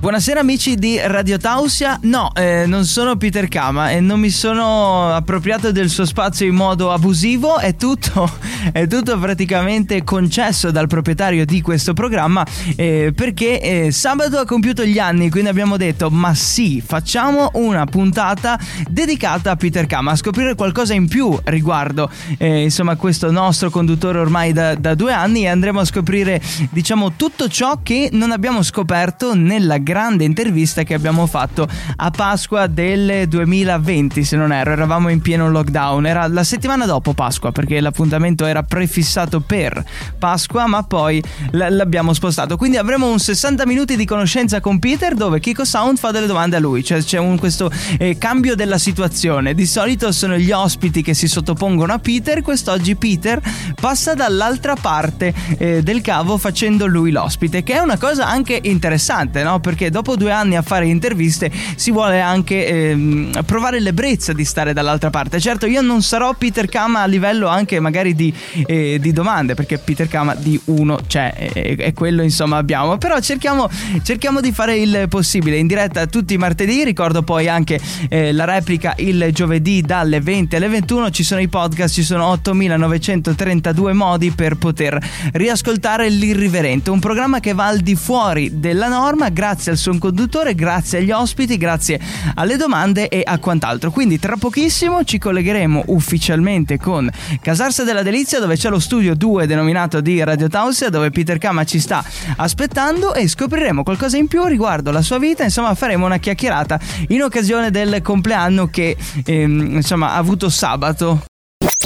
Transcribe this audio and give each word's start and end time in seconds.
Buonasera 0.00 0.40
amici 0.40 0.76
di 0.76 0.98
Radio 0.98 1.36
Tausia. 1.36 1.98
No, 2.04 2.30
eh, 2.34 2.64
non 2.64 2.86
sono 2.86 3.16
Peter 3.16 3.48
Kama 3.48 3.90
e 3.90 4.00
non 4.00 4.18
mi 4.18 4.30
sono 4.30 5.12
appropriato 5.12 5.72
del 5.72 5.90
suo 5.90 6.06
spazio 6.06 6.46
in 6.46 6.54
modo 6.54 6.90
abusivo. 6.90 7.58
È 7.58 7.76
tutto, 7.76 8.26
è 8.72 8.86
tutto 8.86 9.18
praticamente 9.18 10.02
concesso 10.02 10.70
dal 10.70 10.86
proprietario 10.86 11.44
di 11.44 11.60
questo 11.60 11.92
programma 11.92 12.46
eh, 12.76 13.12
perché 13.14 13.60
eh, 13.60 13.92
sabato 13.92 14.38
ha 14.38 14.46
compiuto 14.46 14.86
gli 14.86 14.98
anni, 14.98 15.28
quindi 15.28 15.50
abbiamo 15.50 15.76
detto 15.76 16.08
ma 16.08 16.32
sì, 16.32 16.80
facciamo 16.80 17.50
una 17.56 17.84
puntata 17.84 18.58
dedicata 18.88 19.50
a 19.50 19.56
Peter 19.56 19.84
Kama, 19.84 20.12
a 20.12 20.16
scoprire 20.16 20.54
qualcosa 20.54 20.94
in 20.94 21.08
più 21.08 21.38
riguardo 21.44 22.10
eh, 22.38 22.62
insomma 22.62 22.96
questo 22.96 23.30
nostro 23.30 23.68
conduttore 23.68 24.18
ormai 24.18 24.54
da, 24.54 24.74
da 24.76 24.94
due 24.94 25.12
anni 25.12 25.42
e 25.42 25.48
andremo 25.48 25.80
a 25.80 25.84
scoprire 25.84 26.40
diciamo 26.70 27.12
tutto 27.16 27.48
ciò 27.48 27.80
che 27.82 28.08
non 28.12 28.32
abbiamo 28.32 28.62
scoperto 28.62 29.34
nella 29.34 29.76
grande 29.76 29.88
intervista 30.20 30.82
che 30.82 30.94
abbiamo 30.94 31.26
fatto 31.26 31.68
a 31.96 32.10
Pasqua 32.10 32.66
del 32.66 33.26
2020, 33.28 34.22
se 34.22 34.36
non 34.36 34.52
erro, 34.52 34.72
eravamo 34.72 35.08
in 35.08 35.20
pieno 35.20 35.50
lockdown, 35.50 36.06
era 36.06 36.26
la 36.28 36.44
settimana 36.44 36.86
dopo 36.86 37.12
Pasqua 37.12 37.50
perché 37.50 37.80
l'appuntamento 37.80 38.44
era 38.46 38.62
prefissato 38.62 39.40
per 39.40 39.84
Pasqua, 40.18 40.66
ma 40.66 40.82
poi 40.82 41.22
l- 41.50 41.66
l'abbiamo 41.70 42.12
spostato. 42.12 42.56
Quindi 42.56 42.76
avremo 42.76 43.10
un 43.10 43.18
60 43.18 43.66
minuti 43.66 43.96
di 43.96 44.04
conoscenza 44.04 44.60
con 44.60 44.78
Peter 44.78 45.14
dove 45.14 45.40
Kiko 45.40 45.64
Sound 45.64 45.98
fa 45.98 46.10
delle 46.10 46.26
domande 46.26 46.56
a 46.56 46.60
lui, 46.60 46.84
cioè 46.84 47.02
c'è 47.02 47.18
un, 47.18 47.38
questo 47.38 47.70
eh, 47.98 48.16
cambio 48.18 48.54
della 48.54 48.78
situazione. 48.78 49.54
Di 49.54 49.66
solito 49.66 50.12
sono 50.12 50.36
gli 50.36 50.52
ospiti 50.52 51.02
che 51.02 51.14
si 51.14 51.26
sottopongono 51.26 51.92
a 51.92 51.98
Peter, 51.98 52.42
quest'oggi 52.42 52.94
Peter 52.96 53.40
passa 53.80 54.14
dall'altra 54.14 54.74
parte 54.74 55.34
eh, 55.58 55.82
del 55.82 56.00
cavo 56.00 56.36
facendo 56.36 56.86
lui 56.86 57.10
l'ospite, 57.10 57.62
che 57.62 57.74
è 57.74 57.78
una 57.78 57.98
cosa 57.98 58.28
anche 58.28 58.58
interessante, 58.62 59.42
no? 59.42 59.60
Perché 59.60 59.79
perché 59.80 59.90
dopo 59.90 60.14
due 60.14 60.30
anni 60.30 60.56
a 60.56 60.62
fare 60.62 60.86
interviste 60.86 61.50
si 61.74 61.90
vuole 61.90 62.20
anche 62.20 62.66
ehm, 62.66 63.44
provare 63.46 63.80
l'ebbrezza 63.80 64.34
di 64.34 64.44
stare 64.44 64.74
dall'altra 64.74 65.08
parte. 65.08 65.40
Certo, 65.40 65.64
io 65.64 65.80
non 65.80 66.02
sarò 66.02 66.34
Peter 66.34 66.68
Kama 66.68 67.00
a 67.00 67.06
livello 67.06 67.48
anche 67.48 67.80
magari 67.80 68.14
di, 68.14 68.32
eh, 68.66 68.98
di 69.00 69.12
domande, 69.12 69.54
perché 69.54 69.78
Peter 69.78 70.06
Kama 70.06 70.34
di 70.34 70.60
uno 70.66 70.98
c'è, 71.06 71.32
e, 71.54 71.76
e 71.78 71.94
quello 71.94 72.22
insomma 72.22 72.58
abbiamo. 72.58 72.98
Però 72.98 73.18
cerchiamo, 73.20 73.70
cerchiamo, 74.02 74.42
di 74.42 74.52
fare 74.52 74.76
il 74.76 75.06
possibile 75.08 75.56
in 75.56 75.66
diretta 75.66 76.06
tutti 76.06 76.34
i 76.34 76.36
martedì. 76.36 76.84
Ricordo 76.84 77.22
poi 77.22 77.48
anche 77.48 77.80
eh, 78.10 78.32
la 78.32 78.44
replica 78.44 78.92
il 78.98 79.30
giovedì 79.32 79.80
dalle 79.80 80.20
20 80.20 80.56
alle 80.56 80.68
21. 80.68 81.10
Ci 81.10 81.22
sono 81.22 81.40
i 81.40 81.48
podcast, 81.48 81.94
ci 81.94 82.02
sono 82.02 82.26
8932 82.26 83.94
modi 83.94 84.30
per 84.30 84.56
poter 84.56 84.98
riascoltare 85.32 86.10
l'irriverente. 86.10 86.90
Un 86.90 87.00
programma 87.00 87.40
che 87.40 87.54
va 87.54 87.66
al 87.66 87.78
di 87.78 87.94
fuori 87.94 88.58
della 88.60 88.88
norma 88.88 89.30
grazie 89.30 89.69
grazie 89.70 89.72
al 89.72 89.76
suo 89.78 89.98
conduttore, 89.98 90.54
grazie 90.54 90.98
agli 90.98 91.10
ospiti, 91.10 91.56
grazie 91.56 92.00
alle 92.34 92.56
domande 92.56 93.08
e 93.08 93.22
a 93.24 93.38
quant'altro. 93.38 93.90
Quindi 93.90 94.18
tra 94.18 94.36
pochissimo 94.36 95.04
ci 95.04 95.18
collegheremo 95.18 95.84
ufficialmente 95.86 96.78
con 96.78 97.10
Casarsa 97.40 97.84
della 97.84 98.02
Delizia 98.02 98.40
dove 98.40 98.56
c'è 98.56 98.68
lo 98.68 98.78
studio 98.78 99.14
2 99.14 99.46
denominato 99.46 100.00
di 100.00 100.22
Radio 100.22 100.48
Tausia 100.48 100.88
dove 100.90 101.10
Peter 101.10 101.38
Kama 101.38 101.64
ci 101.64 101.78
sta 101.78 102.04
aspettando 102.36 103.14
e 103.14 103.28
scopriremo 103.28 103.82
qualcosa 103.82 104.16
in 104.16 104.26
più 104.26 104.44
riguardo 104.44 104.90
la 104.90 105.02
sua 105.02 105.18
vita, 105.18 105.44
insomma 105.44 105.74
faremo 105.74 106.06
una 106.06 106.18
chiacchierata 106.18 106.78
in 107.08 107.22
occasione 107.22 107.70
del 107.70 108.02
compleanno 108.02 108.66
che 108.66 108.96
ehm, 109.24 109.76
insomma 109.76 110.12
ha 110.12 110.16
avuto 110.16 110.48
sabato. 110.48 111.22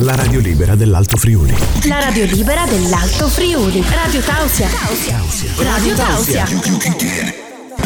La 0.03 0.15
radio 0.15 0.41
libera 0.41 0.75
dell'Alto 0.75 1.17
Friuli. 1.17 1.55
La 1.87 2.01
radio 2.01 2.25
libera 2.25 2.65
dell'Alto 2.67 3.29
Friuli. 3.29 3.83
Radio 3.89 4.21
Tausia. 4.21 4.69
Radio 5.59 5.95
Tausia. 5.95 6.45
Di 6.47 7.44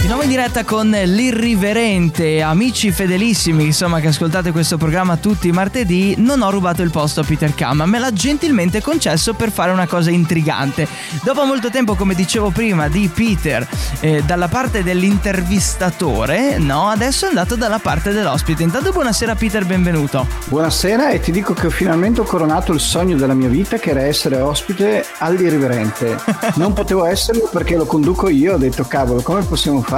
nuovo 0.08 0.22
in 0.22 0.30
diretta 0.30 0.64
con 0.64 0.88
l'irriverente, 0.88 2.40
amici 2.40 2.90
fedelissimi, 2.90 3.66
insomma, 3.66 4.00
che 4.00 4.06
ascoltate 4.06 4.52
questo 4.52 4.78
programma 4.78 5.18
tutti 5.18 5.48
i 5.48 5.52
martedì. 5.52 6.14
Non 6.16 6.40
ho 6.40 6.48
rubato 6.48 6.80
il 6.80 6.90
posto 6.90 7.20
a 7.20 7.24
Peter 7.24 7.54
Kama, 7.54 7.84
me 7.84 7.98
l'ha 7.98 8.10
gentilmente 8.10 8.80
concesso 8.80 9.34
per 9.34 9.50
fare 9.50 9.70
una 9.70 9.86
cosa 9.86 10.10
intrigante. 10.10 10.88
Dopo 11.22 11.44
molto 11.44 11.68
tempo, 11.68 11.94
come 11.94 12.14
dicevo 12.14 12.48
prima, 12.48 12.88
di 12.88 13.10
Peter 13.12 13.68
eh, 14.00 14.22
dalla 14.24 14.48
parte 14.48 14.82
dell'intervistatore, 14.82 16.56
no, 16.56 16.88
adesso 16.88 17.26
è 17.26 17.28
andato 17.28 17.54
dalla 17.54 17.78
parte 17.78 18.10
dell'ospite. 18.10 18.62
Intanto, 18.62 18.92
buonasera, 18.92 19.34
Peter, 19.34 19.66
benvenuto. 19.66 20.26
Buonasera, 20.46 21.10
e 21.10 21.20
ti 21.20 21.32
dico 21.32 21.52
che 21.52 21.68
finalmente 21.68 22.22
ho 22.22 22.24
coronato 22.24 22.72
il 22.72 22.80
sogno 22.80 23.18
della 23.18 23.34
mia 23.34 23.48
vita, 23.48 23.76
che 23.76 23.90
era 23.90 24.00
essere 24.04 24.40
ospite 24.40 25.04
all'irriverente. 25.18 26.16
Non 26.58 26.72
potevo 26.72 27.04
esserlo 27.04 27.48
perché 27.52 27.76
lo 27.76 27.84
conduco 27.84 28.28
io. 28.28 28.54
Ho 28.54 28.58
detto, 28.58 28.84
cavolo, 28.84 29.20
come 29.20 29.42
possiamo 29.42 29.82
fare? 29.82 29.97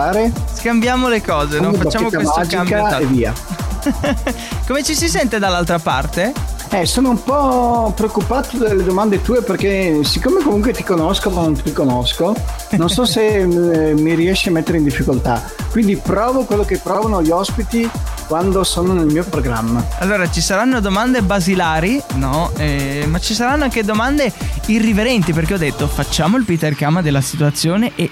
Scambiamo 0.54 1.08
le 1.08 1.22
cose, 1.22 1.60
non 1.60 1.74
facciamo 1.74 2.08
questo 2.08 2.42
cambio. 2.48 2.98
E 2.98 3.06
via. 3.06 3.32
Come 4.66 4.82
ci 4.82 4.94
si 4.94 5.08
sente 5.08 5.38
dall'altra 5.38 5.78
parte? 5.78 6.32
Eh, 6.70 6.86
sono 6.86 7.10
un 7.10 7.22
po' 7.22 7.92
preoccupato 7.96 8.56
delle 8.56 8.84
domande 8.84 9.20
tue 9.20 9.42
perché 9.42 10.04
siccome 10.04 10.40
comunque 10.40 10.72
ti 10.72 10.84
conosco 10.84 11.28
ma 11.30 11.42
non 11.42 11.60
ti 11.60 11.72
conosco, 11.72 12.34
non 12.70 12.88
so 12.88 13.04
se 13.04 13.40
eh, 13.42 13.44
mi 13.94 14.14
riesci 14.14 14.48
a 14.48 14.52
mettere 14.52 14.78
in 14.78 14.84
difficoltà. 14.84 15.59
Quindi 15.70 15.96
provo 15.96 16.44
quello 16.44 16.64
che 16.64 16.78
provano 16.78 17.22
gli 17.22 17.30
ospiti 17.30 17.88
quando 18.30 18.62
sono 18.62 18.92
nel 18.92 19.06
mio 19.06 19.24
programma. 19.24 19.84
Allora, 19.98 20.30
ci 20.30 20.40
saranno 20.40 20.78
domande 20.78 21.20
basilari, 21.20 22.00
no, 22.14 22.52
eh, 22.58 23.04
ma 23.08 23.18
ci 23.18 23.34
saranno 23.34 23.64
anche 23.64 23.82
domande 23.82 24.32
irriverenti 24.66 25.32
perché 25.32 25.54
ho 25.54 25.58
detto 25.58 25.88
facciamo 25.88 26.36
il 26.36 26.44
Peter 26.44 26.76
Kama 26.76 27.02
della 27.02 27.20
situazione 27.20 27.90
e 27.96 28.08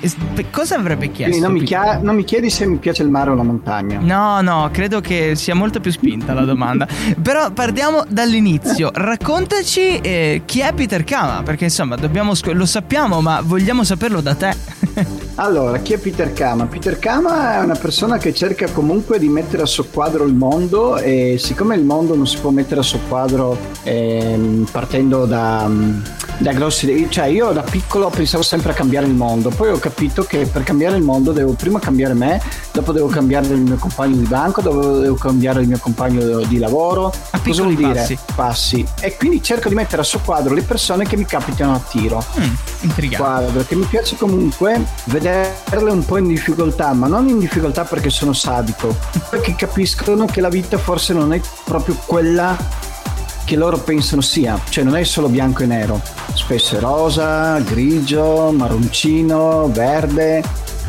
cosa 0.51 0.75
avrebbe 0.75 1.13
chiesto? 1.13 1.41
Non 1.41 1.53
mi, 1.53 1.63
chia- 1.63 2.01
non 2.03 2.17
mi, 2.17 2.25
chiedi 2.25 2.51
se 2.51 2.67
mi 2.67 2.79
piace 2.79 3.05
il 3.05 3.11
mare 3.11 3.31
o 3.31 3.35
la 3.35 3.45
montagna. 3.45 4.01
No, 4.01 4.41
no, 4.41 4.69
credo 4.73 5.01
che 5.01 5.37
sia 5.37 5.55
molto 5.55 5.79
più 5.79 5.93
spinta 5.93 6.35
la 6.35 6.45
domanda. 6.45 6.87
Però 7.23 7.53
partiamo 7.53 8.05
dall'inizio. 8.09 8.91
Raccontaci 8.93 10.01
eh, 10.01 10.43
chi 10.45 10.61
è 10.61 10.73
Peter 10.73 11.05
Kama, 11.05 11.43
perché 11.45 11.65
insomma 11.65 11.95
dobbiamo 11.95 12.35
sc- 12.35 12.53
lo 12.53 12.67
sappiamo, 12.67 13.21
ma 13.21 13.41
vogliamo 13.41 13.85
saperlo 13.85 14.21
da 14.21 14.35
te. 14.35 14.53
Allora, 15.37 15.79
chi 15.79 15.93
è 15.93 15.99
Peter 15.99 16.33
Kama? 16.33 16.67
Peter 16.67 16.99
Kama 16.99 17.55
è 17.55 17.61
una 17.61 17.77
persona 17.77 18.19
che 18.19 18.35
cerca 18.35 18.69
comunque 18.71 19.19
di 19.19 19.29
mettere 19.29 19.63
a 19.63 19.67
soqquadro 19.67 20.25
il 20.25 20.35
mondo 20.35 20.97
e 20.99 21.37
siccome 21.39 21.77
il 21.77 21.85
mondo 21.85 22.17
non 22.17 22.27
si 22.27 22.39
può 22.39 22.51
mettere 22.51 22.81
a 22.81 22.83
soqquadro 22.83 23.57
eh, 23.85 24.65
partendo 24.71 25.27
da 25.27 25.71
da 26.39 26.53
grossi 26.53 27.07
cioè 27.11 27.27
io 27.27 27.51
da 27.51 27.63
piccolo 27.63 28.09
pensavo 28.11 28.43
sempre 28.43 28.71
a 28.71 28.75
cambiare 28.75 29.07
il 29.07 29.15
mondo 29.15 29.51
poi 29.51 29.71
ho 29.71 29.79
capito 29.79 30.23
che 30.23 30.47
per 30.47 30.63
cambiare 30.63 30.97
il 30.97 31.03
mondo 31.03 31.33
devo 31.33 31.53
prima 31.53 31.81
cambiare 31.81 32.15
me 32.15 32.41
dopo 32.73 32.93
devo 32.93 33.09
cambiare 33.09 33.49
il 33.49 33.61
mio 33.61 33.77
compagno 33.77 34.17
di 34.17 34.27
banco 34.27 34.61
dopo 34.61 34.99
devo 34.99 35.17
cambiare 35.17 35.63
il 35.63 35.69
mio 35.69 35.79
compagno 35.79 36.45
di 36.45 36.59
lavoro 36.59 37.13
a 37.31 37.41
cosa 37.41 37.63
vuol 37.63 37.75
dire? 37.75 37.93
Passi. 37.93 38.19
passi 38.35 38.87
e 39.01 39.17
quindi 39.17 39.43
cerco 39.43 39.69
di 39.69 39.75
mettere 39.75 40.03
a 40.03 40.05
soqquadro 40.05 40.55
le 40.55 40.63
persone 40.63 41.05
che 41.05 41.17
mi 41.17 41.25
capitano 41.25 41.75
a 41.75 41.81
tiro 41.81 42.25
mm, 42.39 42.55
intrigante 42.83 43.17
quadro 43.17 43.65
che 43.67 43.75
mi 43.75 43.85
piace 43.85 44.17
comunque 44.17 44.85
vederle 45.05 45.91
un 45.91 46.05
po' 46.05 46.19
in 46.19 46.29
difficoltà 46.29 46.93
ma 46.93 47.09
non 47.09 47.29
in 47.29 47.39
difficoltà 47.41 47.85
perché 47.85 48.11
sono 48.11 48.33
sadico 48.33 48.97
perché 49.29 49.57
capiscono 49.57 50.27
che 50.27 50.41
la 50.41 50.49
vita 50.49 50.79
forse 50.79 51.13
non 51.13 51.33
è 51.33 51.41
proprio 51.65 51.97
quella 52.07 52.57
che 53.49 53.57
loro 53.57 53.79
pensano 53.79 54.21
sia, 54.21 54.61
cioè 54.69 54.85
non 54.85 54.95
è 54.95 55.03
solo 55.05 55.29
bianco 55.29 55.63
e 55.63 55.67
nero, 55.67 56.03
spesso 56.35 56.77
è 56.77 56.81
rosa, 56.81 57.59
grigio, 57.61 58.53
marroncino, 58.53 59.71
verde 59.73 60.45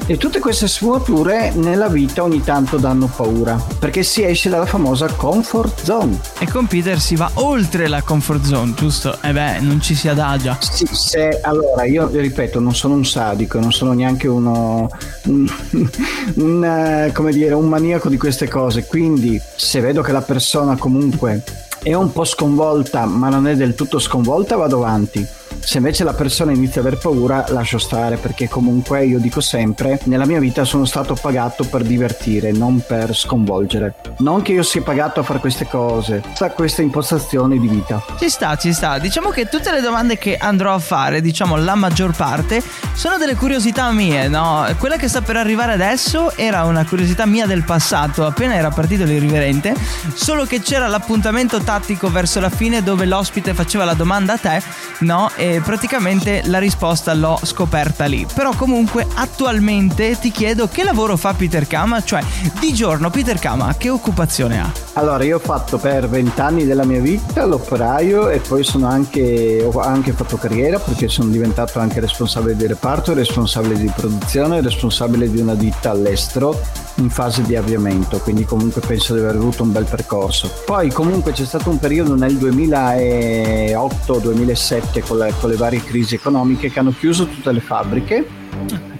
e 0.07 0.17
tutte 0.17 0.39
queste 0.39 0.67
sfumature 0.67 1.53
nella 1.55 1.87
vita 1.87 2.21
ogni 2.21 2.43
tanto 2.43 2.75
danno 2.75 3.07
paura, 3.07 3.63
perché 3.79 4.03
si 4.03 4.25
esce 4.25 4.49
dalla 4.49 4.65
famosa 4.65 5.07
comfort 5.07 5.83
zone. 5.85 6.19
E 6.37 6.49
con 6.49 6.67
Peter 6.67 6.99
si 6.99 7.15
va 7.15 7.31
oltre 7.35 7.87
la 7.87 8.01
comfort 8.01 8.43
zone, 8.43 8.73
giusto? 8.75 9.17
E 9.21 9.29
eh 9.29 9.31
beh, 9.31 9.59
non 9.61 9.79
ci 9.79 9.95
si 9.95 10.09
adagia. 10.09 10.57
Sì, 10.59 10.85
se, 10.91 11.39
allora 11.41 11.85
io 11.85 12.09
ripeto, 12.11 12.59
non 12.59 12.75
sono 12.75 12.95
un 12.95 13.05
sadico, 13.05 13.57
non 13.59 13.71
sono 13.71 13.93
neanche 13.93 14.27
uno 14.27 14.89
un, 15.27 15.47
un, 16.35 16.63
eh, 16.65 17.11
come 17.13 17.31
dire, 17.31 17.53
un 17.53 17.69
maniaco 17.69 18.09
di 18.09 18.17
queste 18.17 18.49
cose, 18.49 18.85
quindi 18.85 19.39
se 19.55 19.79
vedo 19.79 20.01
che 20.01 20.11
la 20.11 20.23
persona 20.23 20.75
comunque 20.75 21.67
è 21.81 21.93
un 21.93 22.11
po' 22.11 22.25
sconvolta, 22.25 23.05
ma 23.05 23.29
non 23.29 23.47
è 23.47 23.55
del 23.55 23.75
tutto 23.75 23.99
sconvolta, 23.99 24.55
vado 24.55 24.77
avanti 24.77 25.38
Se 25.61 25.77
invece 25.77 26.03
la 26.03 26.13
persona 26.13 26.51
inizia 26.51 26.81
ad 26.81 26.87
aver 26.87 26.99
paura, 26.99 27.45
lascio 27.49 27.77
stare 27.77 28.17
perché 28.17 28.47
comunque 28.47 29.05
io 29.05 29.19
dico 29.19 29.39
sempre, 29.39 29.99
nella 30.05 30.25
mia 30.25 30.39
vita 30.39 30.63
sono 30.63 30.85
stato 30.85 31.13
pagato 31.13 31.63
per 31.65 31.83
divertire, 31.83 32.51
non 32.51 32.83
per 32.85 33.15
sconvolgere. 33.15 33.95
Non 34.19 34.41
che 34.41 34.53
io 34.53 34.63
sia 34.63 34.81
pagato 34.81 35.19
a 35.19 35.23
fare 35.23 35.39
queste 35.39 35.67
cose, 35.67 36.23
sta 36.33 36.49
questa 36.51 36.81
impostazione 36.81 37.59
di 37.59 37.67
vita. 37.67 38.03
Ci 38.17 38.29
sta, 38.29 38.55
ci 38.55 38.73
sta. 38.73 38.97
Diciamo 38.97 39.29
che 39.29 39.47
tutte 39.47 39.71
le 39.71 39.81
domande 39.81 40.17
che 40.17 40.37
andrò 40.37 40.73
a 40.73 40.79
fare, 40.79 41.21
diciamo 41.21 41.55
la 41.55 41.75
maggior 41.75 42.15
parte, 42.15 42.63
sono 42.93 43.17
delle 43.17 43.35
curiosità 43.35 43.91
mie, 43.91 44.27
no? 44.27 44.65
Quella 44.77 44.97
che 44.97 45.07
sta 45.07 45.21
per 45.21 45.35
arrivare 45.35 45.73
adesso 45.73 46.35
era 46.35 46.63
una 46.63 46.85
curiosità 46.85 47.25
mia 47.25 47.45
del 47.45 47.63
passato, 47.63 48.25
appena 48.25 48.55
era 48.55 48.69
partito 48.69 49.03
l'irriverente, 49.03 49.75
solo 50.15 50.45
che 50.45 50.61
c'era 50.61 50.87
l'appuntamento 50.87 51.59
tattico 51.59 52.09
verso 52.09 52.39
la 52.39 52.49
fine 52.49 52.81
dove 52.81 53.05
l'ospite 53.05 53.53
faceva 53.53 53.85
la 53.85 53.93
domanda 53.93 54.33
a 54.33 54.37
te, 54.37 54.61
no? 54.99 55.29
E 55.35 55.48
praticamente 55.63 56.41
la 56.45 56.59
risposta 56.59 57.13
l'ho 57.13 57.39
scoperta 57.43 58.05
lì. 58.05 58.25
Però 58.33 58.53
comunque 58.53 59.05
attualmente 59.15 60.17
ti 60.19 60.31
chiedo 60.31 60.67
che 60.67 60.83
lavoro 60.83 61.17
fa 61.17 61.33
Peter 61.33 61.67
Kama, 61.67 62.03
cioè 62.03 62.23
di 62.59 62.73
giorno 62.73 63.09
Peter 63.09 63.39
Kama 63.39 63.75
che 63.75 63.89
occupazione 63.89 64.61
ha? 64.61 64.71
Allora, 64.93 65.23
io 65.23 65.37
ho 65.37 65.39
fatto 65.39 65.77
per 65.77 66.07
vent'anni 66.07 66.65
della 66.65 66.85
mia 66.85 67.01
vita 67.01 67.45
l'operaio 67.45 68.29
e 68.29 68.39
poi 68.39 68.63
sono 68.63 68.87
anche, 68.87 69.63
ho 69.63 69.79
anche 69.79 70.11
fatto 70.11 70.37
carriera 70.37 70.77
perché 70.79 71.07
sono 71.07 71.29
diventato 71.29 71.79
anche 71.79 71.99
responsabile 71.99 72.55
di 72.55 72.67
reparto, 72.67 73.13
responsabile 73.13 73.77
di 73.77 73.91
produzione, 73.95 74.61
responsabile 74.61 75.29
di 75.29 75.39
una 75.39 75.55
ditta 75.55 75.91
all'estero 75.91 76.87
in 76.99 77.09
fase 77.09 77.41
di 77.43 77.55
avviamento, 77.55 78.19
quindi 78.19 78.43
comunque 78.45 78.81
penso 78.85 79.13
di 79.13 79.19
aver 79.19 79.35
avuto 79.35 79.63
un 79.63 79.71
bel 79.71 79.85
percorso. 79.85 80.51
Poi 80.65 80.91
comunque 80.91 81.31
c'è 81.31 81.45
stato 81.45 81.69
un 81.69 81.79
periodo 81.79 82.15
nel 82.15 82.35
2008-2007 82.35 85.07
con, 85.07 85.25
con 85.39 85.49
le 85.49 85.55
varie 85.55 85.81
crisi 85.83 86.15
economiche 86.15 86.69
che 86.69 86.79
hanno 86.79 86.93
chiuso 86.97 87.27
tutte 87.27 87.51
le 87.51 87.61
fabbriche 87.61 88.27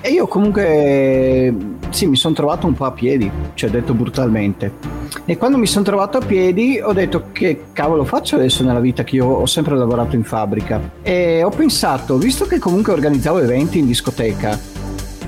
e 0.02 0.12
io 0.12 0.28
comunque 0.28 1.54
sì, 1.90 2.08
mi 2.08 2.16
sono 2.16 2.34
trovato 2.34 2.68
un 2.68 2.74
po' 2.74 2.86
a 2.86 2.92
piedi, 2.92 3.30
cioè 3.54 3.70
detto 3.70 3.94
brutalmente. 3.94 4.72
E 5.26 5.38
quando 5.38 5.58
mi 5.58 5.66
sono 5.66 5.84
trovato 5.84 6.18
a 6.18 6.22
piedi 6.22 6.80
ho 6.82 6.94
detto 6.94 7.26
che 7.32 7.66
cavolo 7.74 8.06
faccio 8.06 8.36
adesso 8.36 8.64
nella 8.64 8.80
vita 8.80 9.04
che 9.04 9.18
io 9.18 9.26
ho 9.26 9.46
sempre 9.46 9.76
lavorato 9.76 10.16
in 10.16 10.24
fabbrica. 10.24 10.80
E 11.02 11.44
ho 11.44 11.50
pensato, 11.50 12.18
visto 12.18 12.46
che 12.46 12.60
comunque 12.60 12.94
organizzavo 12.94 13.40
eventi 13.40 13.80
in 13.80 13.88
discoteca, 13.88 14.58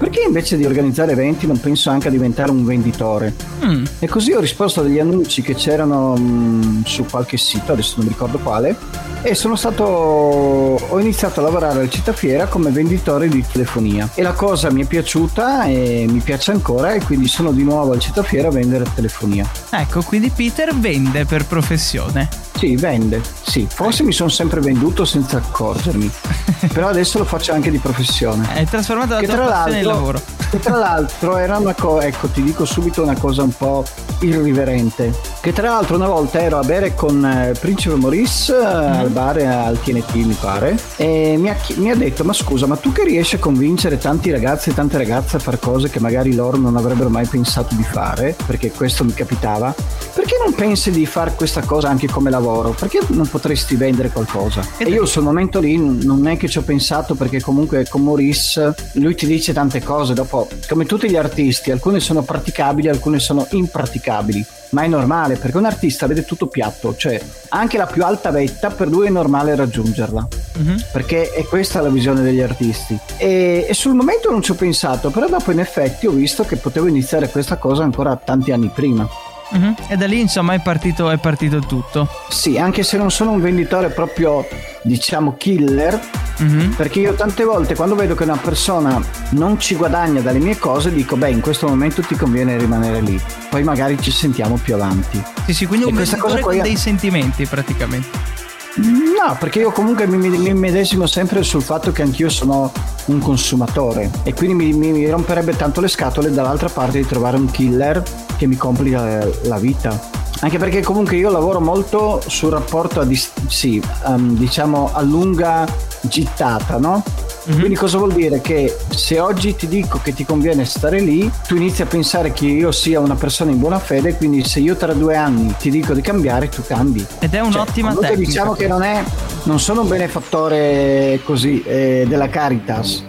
perché 0.02 0.24
invece 0.26 0.58
di 0.58 0.66
organizzare 0.66 1.12
eventi 1.12 1.46
non 1.46 1.60
penso 1.60 1.92
anche 1.92 2.08
a 2.08 2.12
diventare 2.12 2.50
un 2.50 2.66
venditore? 2.66 3.36
Mm. 3.64 3.84
E 4.00 4.08
così 4.08 4.32
ho 4.32 4.40
risposto 4.40 4.80
a 4.80 4.84
degli 4.84 4.98
annunci 4.98 5.44
che 5.44 5.54
c'erano 5.54 6.16
mh, 6.16 6.22
mm, 6.22 6.82
su 6.86 7.06
qualche 7.06 7.38
sito, 7.38 7.74
adesso 7.74 7.98
non 7.98 8.08
ricordo 8.08 8.40
quale, 8.40 8.76
e 9.22 9.36
sono 9.36 9.56
stato 9.56 9.84
ho 9.84 11.00
iniziato 11.00 11.40
a 11.40 11.44
lavorare 11.44 11.82
al 11.82 11.90
Cittafiera 11.92 12.48
come 12.48 12.72
venditore 12.72 13.28
di 13.28 13.46
telefonia 13.52 14.10
e 14.16 14.24
la 14.24 14.34
cosa 14.34 14.72
mi 14.72 14.82
è 14.82 14.88
piaciuta 14.88 15.66
e 15.66 16.08
mi 16.10 16.20
piace 16.22 16.50
ancora 16.50 16.94
e 16.94 17.04
quindi 17.04 17.28
sono 17.28 17.52
di 17.52 17.62
nuovo 17.62 17.92
al 17.92 18.00
Cittafiera 18.00 18.48
a 18.48 18.52
vendere 18.52 18.86
telefonia. 18.96 19.48
Ecco, 19.70 20.02
quindi 20.02 20.32
Peter 20.36 20.76
vende 20.76 21.26
per 21.26 21.46
professione. 21.46 22.51
Sì, 22.62 22.76
vende, 22.76 23.24
sì. 23.42 23.66
Forse 23.68 24.04
mi 24.04 24.12
sono 24.12 24.30
sempre 24.30 24.60
venduto 24.60 25.04
senza 25.04 25.38
accorgermi, 25.38 26.08
però 26.72 26.90
adesso 26.90 27.18
lo 27.18 27.26
faccio 27.26 27.54
anche 27.54 27.72
di 27.72 27.80
professione. 27.80 28.54
È 28.54 28.64
trasformato 28.66 29.16
la 29.16 29.22
tua 29.22 29.36
passione 29.48 29.80
in 29.80 29.86
lavoro. 29.88 30.22
Che 30.52 30.60
tra 30.60 30.76
l'altro 30.76 31.38
era 31.38 31.58
una 31.58 31.74
cosa, 31.74 32.06
ecco 32.06 32.28
ti 32.28 32.44
dico 32.44 32.66
subito 32.66 33.02
una 33.02 33.18
cosa 33.18 33.42
un 33.42 33.56
po' 33.56 33.84
irriverente, 34.20 35.12
che 35.40 35.54
tra 35.54 35.70
l'altro 35.70 35.96
una 35.96 36.08
volta 36.08 36.40
ero 36.40 36.60
a 36.60 36.64
bere 36.64 36.94
con 36.94 37.26
eh, 37.26 37.54
Principe 37.60 37.96
Maurice 37.96 38.54
mm. 38.54 38.92
al 38.92 39.10
bar 39.10 39.38
al 39.38 39.82
TNT 39.82 40.14
mi 40.16 40.38
pare 40.40 40.78
e 40.98 41.38
mi 41.40 41.50
ha, 41.50 41.56
mi 41.78 41.90
ha, 41.90 41.96
detto 41.96 42.24
ma 42.26 42.34
scusa 42.34 42.68
ma 42.68 42.76
tu 42.76 42.92
che 42.92 43.06
riesci 43.06 43.36
a 43.36 43.40
convincere 43.40 43.98
tanti 43.98 44.30
ragazzi 44.30 44.70
e 44.70 44.74
tante 44.74 44.98
ragazze 44.98 45.38
a 45.38 45.40
fare 45.40 45.58
cose 45.58 45.90
che 45.90 46.02
magari 46.02 46.36
loro 46.36 46.58
non 46.58 46.76
avrebbero 46.76 47.10
mai 47.10 47.26
pensato 47.26 47.74
di 47.74 47.84
fare, 47.84 48.36
perché 48.46 48.72
questo 48.72 49.04
mi 49.06 49.14
capitava, 49.14 49.74
perché 50.14 50.36
non 50.44 50.54
pensi 50.54 50.92
di 50.92 51.06
fare 51.06 51.34
questa 51.34 51.62
cosa 51.62 51.88
anche 51.88 52.08
come 52.08 52.30
lavoro? 52.30 52.51
Perché 52.78 53.00
non 53.08 53.28
potresti 53.28 53.76
vendere 53.76 54.10
qualcosa? 54.10 54.66
E 54.78 54.90
io 54.90 55.06
sul 55.06 55.24
momento 55.24 55.60
lì 55.60 55.78
non 55.78 56.28
è 56.28 56.38
che 56.38 56.48
ci 56.48 56.58
ho 56.58 56.64
pensato 56.64 57.16
perché 57.16 57.40
comunque 57.42 57.88
con 57.88 58.04
Maurice 58.04 58.74
lui 58.94 59.16
ti 59.16 59.26
dice 59.26 59.54
tante 59.54 59.82
cose, 59.82 60.14
dopo 60.14 60.48
come 60.68 60.86
tutti 60.86 61.10
gli 61.10 61.16
artisti, 61.16 61.72
alcune 61.72 62.00
sono 62.00 62.22
praticabili, 62.22 62.90
alcune 62.90 63.20
sono 63.20 63.48
impraticabili 63.52 64.46
ma 64.72 64.84
è 64.84 64.88
normale 64.88 65.36
perché 65.36 65.58
un 65.58 65.66
artista 65.66 66.08
vede 66.08 66.26
tutto 66.26 66.48
piatto, 66.48 66.96
cioè 66.96 67.22
anche 67.50 67.78
la 67.78 67.86
più 67.86 68.04
alta 68.04 68.32
vetta 68.32 68.70
per 68.70 68.88
lui 68.88 69.08
è 69.08 69.10
normale 69.10 69.56
raggiungerla, 69.56 70.28
uh-huh. 70.58 70.76
perché 70.92 71.32
è 71.32 71.44
questa 71.46 71.82
la 71.82 71.90
visione 71.90 72.22
degli 72.22 72.42
artisti. 72.42 72.98
E, 73.18 73.66
e, 73.68 73.74
sul 73.74 73.94
momento 73.94 74.32
non 74.32 74.42
ci 74.42 74.52
ho 74.52 74.56
pensato, 74.56 75.10
però 75.10 75.28
dopo 75.28 75.52
in 75.52 75.60
effetti 75.60 76.08
ho 76.08 76.12
visto 76.12 76.44
che 76.44 76.56
potevo 76.56 76.88
iniziare 76.88 77.30
questa 77.30 77.58
cosa 77.58 77.84
ancora 77.84 78.16
tanti 78.16 78.52
anni 78.52 78.72
prima. 78.74 79.08
Uh-huh. 79.52 79.76
E 79.88 79.98
da 79.98 80.06
lì 80.06 80.20
insomma 80.20 80.54
è 80.54 80.62
partito, 80.62 81.10
è 81.10 81.18
partito 81.18 81.60
tutto. 81.60 82.08
Sì, 82.30 82.58
anche 82.58 82.84
se 82.84 82.98
non 82.98 83.12
sono 83.12 83.32
un 83.32 83.42
venditore 83.42 83.90
proprio 83.90 84.48
diciamo 84.84 85.36
killer, 85.38 86.00
uh-huh. 86.38 86.70
perché 86.76 87.00
io 87.02 87.14
tante 87.14 87.44
volte 87.44 87.76
quando 87.76 87.96
vedo 87.96 88.16
che 88.16 88.24
una 88.24 88.38
persona 88.38 89.02
non 89.32 89.60
ci 89.60 89.76
guadagna 89.76 90.22
dalle 90.22 90.40
mie 90.40 90.58
cose 90.58 90.92
dico 90.92 91.16
beh 91.16 91.30
in 91.30 91.42
questo 91.42 91.68
momento 91.68 92.02
ti 92.02 92.16
conviene 92.16 92.58
rimanere 92.58 93.02
lì, 93.02 93.22
poi 93.50 93.64
magari 93.64 93.98
ci 94.02 94.12
sentiamo 94.12 94.56
più 94.56 94.74
avanti. 94.74 95.22
Sì, 95.46 95.54
sì, 95.54 95.66
quindi 95.66 95.86
e 95.86 95.90
un 95.90 95.96
venditore 95.96 96.42
con 96.42 96.42
poi... 96.42 96.62
dei 96.62 96.78
sentimenti 96.78 97.46
praticamente. 97.46 98.40
No, 98.76 99.36
perché 99.38 99.60
io 99.60 99.72
comunque 99.72 100.08
mi, 100.08 100.18
mi, 100.30 100.54
medesimo 100.54 101.06
sempre 101.06 101.44
sul 101.44 101.62
fatto 101.62 101.92
che 101.92 102.04
anch'io 102.04 102.30
sono 102.30 102.72
un 103.06 103.20
consumatore 103.20 104.10
e 104.24 104.34
quindi 104.34 104.72
mi, 104.74 104.92
mi, 104.92 105.10
romperebbe 105.10 105.56
tanto 105.58 105.82
le 105.82 105.90
scatole 105.90 106.32
dall'altra 106.32 106.70
parte 106.70 107.00
di 107.00 107.06
trovare 107.06 107.36
un 107.36 107.52
killer 107.52 108.02
che 108.38 108.48
mi 108.48 108.56
complica 108.56 109.28
la 109.44 109.58
vita. 109.58 110.20
Anche 110.40 110.58
perché 110.58 110.82
comunque 110.82 111.18
io 111.18 111.30
lavoro 111.30 111.60
molto 111.60 112.22
sul 112.26 112.50
rapporto 112.50 113.02
a 113.02 113.06
dis- 113.06 113.32
sì, 113.48 113.84
um, 114.06 114.36
diciamo 114.36 114.92
a 114.94 115.02
lunga 115.02 115.68
gittata, 116.02 116.78
no? 116.78 117.04
Mm-hmm. 117.50 117.60
Quindi 117.60 117.76
cosa 117.76 117.98
vuol 117.98 118.14
dire? 118.14 118.40
Che 118.40 118.78
se 118.90 119.20
oggi 119.20 119.56
ti 119.56 119.68
dico 119.68 120.00
che 120.04 120.14
ti 120.14 120.26
conviene 120.26 120.64
stare 120.66 121.00
lì, 121.00 121.30
tu 121.48 121.56
inizi 121.56 121.82
a 121.82 121.86
pensare 121.86 122.32
che 122.32 122.46
io 122.46 122.72
sia 122.72 123.00
una 123.00 123.16
persona 123.16 123.50
in 123.50 123.60
buona 123.60 123.80
fede, 123.80 124.16
quindi 124.16 124.44
se 124.44 124.60
io 124.60 124.76
tra 124.76 124.94
due 124.94 125.16
anni 125.16 125.56
ti 125.58 125.72
dico 125.72 125.94
di 125.94 126.02
cambiare, 126.02 126.50
tu 126.50 126.62
cambi. 126.66 127.06
Ed 127.20 127.34
è 127.34 127.40
un'ottima 127.40 127.94
cioè, 127.94 128.02
tecnica. 128.02 128.28
Diciamo 128.28 128.54
che 128.54 128.68
non, 128.68 128.84
è, 128.84 129.04
non 129.44 129.60
sono 129.60 129.82
un 129.82 129.88
benefattore 129.88 131.20
così 131.24 131.64
eh, 131.64 132.06
della 132.08 132.30
Caritas. 132.30 133.06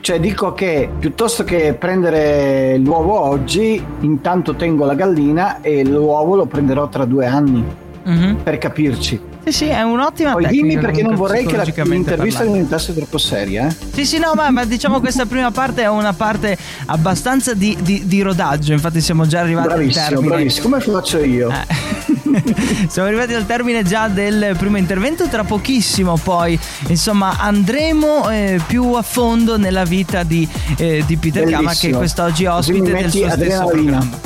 Cioè 0.00 0.18
dico 0.18 0.52
che 0.52 0.88
piuttosto 0.98 1.44
che 1.44 1.74
prendere 1.74 2.76
l'uovo 2.78 3.20
oggi, 3.20 3.84
intanto 4.00 4.54
tengo 4.54 4.84
la 4.84 4.94
gallina 4.94 5.60
e 5.60 5.84
l'uovo 5.84 6.34
lo 6.34 6.46
prenderò 6.46 6.88
tra 6.88 7.04
due 7.04 7.26
anni. 7.26 7.64
Mm-hmm. 8.08 8.34
Per 8.42 8.58
capirci. 8.58 9.31
Sì, 9.44 9.52
sì, 9.52 9.64
è 9.66 9.82
un'ottima 9.82 10.32
Poi 10.32 10.46
dimmi 10.46 10.78
perché 10.78 11.02
non 11.02 11.16
vorrei 11.16 11.44
che 11.44 11.56
la, 11.56 11.64
l'intervista 11.64 12.44
diventasse 12.44 12.94
troppo 12.94 13.18
seria. 13.18 13.66
Eh? 13.66 13.74
Sì, 13.92 14.06
sì, 14.06 14.18
no, 14.18 14.32
ma, 14.34 14.50
ma, 14.50 14.64
diciamo 14.64 15.00
questa 15.00 15.26
prima 15.26 15.50
parte 15.50 15.82
è 15.82 15.88
una 15.88 16.12
parte 16.12 16.56
abbastanza 16.86 17.52
di, 17.52 17.76
di, 17.80 18.06
di 18.06 18.22
rodaggio. 18.22 18.72
Infatti, 18.72 19.00
siamo 19.00 19.26
già 19.26 19.40
arrivati 19.40 19.66
bravissimo, 19.66 20.04
al 20.04 20.08
termine. 20.10 20.34
Bravissimo, 20.34 20.68
come 20.68 20.80
faccio 20.80 21.18
io? 21.18 21.50
Eh. 21.50 22.86
siamo 22.88 23.08
arrivati 23.08 23.34
al 23.34 23.44
termine 23.44 23.82
già 23.82 24.06
del 24.06 24.54
primo 24.56 24.76
intervento. 24.76 25.26
Tra 25.26 25.42
pochissimo, 25.42 26.16
poi, 26.22 26.58
insomma, 26.86 27.36
andremo 27.38 28.30
eh, 28.30 28.60
più 28.64 28.92
a 28.92 29.02
fondo 29.02 29.58
nella 29.58 29.84
vita 29.84 30.22
di, 30.22 30.48
eh, 30.76 31.02
di 31.04 31.16
Peter 31.16 31.48
Kama, 31.48 31.74
che 31.74 31.90
quest'oggi 31.90 32.44
è 32.44 32.50
ospite 32.50 32.92
del 32.92 33.10
suo 33.10 33.28
stesso 33.28 33.66
programma. 33.66 34.18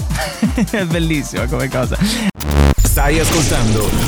è 0.71 0.85
bellissima 0.87 1.47
come 1.47 1.69
cosa. 1.71 2.45
Stai 2.97 3.21
ascoltando 3.21 4.07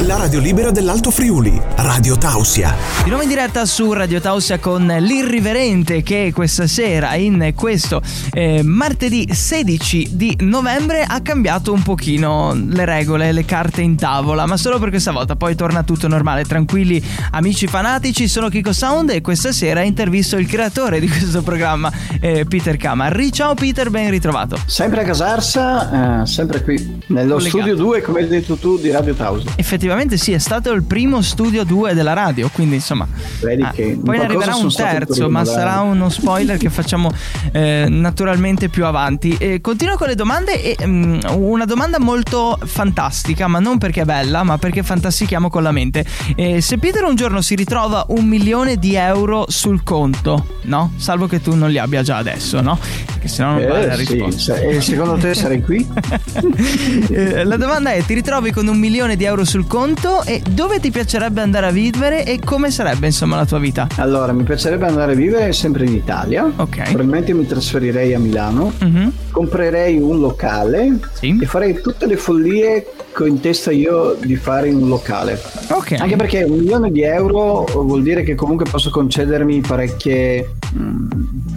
la 0.00 0.16
radio 0.16 0.40
libera 0.40 0.72
dell'Alto 0.72 1.12
Friuli, 1.12 1.60
Radio 1.76 2.18
Tausia. 2.18 2.74
Di 3.04 3.08
nuovo 3.08 3.22
in 3.22 3.28
diretta 3.28 3.64
su 3.66 3.92
Radio 3.92 4.20
Tausia 4.20 4.58
con 4.58 4.84
l'Irriverente 4.84 6.02
che 6.02 6.32
questa 6.34 6.66
sera, 6.66 7.14
in 7.14 7.52
questo 7.54 8.02
eh, 8.32 8.62
martedì 8.64 9.28
16 9.32 10.08
di 10.16 10.36
novembre, 10.40 11.04
ha 11.06 11.20
cambiato 11.20 11.72
un 11.72 11.84
pochino 11.84 12.52
le 12.52 12.84
regole, 12.84 13.30
le 13.30 13.44
carte 13.44 13.80
in 13.80 13.94
tavola, 13.94 14.44
ma 14.44 14.56
solo 14.56 14.80
per 14.80 14.88
questa 14.88 15.12
volta. 15.12 15.36
Poi 15.36 15.54
torna 15.54 15.84
tutto 15.84 16.08
normale. 16.08 16.44
Tranquilli 16.44 17.00
amici 17.30 17.68
fanatici, 17.68 18.26
sono 18.26 18.48
Kiko 18.48 18.72
Sound 18.72 19.10
e 19.10 19.20
questa 19.20 19.52
sera 19.52 19.82
intervisto 19.82 20.36
il 20.36 20.48
creatore 20.48 20.98
di 20.98 21.08
questo 21.08 21.42
programma, 21.42 21.92
eh, 22.20 22.44
Peter 22.44 22.76
Camarri. 22.76 23.30
Ciao 23.30 23.54
Peter, 23.54 23.88
ben 23.88 24.10
ritrovato. 24.10 24.58
Sempre 24.66 25.02
a 25.02 25.04
Casarsa, 25.04 26.22
eh, 26.22 26.26
sempre 26.26 26.62
qui 26.62 27.00
nello 27.06 27.38
studio 27.52 27.74
Studio 27.74 27.84
2, 27.84 28.00
come 28.02 28.20
hai 28.20 28.28
detto 28.28 28.56
tu, 28.56 28.78
di 28.78 28.90
Radio 28.90 29.14
Tausia. 29.14 29.50
Effettivamente 29.56 30.16
sì, 30.16 30.32
è 30.32 30.38
stato 30.38 30.72
il 30.72 30.82
primo 30.84 31.20
studio 31.22 31.64
2 31.64 31.92
della 31.94 32.12
radio, 32.14 32.48
quindi 32.52 32.76
insomma... 32.76 33.06
Vedi 33.40 33.66
che 33.74 33.82
eh, 33.82 33.98
poi 34.02 34.18
ne 34.18 34.24
arriverà 34.24 34.56
un 34.56 34.72
terzo, 34.72 35.28
ma 35.28 35.44
sarà 35.44 35.80
uno 35.80 36.08
spoiler 36.08 36.56
che 36.56 36.70
facciamo 36.70 37.10
eh, 37.52 37.86
naturalmente 37.88 38.68
più 38.68 38.84
avanti. 38.86 39.36
E 39.38 39.60
continuo 39.60 39.96
con 39.96 40.08
le 40.08 40.14
domande 40.14 40.62
e 40.76 40.86
mm, 40.86 41.20
una 41.36 41.64
domanda 41.64 41.98
molto 41.98 42.58
fantastica, 42.64 43.46
ma 43.48 43.58
non 43.58 43.78
perché 43.78 44.02
è 44.02 44.04
bella, 44.04 44.42
ma 44.42 44.56
perché 44.58 44.82
fantastichiamo 44.82 45.50
con 45.50 45.62
la 45.62 45.72
mente. 45.72 46.04
Eh, 46.36 46.60
se 46.60 46.78
Peter 46.78 47.04
un 47.04 47.14
giorno 47.16 47.40
si 47.42 47.54
ritrova 47.54 48.06
un 48.08 48.24
milione 48.24 48.76
di 48.76 48.94
euro 48.94 49.44
sul 49.48 49.82
conto, 49.82 50.56
no? 50.62 50.92
Salvo 50.96 51.26
che 51.26 51.40
tu 51.42 51.54
non 51.54 51.70
li 51.70 51.78
abbia 51.78 52.02
già 52.02 52.16
adesso, 52.16 52.60
no? 52.60 52.78
Perché 53.06 53.28
sennò 53.28 53.52
non 53.52 53.66
vale 53.66 53.86
la 53.86 53.92
Eh, 53.94 54.04
sì, 54.04 54.12
risposta. 54.14 54.54
se- 54.56 54.68
e 54.68 54.80
secondo 54.80 55.16
te 55.16 55.34
sarei 55.34 55.60
qui? 55.62 55.86
Eh, 57.42 57.44
la 57.44 57.56
domanda 57.56 57.90
è: 57.92 58.02
ti 58.04 58.14
ritrovi 58.14 58.52
con 58.52 58.68
un 58.68 58.78
milione 58.78 59.16
di 59.16 59.24
euro 59.24 59.44
sul 59.44 59.66
conto 59.66 60.22
e 60.22 60.40
dove 60.48 60.78
ti 60.78 60.90
piacerebbe 60.92 61.40
andare 61.40 61.66
a 61.66 61.70
vivere 61.70 62.24
e 62.24 62.38
come 62.38 62.70
sarebbe 62.70 63.06
insomma 63.06 63.34
la 63.36 63.44
tua 63.44 63.58
vita? 63.58 63.88
Allora, 63.96 64.32
mi 64.32 64.44
piacerebbe 64.44 64.86
andare 64.86 65.12
a 65.12 65.14
vivere 65.16 65.52
sempre 65.52 65.84
in 65.84 65.92
Italia. 65.94 66.44
Ok. 66.56 66.82
Probabilmente 66.84 67.32
mi 67.34 67.44
trasferirei 67.44 68.14
a 68.14 68.20
Milano. 68.20 68.72
Mhm. 68.78 69.12
Comprerei 69.32 69.98
un 69.98 70.20
locale 70.20 70.98
Sì. 71.14 71.36
e 71.40 71.46
farei 71.46 71.80
tutte 71.80 72.06
le 72.06 72.16
follie 72.16 72.86
che 73.14 73.22
ho 73.24 73.26
in 73.26 73.40
testa 73.40 73.72
io 73.72 74.16
di 74.22 74.36
fare 74.36 74.68
in 74.68 74.76
un 74.76 74.88
locale. 74.88 75.40
Ok. 75.70 75.96
Anche 75.98 76.16
perché 76.16 76.44
un 76.44 76.58
milione 76.58 76.92
di 76.92 77.02
euro 77.02 77.64
vuol 77.64 78.02
dire 78.02 78.22
che 78.22 78.34
comunque 78.36 78.66
posso 78.70 78.90
concedermi 78.90 79.60
parecchie 79.62 80.54
mm, 80.76 81.10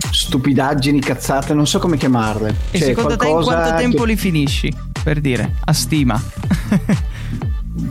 stupidaggini, 0.10 1.00
cazzate, 1.00 1.54
non 1.54 1.68
so 1.68 1.77
come 1.77 1.98
chiamarle. 1.98 2.56
E 2.72 2.77
Cioè, 2.80 2.88
secondo 2.88 3.15
te 3.18 3.27
in 3.27 3.42
quanto 3.42 3.75
tempo 3.75 4.01
che 4.04 4.08
li 4.08 4.15
finisci? 4.15 4.74
Per 5.05 5.19
dire, 5.21 5.53
a 5.65 5.71
stima. 5.71 6.19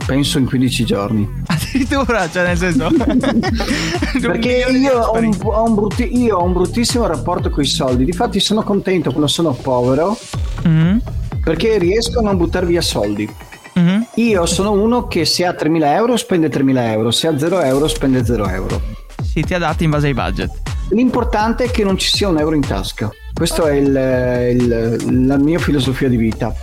Penso 0.05 0.37
in 0.37 0.45
15 0.45 0.83
giorni. 0.83 1.25
Addirittura, 1.47 2.29
cioè 2.29 2.45
nel 2.47 2.57
senso. 2.57 2.89
Perché 4.19 4.65
io 4.69 4.99
ho, 4.99 5.17
un, 5.17 5.37
ho 5.41 5.63
un 5.63 5.75
brutti- 5.75 6.17
io 6.21 6.35
ho 6.37 6.43
un 6.43 6.51
bruttissimo 6.51 7.07
rapporto 7.07 7.49
con 7.49 7.63
i 7.63 7.67
soldi. 7.67 8.03
Difatti 8.03 8.41
sono 8.41 8.63
contento 8.63 9.11
quando 9.11 9.27
sono 9.27 9.53
povero 9.53 10.17
Mhm, 10.63 11.01
perché 11.41 11.77
riesco 11.77 12.19
a 12.19 12.23
non 12.23 12.35
buttare 12.35 12.65
via 12.65 12.81
soldi. 12.81 13.29
mhm. 13.75 14.07
Io 14.15 14.45
sono 14.45 14.71
uno 14.73 15.07
che 15.07 15.23
se 15.23 15.45
ha 15.45 15.51
3.000 15.51 15.83
euro 15.93 16.17
spende 16.17 16.49
3.000 16.49 16.77
euro, 16.91 17.11
se 17.11 17.27
ha 17.27 17.37
0 17.37 17.61
euro 17.61 17.87
spende 17.87 18.25
0 18.25 18.49
euro. 18.49 18.81
Sì, 19.23 19.41
ti 19.41 19.53
adatti 19.53 19.85
in 19.85 19.91
base 19.91 20.07
ai 20.07 20.13
budget. 20.13 20.51
L'importante 20.89 21.63
è 21.65 21.71
che 21.71 21.85
non 21.85 21.97
ci 21.97 22.09
sia 22.09 22.27
un 22.27 22.39
euro 22.39 22.55
in 22.55 22.65
tasca. 22.65 23.09
Questa 23.35 23.67
è 23.67 23.73
il- 23.73 24.55
il- 24.61 25.27
la 25.27 25.37
mia 25.37 25.59
filosofia 25.59 26.07
di 26.07 26.15
vita. 26.15 26.53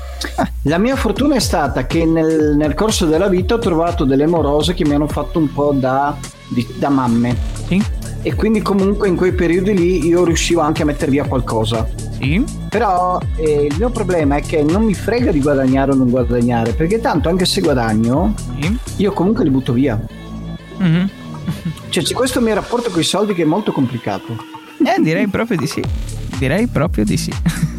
La 0.63 0.79
mia 0.79 0.97
fortuna 0.97 1.35
è 1.35 1.39
stata 1.39 1.85
che 1.87 2.07
nel, 2.07 2.55
nel 2.57 2.73
corso 2.75 3.05
della 3.05 3.29
vita 3.29 3.55
ho 3.55 3.59
trovato 3.59 4.05
delle 4.05 4.27
morose 4.27 4.73
che 4.73 4.85
mi 4.87 4.95
hanno 4.95 5.07
fatto 5.07 5.39
un 5.39 5.53
po' 5.53 5.73
da, 5.75 6.17
di- 6.49 6.67
da 6.79 6.89
mamme. 6.89 7.37
Sì? 7.67 7.83
E 8.23 8.35
quindi 8.35 8.63
comunque 8.63 9.07
in 9.09 9.17
quei 9.17 9.33
periodi 9.33 9.75
lì 9.75 10.07
io 10.07 10.25
riuscivo 10.25 10.63
anche 10.63 10.81
a 10.81 10.85
mettere 10.87 11.11
via 11.11 11.25
qualcosa. 11.25 11.87
Sì? 12.19 12.43
Però 12.71 13.19
eh, 13.37 13.67
il 13.71 13.75
mio 13.77 13.91
problema 13.91 14.37
è 14.37 14.41
che 14.41 14.63
non 14.63 14.85
mi 14.85 14.95
frega 14.95 15.31
di 15.31 15.41
guadagnare 15.43 15.91
o 15.93 15.95
non 15.95 16.09
guadagnare, 16.09 16.73
perché 16.73 17.01
tanto 17.01 17.29
anche 17.29 17.45
se 17.45 17.61
guadagno, 17.61 18.33
Sì? 18.61 18.79
io 18.97 19.13
comunque 19.13 19.45
li 19.45 19.51
butto 19.51 19.75
via. 19.75 20.01
Mhm. 20.79 21.11
Cioè 21.91 22.03
c'è 22.03 22.15
questo 22.15 22.41
mio 22.41 22.55
rapporto 22.55 22.89
con 22.91 23.01
i 23.01 23.05
soldi 23.05 23.35
che 23.35 23.43
è 23.43 23.47
molto 23.47 23.73
complicato. 23.73 24.37
Eh, 24.83 25.03
direi 25.03 25.27
proprio 25.29 25.59
di 25.59 25.67
sì. 25.67 25.83
Direi 26.43 26.67
proprio 26.67 27.05
di 27.05 27.17
sì. 27.17 27.31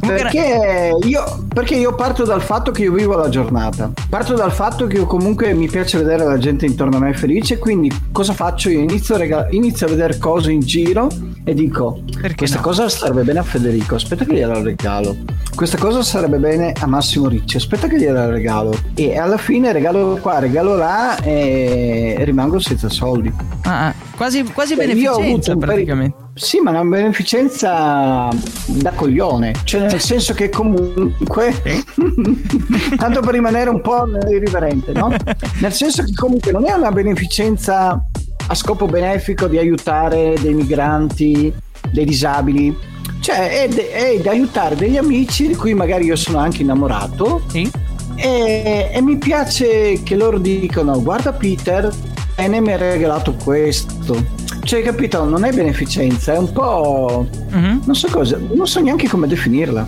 Perché 0.00 0.96
io, 1.02 1.44
perché 1.52 1.74
io 1.74 1.94
parto 1.94 2.24
dal 2.24 2.40
fatto 2.40 2.70
che 2.70 2.84
io 2.84 2.92
vivo 2.92 3.16
la 3.16 3.28
giornata, 3.28 3.90
parto 4.08 4.34
dal 4.34 4.52
fatto 4.52 4.86
che 4.86 4.96
io 4.98 5.06
comunque 5.06 5.52
mi 5.54 5.68
piace 5.68 5.98
vedere 5.98 6.24
la 6.24 6.38
gente 6.38 6.64
intorno 6.66 6.96
a 6.96 7.00
me 7.00 7.12
felice, 7.12 7.58
quindi 7.58 7.90
cosa 8.12 8.32
faccio? 8.32 8.70
Io 8.70 8.78
inizio 8.78 9.16
a, 9.16 9.18
rega- 9.18 9.48
inizio 9.50 9.86
a 9.86 9.90
vedere 9.90 10.18
cose 10.18 10.52
in 10.52 10.60
giro 10.60 11.08
e 11.44 11.52
dico, 11.52 12.00
Perché 12.20 12.36
questa 12.36 12.56
no? 12.58 12.62
cosa 12.62 12.88
starebbe 12.88 13.22
bene 13.22 13.40
a 13.40 13.42
Federico, 13.42 13.96
aspetta 13.96 14.24
che 14.24 14.34
gliela 14.34 14.62
regalo, 14.62 15.16
questa 15.54 15.76
cosa 15.78 16.00
sarebbe 16.02 16.38
bene 16.38 16.72
a 16.78 16.86
Massimo 16.86 17.28
Ricci, 17.28 17.56
aspetta 17.56 17.88
che 17.88 17.98
gliela 17.98 18.26
regalo 18.30 18.72
e 18.94 19.18
alla 19.18 19.36
fine 19.38 19.72
regalo 19.72 20.16
qua, 20.22 20.38
regalo 20.38 20.76
là 20.76 21.18
e 21.22 22.16
rimango 22.20 22.60
senza 22.60 22.88
soldi. 22.88 23.32
ah, 23.62 23.88
ah, 23.88 23.94
quasi, 24.16 24.42
quasi 24.44 24.72
avuto 24.72 24.86
beneficenza 24.94 25.56
praticamente. 25.56 26.16
Sì, 26.34 26.60
ma 26.60 26.70
una 26.70 26.84
beneficenza 26.84 28.28
da 28.66 28.90
coglione, 28.92 29.52
cioè 29.64 29.82
nel 29.82 30.00
senso 30.00 30.34
che 30.34 30.48
comunque, 30.48 31.54
tanto 32.96 33.20
per 33.20 33.32
rimanere 33.32 33.70
un 33.70 33.80
po' 33.80 34.04
irriverente, 34.28 34.92
no? 34.92 35.14
Nel 35.60 35.72
senso 35.72 36.02
che 36.02 36.12
comunque 36.14 36.50
non 36.52 36.66
è 36.66 36.72
una 36.72 36.90
beneficenza 36.90 38.02
a 38.48 38.54
scopo 38.54 38.86
benefico 38.86 39.46
di 39.46 39.58
aiutare 39.58 40.34
dei 40.40 40.54
migranti, 40.54 41.52
dei 41.90 42.04
disabili, 42.04 42.76
cioè 43.20 43.62
è, 43.62 43.68
de- 43.68 43.90
è 43.92 44.18
di 44.20 44.28
aiutare 44.28 44.76
degli 44.76 44.96
amici 44.96 45.48
di 45.48 45.54
cui 45.56 45.74
magari 45.74 46.04
io 46.04 46.16
sono 46.16 46.38
anche 46.38 46.62
innamorato 46.62 47.42
Sì? 47.48 47.68
e, 48.14 48.90
e 48.92 49.00
mi 49.02 49.16
piace 49.18 50.02
che 50.02 50.14
loro 50.14 50.38
dicano 50.38 51.02
guarda 51.02 51.32
Peter 51.32 51.92
bene 52.36 52.60
mi 52.60 52.72
ha 52.72 52.76
regalato 52.76 53.32
questo 53.34 54.44
cioè 54.64 54.82
capito 54.82 55.24
non 55.24 55.44
è 55.44 55.52
beneficenza 55.52 56.34
è 56.34 56.38
un 56.38 56.52
po' 56.52 57.26
Mhm. 57.50 57.82
non 57.84 57.94
so 57.94 58.08
cosa 58.08 58.38
non 58.52 58.66
so 58.66 58.80
neanche 58.80 59.08
come 59.08 59.26
definirla 59.26 59.86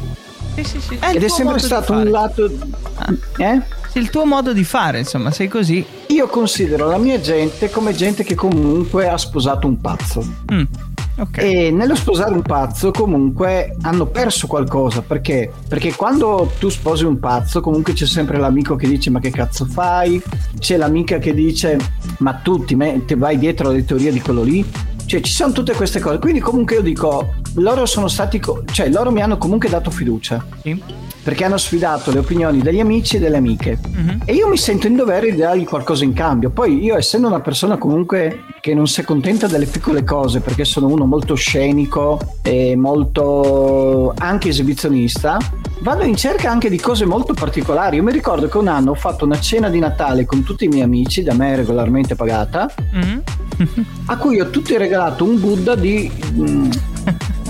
Sì, 0.54 0.64
sì, 0.64 0.80
sì. 0.80 0.94
il 0.94 1.16
ed 1.16 1.22
è 1.22 1.28
sempre 1.28 1.58
stato 1.58 1.92
un 1.92 2.10
lato 2.10 2.46
eh? 3.36 3.60
Sì, 3.90 3.98
il 4.00 4.10
tuo 4.10 4.26
modo 4.26 4.52
di 4.52 4.64
fare, 4.64 4.98
insomma, 4.98 5.30
sei 5.30 5.48
così. 5.48 5.82
io 6.08 6.26
considero 6.26 6.88
la 6.88 6.98
mia 6.98 7.18
gente 7.20 7.70
come 7.70 7.94
gente 7.94 8.22
che 8.22 8.34
comunque 8.34 9.08
ha 9.08 9.16
sposato 9.16 9.66
un 9.66 9.80
pazzo 9.80 10.22
Mm, 10.52 10.62
Ok. 11.18 11.38
E 11.38 11.70
nello 11.72 11.96
sposare 11.96 12.32
un 12.32 12.42
pazzo 12.42 12.92
comunque 12.92 13.76
hanno 13.82 14.06
perso 14.06 14.46
qualcosa 14.46 15.02
perché? 15.02 15.50
Perché 15.66 15.94
quando 15.94 16.52
tu 16.58 16.68
sposi 16.68 17.04
un 17.04 17.18
pazzo 17.18 17.60
comunque 17.60 17.92
c'è 17.92 18.06
sempre 18.06 18.38
l'amico 18.38 18.76
che 18.76 18.86
dice 18.86 19.10
ma 19.10 19.18
che 19.18 19.30
cazzo 19.30 19.64
fai? 19.64 20.22
C'è 20.58 20.76
l'amica 20.76 21.18
che 21.18 21.34
dice 21.34 21.76
ma 22.18 22.34
tu 22.34 22.64
ti, 22.64 22.76
me- 22.76 23.04
ti 23.04 23.14
vai 23.14 23.36
dietro 23.36 23.70
alle 23.70 23.84
teorie 23.84 24.12
di 24.12 24.20
quello 24.20 24.42
lì? 24.42 24.64
Cioè 25.06 25.20
ci 25.20 25.32
sono 25.32 25.52
tutte 25.52 25.74
queste 25.74 26.00
cose 26.00 26.18
quindi 26.18 26.38
comunque 26.38 26.76
io 26.76 26.82
dico 26.82 27.34
loro 27.54 27.86
sono 27.86 28.08
stati 28.08 28.38
co- 28.38 28.62
cioè 28.70 28.88
loro 28.88 29.10
mi 29.10 29.22
hanno 29.22 29.36
comunque 29.38 29.68
dato 29.68 29.90
fiducia 29.90 30.44
Sì. 30.62 30.80
perché 31.22 31.44
hanno 31.44 31.56
sfidato 31.58 32.10
le 32.12 32.20
opinioni 32.20 32.60
degli 32.60 32.80
amici 32.80 33.16
e 33.16 33.18
delle 33.18 33.36
amiche 33.36 33.78
Mhm. 33.82 34.22
e 34.24 34.34
io 34.34 34.48
mi 34.48 34.56
sento 34.56 34.86
in 34.86 34.96
dovere 34.96 35.30
di 35.30 35.36
dargli 35.38 35.64
qualcosa 35.64 36.04
in 36.04 36.12
cambio. 36.12 36.50
Poi 36.50 36.82
io 36.82 36.96
essendo 36.96 37.26
una 37.26 37.40
persona 37.40 37.76
comunque 37.76 38.44
che 38.60 38.74
non 38.74 38.86
si 38.86 39.00
accontenta 39.00 39.46
delle 39.46 39.66
piccole 39.66 40.04
cose 40.04 40.40
perché 40.40 40.64
sono 40.64 40.86
uno 40.86 41.04
molto 41.04 41.34
scenico 41.34 42.18
e 42.42 42.76
molto 42.76 44.14
anche 44.18 44.48
esibizionista, 44.48 45.38
vado 45.80 46.04
in 46.04 46.16
cerca 46.16 46.50
anche 46.50 46.70
di 46.70 46.78
cose 46.78 47.04
molto 47.04 47.34
particolari. 47.34 47.96
Io 47.96 48.02
mi 48.02 48.12
ricordo 48.12 48.48
che 48.48 48.56
un 48.58 48.68
anno 48.68 48.92
ho 48.92 48.94
fatto 48.94 49.24
una 49.24 49.38
cena 49.40 49.68
di 49.68 49.78
Natale 49.78 50.24
con 50.26 50.42
tutti 50.44 50.64
i 50.64 50.68
miei 50.68 50.82
amici, 50.82 51.22
da 51.22 51.34
me 51.34 51.56
regolarmente 51.56 52.14
pagata, 52.14 52.72
Mhm. 52.92 53.22
a 54.06 54.16
cui 54.16 54.40
ho 54.40 54.50
tutti 54.50 54.76
regalato 54.76 55.24
un 55.24 55.38
Buddha 55.40 55.74
di, 55.74 56.10
mm, 56.32 56.70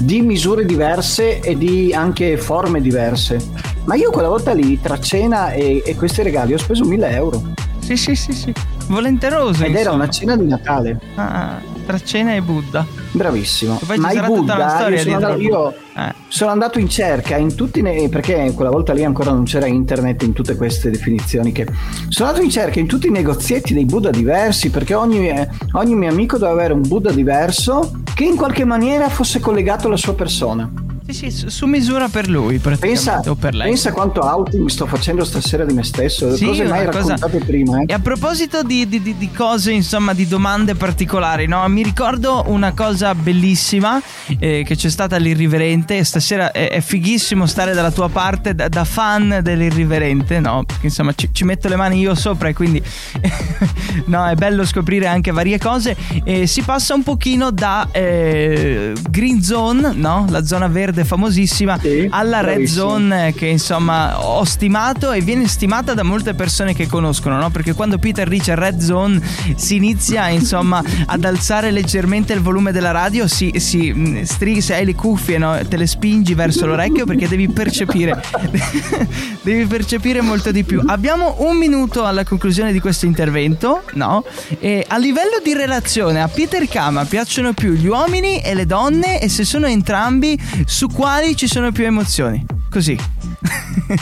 di 0.01 0.23
misure 0.23 0.65
diverse 0.65 1.41
e 1.41 1.57
di 1.57 1.93
anche 1.93 2.37
forme 2.37 2.81
diverse. 2.81 3.39
Ma 3.85 3.95
io 3.95 4.11
quella 4.11 4.29
volta 4.29 4.53
lì, 4.53 4.81
tra 4.81 4.99
cena 5.01 5.53
e, 5.53 5.83
e 5.85 5.95
questi 5.97 6.23
regali, 6.23 6.55
ho 6.55 6.59
speso 6.59 6.85
1000 6.85 7.11
euro. 7.11 7.43
Sì, 7.81 7.97
sì, 7.97 8.15
sì, 8.15 8.33
sì. 8.33 8.53
Volenteroso. 8.89 9.65
Ed 9.65 9.71
era 9.71 9.79
insomma. 9.79 9.95
una 9.95 10.09
cena 10.09 10.37
di 10.37 10.47
Natale. 10.47 11.01
Ah, 11.15 11.61
tra 11.87 11.99
cena 12.01 12.35
e 12.35 12.43
Buddha. 12.43 12.85
Bravissimo. 13.13 13.79
E 13.81 13.87
poi 13.87 13.99
Ma 13.99 14.13
i 14.13 14.21
Buddha, 14.21 14.89
io 14.89 14.99
sono, 14.99 15.15
andato, 15.15 15.41
io. 15.41 15.75
Eh. 15.97 16.15
sono 16.29 16.51
andato 16.51 16.79
in 16.79 16.89
cerca 16.89 17.37
in 17.37 17.55
tutti 17.55 17.81
ne- 17.81 18.09
perché 18.09 18.53
quella 18.55 18.71
volta 18.71 18.93
lì 18.93 19.05
ancora 19.05 19.31
non 19.31 19.45
c'era 19.45 19.67
internet 19.67 20.23
in 20.23 20.33
tutte 20.33 20.55
queste 20.57 20.91
definizioni 20.91 21.51
che 21.53 21.67
sono 22.09 22.29
andato 22.29 22.45
in 22.45 22.51
cerca 22.51 22.79
in 22.79 22.87
tutti 22.87 23.07
i 23.07 23.11
negozietti 23.11 23.73
dei 23.73 23.87
Buddha 23.87 24.11
diversi 24.11 24.71
perché 24.71 24.95
ogni, 24.95 25.29
eh, 25.29 25.49
ogni 25.73 25.95
mio 25.95 26.11
amico 26.11 26.37
doveva 26.37 26.59
avere 26.59 26.75
un 26.75 26.83
Buddha 26.87 27.11
diverso 27.11 28.01
che 28.15 28.25
in 28.25 28.37
qualche 28.37 28.65
maniera 28.65 29.09
fosse 29.09 29.41
collegato 29.41 29.87
alla 29.87 29.97
sua 29.97 30.15
persona. 30.15 30.71
Sì, 31.11 31.15
sì, 31.15 31.31
su, 31.31 31.49
su 31.49 31.65
misura 31.65 32.09
per 32.09 32.29
lui, 32.29 32.59
praticamente. 32.59 33.03
Pensa, 33.11 33.31
o 33.31 33.35
per 33.35 33.55
lei. 33.55 33.69
pensa 33.69 33.93
quanto 33.93 34.21
outing 34.21 34.69
sto 34.69 34.85
facendo 34.85 35.25
stasera 35.25 35.65
di 35.65 35.73
me 35.73 35.83
stesso, 35.83 36.37
Sì, 36.37 36.45
cose 36.45 36.65
mai 36.65 36.85
cosa- 36.85 37.15
raccontate 37.15 37.39
prima. 37.47 37.79
E 37.81 37.85
Eh. 37.89 37.95
a 37.95 37.99
proposito 37.99 38.63
di, 38.63 38.87
di- 38.87 39.01
di- 39.01 39.17
di 39.17 39.31
cose, 39.33 39.73
insomma, 39.73 40.13
di 40.13 40.29
domande 40.29 40.75
particolari, 40.75 41.47
no? 41.47 41.67
Mi 41.69 41.83
ricordo 41.83 42.45
una 42.49 42.73
cosa 42.75 43.15
bellissima 43.15 43.99
eh, 44.39 44.63
che 44.67 44.77
c'è 44.77 44.91
stata 44.91 45.17
all'Irriverente. 45.17 46.05
Stasera 46.05 46.53
è, 46.53 46.69
è 46.73 46.81
fighissimo 46.83 47.47
stare 47.47 47.73
dalla 47.73 47.91
tua 47.91 48.11
parte 48.11 48.55
da, 48.55 48.69
da 48.69 48.85
fan 48.85 49.41
dell'Irriverente, 49.43 50.41
no? 50.41 50.65
Perché 50.67 50.87
insomma 50.89 51.15
ci, 51.15 51.31
ci 51.33 51.45
metto 51.45 51.69
le 51.69 51.77
mani 51.77 52.01
io 52.01 52.15
sopra 52.15 52.49
e 52.51 52.53
quindi 52.53 52.83
no, 54.07 54.27
è 54.29 54.35
bello 54.35 54.67
scoprire 54.67 55.07
anche 55.07 55.31
varie 55.31 55.59
cose. 55.59 55.97
E 56.23 56.47
si 56.47 56.61
passa 56.61 56.93
un 56.93 57.03
pochino 57.03 57.51
da 57.51 57.89
eh, 57.93 58.93
Green 59.09 59.43
Zone, 59.43 59.93
no? 59.95 60.27
La 60.29 60.45
zona 60.45 60.69
verde 60.69 60.97
Award 60.99 61.05
famosissima 61.05 61.79
Sì, 61.81 62.07
alla 62.11 62.41
Red 62.41 62.55
bravissimo. 62.55 62.89
Zone 62.89 63.35
che 63.35 63.47
insomma 63.47 64.25
ho 64.25 64.45
stimato 64.45 65.13
e 65.13 65.21
viene 65.21 65.47
stimata 65.49 65.95
da 65.95 66.03
molte 66.03 66.35
persone 66.35 66.75
che 66.75 66.87
conoscono, 66.87 67.39
no? 67.39 67.51
Perché 67.51 67.73
quando 67.75 67.99
Peter 67.99 68.29
dice 68.29 68.55
Red 68.55 68.81
Zone 68.81 69.21
si 69.57 69.77
inizia 69.77 70.29
insomma 70.29 70.83
ad 71.07 71.25
alzare 71.25 71.71
leggermente 71.71 72.33
il 72.33 72.41
volume 72.41 72.73
della 72.73 72.91
radio, 72.91 73.27
si, 73.27 73.53
si 73.57 73.93
mh, 73.93 74.23
stri- 74.25 74.61
se 74.61 74.75
hai 74.75 74.85
le 74.85 74.95
cuffie 74.95 75.39
no? 75.39 75.59
te 75.67 75.77
le 75.77 75.87
spingi 75.87 76.35
verso 76.35 76.67
l'orecchio 76.67 77.05
perché 77.05 77.29
devi 77.29 77.49
percepire 77.49 78.23
devi 79.43 79.67
percepire 79.67 80.21
molto 80.21 80.51
di 80.51 80.65
più. 80.65 80.83
Abbiamo 80.87 81.37
un 81.39 81.57
minuto 81.57 82.05
alla 82.05 82.25
conclusione 82.25 82.73
di 82.73 82.81
questo 82.81 83.07
intervento, 83.07 83.83
no? 83.95 84.25
E 84.59 84.85
a 84.87 84.99
livello 84.99 85.41
di 85.43 85.53
relazione 85.55 86.21
a 86.21 86.29
Peter 86.29 86.67
Kama 86.69 87.05
piacciono 87.05 87.53
più 87.53 87.73
gli 87.73 87.87
uomini 87.87 88.41
e 88.41 88.55
le 88.55 88.67
donne 88.67 89.21
e 89.21 89.29
se 89.29 89.45
sono 89.45 89.67
entrambi 89.67 90.39
su 90.67 90.88
quali 90.95 91.37
ci 91.37 91.47
sono 91.47 91.73
più 91.73 91.85
emozioni? 91.85 92.45
Così. 92.71 92.99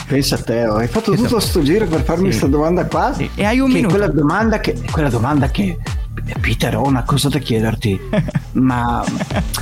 Pensa 0.07 0.35
a 0.35 0.39
te, 0.39 0.59
hai 0.63 0.87
fatto 0.87 1.13
tutto 1.15 1.39
sto 1.39 1.61
giro 1.61 1.85
per 1.87 2.03
farmi 2.03 2.23
Sì. 2.31 2.39
questa 2.39 2.47
domanda 2.47 2.85
qua? 2.85 3.13
Sì, 3.13 3.29
e 3.35 3.45
hai 3.45 3.59
un 3.59 3.67
Che 3.69 3.73
minuto. 3.75 3.95
Quella 3.95 4.11
domanda 4.11 4.59
che, 4.59 4.77
quella 4.91 5.09
domanda 5.09 5.49
che 5.49 5.77
Peter, 6.41 6.75
ho 6.75 6.85
una 6.85 7.03
cosa 7.03 7.29
da 7.29 7.39
chiederti, 7.39 7.99
ma 8.53 9.03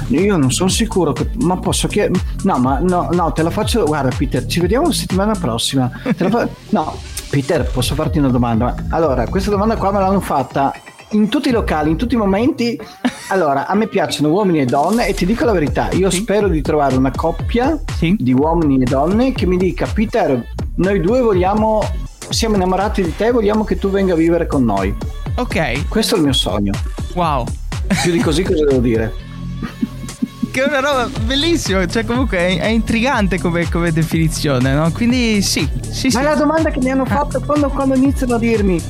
io 0.08 0.38
non 0.38 0.52
sono 0.52 0.70
sicuro, 0.70 1.14
che, 1.14 1.30
ma 1.42 1.58
posso 1.58 1.88
chiedere? 1.88 2.20
No, 2.44 2.58
ma 2.58 2.80
no, 2.80 3.10
no, 3.12 3.32
te 3.34 3.44
la 3.44 3.52
faccio, 3.52 3.84
guarda 3.86 4.10
Peter, 4.16 4.46
ci 4.48 4.60
vediamo 4.60 4.88
la 4.88 4.94
settimana 4.94 5.34
prossima. 5.36 5.92
Fa- 6.16 6.48
No, 6.70 6.98
Peter, 7.30 7.70
posso 7.70 7.94
farti 7.94 8.18
una 8.18 8.30
domanda? 8.30 8.74
Allora, 8.90 9.28
questa 9.28 9.52
domanda 9.52 9.76
qua 9.76 9.92
me 9.92 10.00
l'hanno 10.00 10.22
fatta 10.22 10.74
in 11.10 11.30
tutti 11.30 11.50
i 11.50 11.52
locali, 11.52 11.90
in 11.92 11.98
tutti 11.98 12.16
i 12.16 12.18
momenti. 12.18 12.80
Allora, 13.30 13.66
a 13.66 13.74
me 13.74 13.88
piacciono 13.88 14.30
uomini 14.30 14.60
e 14.60 14.66
donne 14.66 15.08
e 15.08 15.16
ti 15.16 15.26
dico 15.26 15.46
la 15.46 15.52
verità, 15.52 15.90
io 15.94 16.12
Sì. 16.12 16.18
spero 16.18 16.48
di 16.48 16.62
trovare 16.62 16.96
una 16.96 17.10
coppia 17.10 17.76
Sì. 17.98 18.16
di 18.20 18.34
uomini 18.34 18.84
e 18.84 18.86
donne 18.86 19.32
che 19.32 19.48
mi 19.48 19.58
dica 19.58 19.88
Peter, 19.92 20.48
noi 20.76 21.00
due 21.02 21.22
vogliamo, 21.22 21.82
siamo 22.30 22.54
innamorati 22.56 23.02
di 23.02 23.16
te, 23.16 23.32
vogliamo 23.32 23.64
che 23.64 23.78
tu 23.80 23.90
venga 23.90 24.14
a 24.14 24.16
vivere 24.16 24.46
con 24.46 24.64
noi. 24.64 24.94
Ok, 25.38 25.88
Questo 25.88 26.14
è 26.14 26.18
il 26.20 26.24
mio 26.26 26.34
sogno. 26.34 26.72
wow. 27.16 27.46
Più 28.04 28.12
di 28.12 28.20
così 28.20 28.44
cosa 28.44 28.64
devo 28.64 28.80
dire? 28.80 29.12
Che 30.52 30.64
è 30.64 30.68
una 30.68 30.80
roba 30.80 31.10
bellissima, 31.26 31.86
cioè 31.86 32.06
comunque 32.06 32.38
è, 32.38 32.60
è 32.60 32.68
intrigante 32.68 33.40
come, 33.42 33.68
come 33.70 33.92
definizione, 33.92 34.72
no? 34.74 34.90
Quindi 34.94 35.42
sì, 35.42 35.68
sì, 35.92 36.10
sì. 36.10 36.16
Ma 36.16 36.22
è 36.22 36.24
la 36.24 36.36
domanda 36.36 36.70
che 36.70 36.80
mi 36.80 36.92
hanno 36.92 37.04
fatto 37.06 37.42
quando, 37.42 37.68
quando 37.70 37.94
iniziano 37.96 38.36
a 38.36 38.38
dirmi 38.40 38.82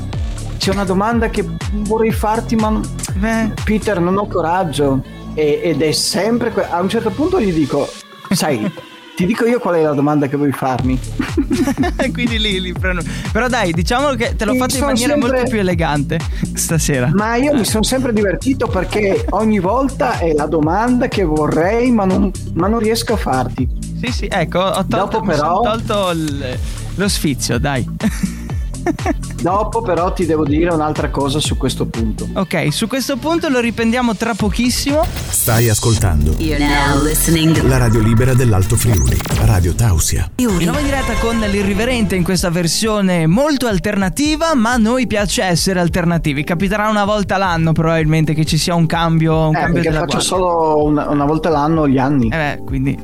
c'è 0.57 0.71
una 0.71 0.83
domanda 0.85 1.29
che 1.29 1.45
vorrei 1.73 2.11
farti 2.11 2.55
ma 2.55 2.79
Beh, 3.15 3.51
Peter 3.63 3.99
non 3.99 4.17
ho 4.17 4.27
coraggio 4.27 5.03
E- 5.33 5.59
ed 5.63 5.81
è 5.81 5.91
sempre 5.91 6.51
que- 6.51 6.67
a 6.69 6.79
un 6.81 6.89
certo 6.89 7.09
punto 7.11 7.39
gli 7.41 7.51
dico 7.53 7.87
sai 8.31 8.71
ti 9.15 9.25
dico 9.25 9.45
io 9.45 9.59
qual 9.59 9.75
è 9.75 9.81
la 9.81 9.93
domanda 9.93 10.27
che 10.27 10.35
vuoi 10.35 10.51
farmi 10.51 10.99
quindi 12.11 12.37
lì, 12.37 12.59
lì 12.59 12.73
prendo. 12.73 13.01
Però 13.31 13.47
dai, 13.47 13.71
diciamo 13.71 14.09
che 14.15 14.35
te 14.35 14.43
l'ho 14.43 14.55
fatto 14.55 14.75
in 14.75 14.83
maniera 14.83 15.13
sempre- 15.13 15.31
molto 15.31 15.49
più 15.49 15.59
elegante 15.59 16.19
stasera. 16.53 17.09
ma 17.13 17.35
io 17.35 17.53
mi 17.53 17.63
sono 17.63 17.83
sempre 17.83 18.11
divertito 18.11 18.67
perché 18.67 19.25
ogni 19.29 19.59
volta 19.59 20.17
è 20.19 20.33
la 20.33 20.47
domanda 20.47 21.07
che 21.07 21.23
vorrei 21.23 21.91
ma 21.91 22.03
non, 22.03 22.29
ma 22.55 22.67
non 22.67 22.79
riesco 22.79 23.13
a 23.13 23.17
farti 23.17 23.65
Sì, 24.03 24.11
sì, 24.11 24.27
ecco, 24.29 24.59
ho 24.59 24.85
tolto, 24.85 24.97
Dopo 25.19 25.21
però- 25.21 25.61
tolto 25.61 26.09
il- 26.11 26.57
lo 26.95 27.07
sfizio, 27.07 27.57
dai. 27.57 27.87
dopo 29.45 29.83
però 29.83 30.11
ti 30.11 30.25
devo 30.25 30.43
dire 30.43 30.73
un'altra 30.73 31.11
cosa 31.11 31.39
su 31.39 31.55
questo 31.55 31.85
punto 31.85 32.27
ok, 32.33 32.73
su 32.73 32.87
questo 32.87 33.17
punto 33.17 33.47
lo 33.47 33.59
riprendiamo 33.59 34.15
tra 34.15 34.33
pochissimo. 34.33 35.05
Stai 35.29 35.69
ascoltando 35.69 36.33
You're 36.39 36.65
now 36.65 37.03
listening 37.03 37.55
to 37.55 37.67
la 37.67 37.77
radio 37.77 37.99
libera 37.99 38.33
dell'Alto 38.33 38.75
Friuli, 38.75 39.15
Radio 39.43 39.75
Tausia. 39.75 40.31
Nuovo 40.37 40.79
in 40.79 40.85
diretta 40.85 41.13
con 41.19 41.37
l'irriverente 41.39 42.15
in 42.15 42.23
questa 42.23 42.49
versione 42.49 43.27
molto 43.27 43.67
alternativa, 43.67 44.55
ma 44.55 44.73
a 44.73 44.77
noi 44.77 45.05
piace 45.05 45.43
essere 45.43 45.79
alternativi. 45.79 46.43
Capiterà 46.43 46.89
una 46.89 47.05
volta 47.05 47.37
l'anno 47.37 47.71
probabilmente 47.71 48.33
che 48.33 48.45
ci 48.45 48.57
sia 48.57 48.73
un 48.73 48.87
cambio, 48.87 49.49
un 49.49 49.55
eh, 49.55 49.59
cambio 49.59 49.73
perché 49.73 49.89
della 49.89 49.99
faccio 50.01 50.17
guardia. 50.17 50.37
solo 50.37 50.83
una, 50.85 51.09
una 51.09 51.25
volta 51.25 51.49
l'anno 51.49 51.87
gli 51.87 51.99
anni 51.99 52.27
Eh 52.27 52.29
beh, 52.57 52.61
quindi 52.65 52.97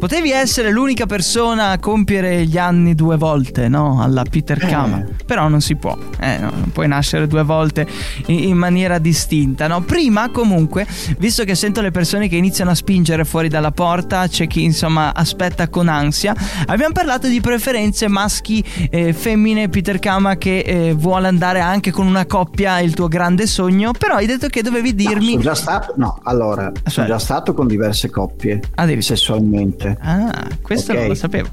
potevi 0.00 0.32
essere 0.32 0.70
l'unica 0.72 1.06
persona 1.06 1.70
a 1.70 1.78
compiere 1.78 2.44
gli 2.44 2.58
anni 2.58 2.96
due 2.96 3.16
volte, 3.16 3.68
no? 3.68 4.02
Alla 4.02 4.24
Peter 4.28 4.60
Eh. 4.60 4.66
Kama. 4.66 5.04
Però 5.24 5.46
non 5.48 5.60
si 5.60 5.75
può, 5.76 5.96
eh, 6.20 6.38
no, 6.38 6.50
non 6.50 6.70
puoi 6.72 6.88
nascere 6.88 7.26
due 7.26 7.42
volte 7.42 7.86
in, 8.26 8.38
in 8.48 8.56
maniera 8.56 8.98
distinta, 8.98 9.66
no? 9.66 9.82
Prima, 9.82 10.30
comunque, 10.30 10.86
visto 11.18 11.44
che 11.44 11.54
sento 11.54 11.80
le 11.80 11.90
persone 11.90 12.28
che 12.28 12.36
iniziano 12.36 12.70
a 12.70 12.74
spingere 12.74 13.24
fuori 13.24 13.48
dalla 13.48 13.70
porta, 13.70 14.26
c'è 14.28 14.46
chi 14.46 14.64
insomma 14.64 15.14
aspetta 15.14 15.68
con 15.68 15.88
ansia. 15.88 16.34
Abbiamo 16.66 16.92
parlato 16.92 17.28
di 17.28 17.40
preferenze 17.40 18.08
maschi, 18.08 18.62
eh, 18.90 19.12
femmine, 19.12 19.68
Peter 19.68 19.98
Kama 19.98 20.36
che 20.36 20.58
eh, 20.60 20.94
vuole 20.94 21.28
andare 21.28 21.60
anche 21.60 21.90
con 21.90 22.06
una 22.06 22.26
coppia, 22.26 22.80
il 22.80 22.94
tuo 22.94 23.08
grande 23.08 23.46
sogno. 23.46 23.92
Però 23.92 24.14
hai 24.14 24.26
detto 24.26 24.48
che 24.48 24.62
dovevi 24.62 24.90
No, 24.90 24.96
dirmi. 24.96 25.30
sono 25.30 25.42
già 25.42 25.54
stato, 25.54 25.94
no, 25.96 26.18
allora, 26.24 26.62
sono 26.64 26.80
Aspetta. 26.84 27.06
già 27.08 27.18
stato 27.18 27.54
con 27.54 27.66
diverse 27.66 28.10
coppie 28.10 28.60
Addirittura. 28.74 29.14
sessualmente. 29.16 29.96
Ah, 30.00 30.46
questo 30.62 30.92
Ok. 30.92 30.98
non 30.98 31.08
lo 31.08 31.14
sapevo. 31.14 31.48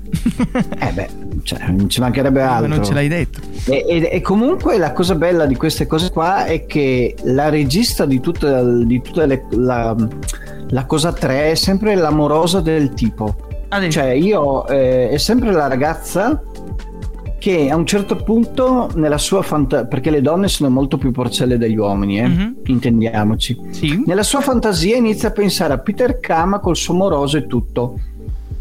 Eh 0.80 0.92
beh, 0.94 1.10
cioè, 1.44 1.68
non 1.70 1.90
ci 1.90 2.00
mancherebbe 2.00 2.42
Ma 2.42 2.56
altro. 2.56 2.68
non 2.76 2.84
ce 2.84 2.94
l'hai 2.94 3.08
detto. 3.08 3.40
E, 3.66 3.86
e- 3.88 4.10
e 4.12 4.22
comunque 4.22 4.78
la 4.78 4.92
cosa 4.94 5.16
bella 5.16 5.46
di 5.46 5.56
queste 5.56 5.86
cose 5.88 6.10
qua 6.12 6.46
è 6.46 6.66
che 6.66 7.16
la 7.24 7.50
regista 7.50 8.06
di 8.06 8.20
tutte, 8.20 8.84
di 8.86 9.02
tutte 9.02 9.26
le, 9.26 9.46
la, 9.52 9.96
la 10.70 10.86
cosa 10.86 11.12
3 11.14 11.52
è 11.52 11.56
sempre 11.56 11.96
l'amorosa 11.96 12.62
del 12.62 12.94
tipo. 12.94 13.36
Addirittura. 13.70 14.06
Cioè 14.06 14.14
io 14.14 14.68
eh, 14.68 15.10
è 15.10 15.18
sempre 15.18 15.52
la 15.52 15.68
ragazza 15.68 16.42
che 17.40 17.70
a 17.70 17.76
un 17.76 17.86
certo 17.86 18.16
punto 18.16 18.90
nella 18.96 19.18
sua 19.18 19.42
fantasia, 19.42 19.86
perché 19.86 20.10
le 20.10 20.22
donne 20.22 20.48
sono 20.48 20.70
molto 20.70 20.98
più 20.98 21.12
porcelle 21.12 21.58
degli 21.58 21.76
uomini, 21.76 22.20
eh, 22.20 22.28
Mhm. 22.28 22.56
intendiamoci. 22.68 23.60
Sì. 23.72 24.04
Nella 24.06 24.24
sua 24.24 24.40
fantasia 24.40 24.96
inizia 24.96 25.28
a 25.28 25.32
pensare 25.32 25.74
a 25.74 25.78
Peter 25.80 26.20
Kama 26.20 26.60
col 26.60 26.78
suo 26.78 26.94
moroso 26.94 27.36
e 27.38 27.46
tutto. 27.48 28.00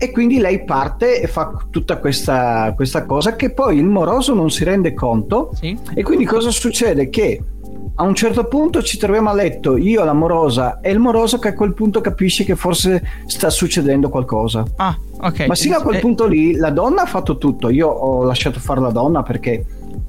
E 0.03 0.11
quindi 0.11 0.39
lei 0.39 0.65
parte 0.65 1.21
e 1.21 1.29
fa 1.29 1.53
tutta 1.71 1.99
questa, 1.99 2.73
questa 2.75 3.05
cosa 3.05 3.37
che 3.37 3.51
poi 3.53 3.77
il 3.79 3.85
moroso 3.85 4.35
non 4.35 4.51
si 4.51 4.65
rende 4.65 4.95
conto. 4.95 5.51
Sì. 5.55 5.79
E 5.95 6.03
quindi 6.03 6.25
cosa 6.25 6.51
succede? 6.51 7.09
Che 7.09 7.41
a 7.95 8.03
un 8.03 8.15
certo 8.17 8.45
punto 8.49 8.83
ci 8.83 8.99
troviamo 8.99 9.31
a 9.31 9.33
letto 9.35 9.77
io, 9.77 10.03
la 10.03 10.13
morosa 10.13 10.81
e 10.81 10.91
il 10.91 10.99
moroso 10.99 11.39
che 11.39 11.49
a 11.49 11.55
quel 11.55 11.73
punto 11.73 12.01
capisce 12.01 12.43
che 12.43 12.57
forse 12.57 13.01
sta 13.27 13.49
succedendo 13.49 14.09
qualcosa. 14.09 14.65
Ah, 14.77 14.99
ok. 15.21 15.47
Ma 15.47 15.55
sino 15.55 15.77
a 15.77 15.83
quel 15.83 15.99
Eh, 15.99 16.01
punto 16.01 16.27
lì 16.27 16.57
la 16.57 16.71
donna 16.71 17.03
ha 17.03 17.07
fatto 17.07 17.39
tutto. 17.39 17.69
Io 17.69 17.87
ho 17.87 18.25
lasciato 18.25 18.59
fare 18.59 18.81
la 18.81 18.91
donna 18.91 19.23
perché 19.23 19.65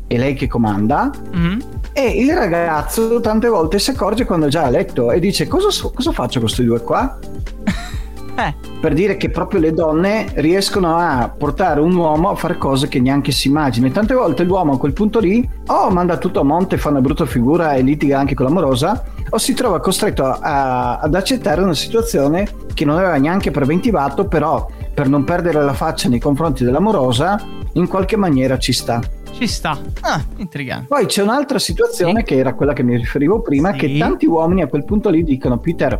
è 0.07 0.17
lei 0.17 0.33
che 0.33 0.47
comanda. 0.47 1.11
mhm. 1.33 1.61
E 1.93 2.07
il 2.19 2.33
ragazzo 2.33 3.19
tante 3.19 3.47
volte 3.47 3.77
si 3.77 3.91
accorge 3.91 4.25
quando 4.25 4.47
è 4.47 4.49
già 4.49 4.63
a 4.63 4.69
letto 4.69 5.11
e 5.11 5.19
dice 5.19 5.45
cosa, 5.47 5.69
so- 5.69 5.91
cosa 5.91 6.11
faccio 6.11 6.39
con 6.39 6.47
questi 6.47 6.65
due 6.65 6.81
qua? 6.81 7.19
Eh, 8.35 8.53
Per 8.81 8.93
dire 8.93 9.15
che 9.15 9.29
proprio 9.29 9.59
le 9.59 9.73
donne 9.73 10.27
riescono 10.35 10.97
a 10.97 11.33
portare 11.35 11.79
un 11.79 11.95
uomo 11.95 12.29
a 12.29 12.35
fare 12.35 12.57
cose 12.57 12.87
che 12.87 12.99
neanche 12.99 13.31
si 13.31 13.47
immagina. 13.47 13.87
E 13.87 13.91
tante 13.91 14.13
volte 14.13 14.43
l'uomo 14.43 14.73
a 14.73 14.77
quel 14.77 14.93
punto 14.93 15.19
lì 15.19 15.47
o 15.67 15.89
manda 15.91 16.17
tutto 16.17 16.39
a 16.39 16.43
monte, 16.43 16.77
fa 16.77 16.89
una 16.89 16.99
brutta 17.01 17.25
figura 17.25 17.73
e 17.73 17.81
litiga 17.81 18.17
anche 18.19 18.33
con 18.33 18.45
l'amorosa, 18.45 19.03
o 19.29 19.37
si 19.37 19.53
trova 19.53 19.79
costretto 19.79 20.25
a- 20.25 20.97
ad 20.97 21.13
accettare 21.15 21.61
una 21.61 21.73
situazione 21.75 22.47
che 22.73 22.85
non 22.85 22.97
aveva 22.97 23.15
neanche 23.17 23.51
preventivato, 23.51 24.25
però 24.27 24.67
per 24.93 25.07
non 25.07 25.23
perdere 25.23 25.63
la 25.63 25.73
faccia 25.73 26.09
nei 26.09 26.19
confronti 26.19 26.63
dell'amorosa, 26.63 27.39
in 27.73 27.87
qualche 27.87 28.15
maniera 28.17 28.57
ci 28.57 28.73
sta. 28.73 28.99
ci 29.33 29.47
sta. 29.47 29.75
Ah, 30.01 30.21
intrigante. 30.37 30.85
Poi 30.87 31.07
c'è 31.07 31.23
un'altra 31.23 31.57
situazione 31.57 32.19
Sì. 32.19 32.23
che 32.25 32.37
era 32.37 32.53
quella 32.53 32.71
che 32.73 32.83
mi 32.83 32.95
riferivo 32.95 33.41
prima, 33.41 33.71
Sì. 33.71 33.77
che 33.79 33.97
tanti 33.97 34.27
uomini 34.27 34.61
a 34.61 34.67
quel 34.67 34.85
punto 34.85 35.09
lì 35.09 35.23
dicono 35.23 35.57
Peter, 35.57 35.99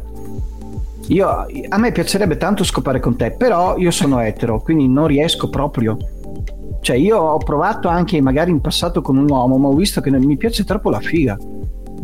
io, 1.07 1.27
a 1.27 1.77
me 1.77 1.91
piacerebbe 1.91 2.37
tanto 2.37 2.63
scopare 2.63 2.99
con 2.99 3.15
te, 3.15 3.31
però 3.31 3.77
io 3.77 3.91
sono 3.91 4.19
etero, 4.21 4.61
quindi 4.61 4.87
non 4.87 5.07
riesco 5.07 5.49
proprio. 5.49 5.97
Cioè 6.81 6.95
io 6.95 7.17
ho 7.17 7.37
provato 7.37 7.87
anche 7.87 8.19
magari 8.21 8.51
in 8.51 8.61
passato 8.61 9.01
con 9.01 9.17
un 9.17 9.29
uomo, 9.29 9.57
ma 9.57 9.67
ho 9.67 9.73
visto 9.73 10.01
che 10.01 10.09
non 10.09 10.23
mi 10.23 10.37
piace 10.37 10.63
troppo 10.63 10.89
la 10.89 10.99
figa. 10.99 11.37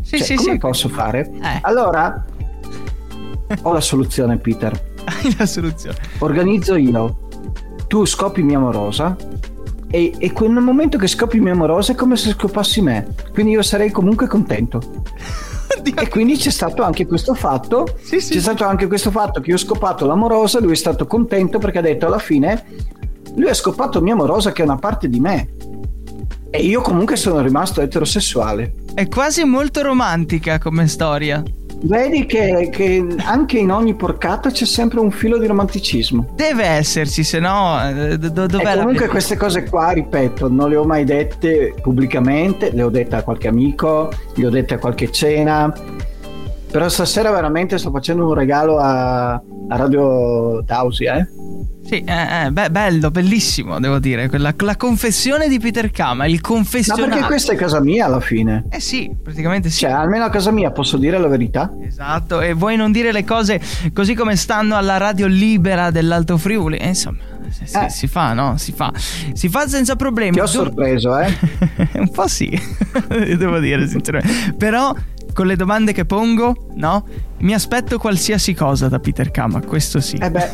Sì, 0.01 0.17
Cioè, 0.17 0.25
sì, 0.25 0.35
come 0.35 0.51
sì. 0.53 0.57
posso 0.57 0.89
fare? 0.89 1.29
Eh. 1.29 1.59
Allora, 1.61 2.25
ho 3.61 3.73
la 3.73 3.81
soluzione 3.81 4.37
Peter. 4.37 4.71
Hai 5.05 5.35
la 5.37 5.45
soluzione. 5.45 5.97
Organizzo 6.19 6.75
io, 6.75 7.27
tu 7.87 8.05
scopi 8.05 8.41
mia 8.41 8.57
amorosa 8.57 9.15
e, 9.91 10.13
e 10.17 10.31
quel 10.31 10.51
momento 10.51 10.97
che 10.97 11.07
scopi 11.07 11.39
mia 11.39 11.53
amorosa 11.53 11.93
è 11.93 11.95
come 11.95 12.15
se 12.15 12.31
scopassi 12.31 12.81
me. 12.81 13.07
Quindi 13.33 13.53
io 13.53 13.61
sarei 13.61 13.91
comunque 13.91 14.27
contento. 14.27 14.81
E 15.99 16.07
quindi 16.07 16.37
c'è 16.37 16.49
stato 16.49 16.83
anche 16.83 17.05
questo 17.05 17.33
fatto. 17.33 17.97
Sì, 18.01 18.19
sì. 18.19 18.33
C'è 18.33 18.39
stato 18.39 18.65
anche 18.65 18.87
questo 18.87 19.11
fatto 19.11 19.41
che 19.41 19.49
io 19.49 19.55
ho 19.55 19.59
scopato 19.59 20.05
l'amorosa, 20.05 20.59
lui 20.59 20.71
è 20.71 20.75
stato 20.75 21.05
contento 21.07 21.59
perché 21.59 21.79
ha 21.79 21.81
detto 21.81 22.05
alla 22.05 22.19
fine 22.19 22.63
lui 23.35 23.49
ha 23.49 23.53
scopato 23.53 24.01
mia 24.01 24.13
amorosa 24.13 24.51
che 24.51 24.61
è 24.61 24.65
una 24.65 24.77
parte 24.77 25.09
di 25.09 25.19
me. 25.19 25.49
E 26.49 26.61
io 26.63 26.81
comunque 26.81 27.15
sono 27.15 27.41
rimasto 27.41 27.81
eterosessuale. 27.81 28.73
È 28.93 29.07
quasi 29.07 29.43
molto 29.43 29.81
romantica 29.81 30.57
come 30.57 30.87
storia. 30.87 31.43
Vedi 31.81 32.25
che, 32.25 32.69
che 32.71 33.05
anche 33.23 33.57
in 33.57 33.71
ogni 33.71 33.93
porcata 33.93 34.51
c'è 34.51 34.65
sempre 34.65 34.99
un 34.99 35.11
filo 35.11 35.37
di 35.37 35.47
romanticismo. 35.47 36.27
Deve 36.35 36.65
esserci, 36.65 37.23
se 37.23 37.39
no 37.39 37.79
eh, 37.87 38.17
do- 38.17 38.47
dov'è 38.47 38.61
E 38.61 38.75
la 38.75 38.81
comunque 38.81 39.07
queste 39.07 39.37
cose 39.37 39.63
qua, 39.63 39.91
ripeto, 39.91 40.49
non 40.49 40.69
le 40.69 40.75
ho 40.75 40.83
mai 40.83 41.05
dette 41.05 41.73
pubblicamente, 41.81 42.71
le 42.71 42.83
ho 42.83 42.89
dette 42.89 43.15
a 43.15 43.23
qualche 43.23 43.47
amico, 43.47 44.11
le 44.35 44.45
ho 44.45 44.49
dette 44.49 44.73
a 44.73 44.77
qualche 44.77 45.09
cena. 45.11 45.73
Però 46.71 46.87
stasera 46.87 47.31
veramente 47.31 47.77
sto 47.77 47.89
facendo 47.91 48.27
un 48.27 48.33
regalo 48.33 48.77
a, 48.77 49.31
a 49.31 49.41
Radio 49.69 50.63
Tausia, 50.65 51.17
eh? 51.17 51.38
Sì, 51.81 52.03
eh, 52.05 52.45
eh, 52.45 52.51
beh, 52.51 52.69
bello, 52.69 53.09
bellissimo, 53.09 53.79
devo 53.79 53.97
dire. 53.97 54.29
Quella, 54.29 54.53
la 54.57 54.75
confessione 54.75 55.47
di 55.47 55.59
Peter 55.59 55.89
Kama, 55.89 56.27
il 56.27 56.35
Ma 56.35 56.41
confessionario. 56.41 57.09
perché 57.09 57.25
questa 57.25 57.53
è 57.53 57.55
casa 57.55 57.79
mia 57.81 58.05
alla 58.05 58.19
fine. 58.19 58.65
Eh 58.69 58.79
sì, 58.79 59.11
praticamente 59.23 59.69
sì. 59.69 59.79
Cioè, 59.79 59.91
almeno 59.91 60.25
a 60.25 60.29
casa 60.29 60.51
mia 60.51 60.69
posso 60.71 60.97
dire 60.97 61.17
la 61.17 61.27
verità. 61.27 61.71
Esatto, 61.81 62.41
e 62.41 62.53
vuoi 62.53 62.75
non 62.75 62.91
dire 62.91 63.11
le 63.11 63.23
cose 63.23 63.59
così 63.91 64.13
come 64.13 64.35
stanno 64.35 64.75
alla 64.75 64.97
radio 64.97 65.25
libera 65.25 65.89
dell'Alto 65.89 66.37
Friuli? 66.37 66.77
Eh, 66.77 66.89
insomma, 66.89 67.17
si, 67.49 67.63
Eh. 67.75 67.89
si 67.89 68.05
fa, 68.07 68.33
no? 68.33 68.57
Si 68.57 68.71
fa. 68.71 68.93
Si 69.33 69.49
fa 69.49 69.67
senza 69.67 69.95
problemi. 69.95 70.33
Ti 70.33 70.41
ho 70.41 70.45
sorpreso, 70.47 71.17
eh? 71.17 71.33
Un 71.97 72.11
po' 72.11 72.27
sì, 72.27 72.49
devo 73.09 73.57
dire 73.57 73.87
sinceramente. 73.87 74.53
Però 74.57 74.93
con 75.33 75.47
le 75.47 75.55
domande 75.55 75.93
che 75.93 76.05
pongo, 76.05 76.67
no? 76.75 77.07
Mi 77.39 77.53
aspetto 77.53 77.97
qualsiasi 77.97 78.53
cosa 78.53 78.89
da 78.89 78.99
Peter 78.99 79.31
Kama, 79.31 79.61
questo 79.61 79.99
sì. 80.01 80.17
Eh 80.17 80.29
beh, 80.29 80.51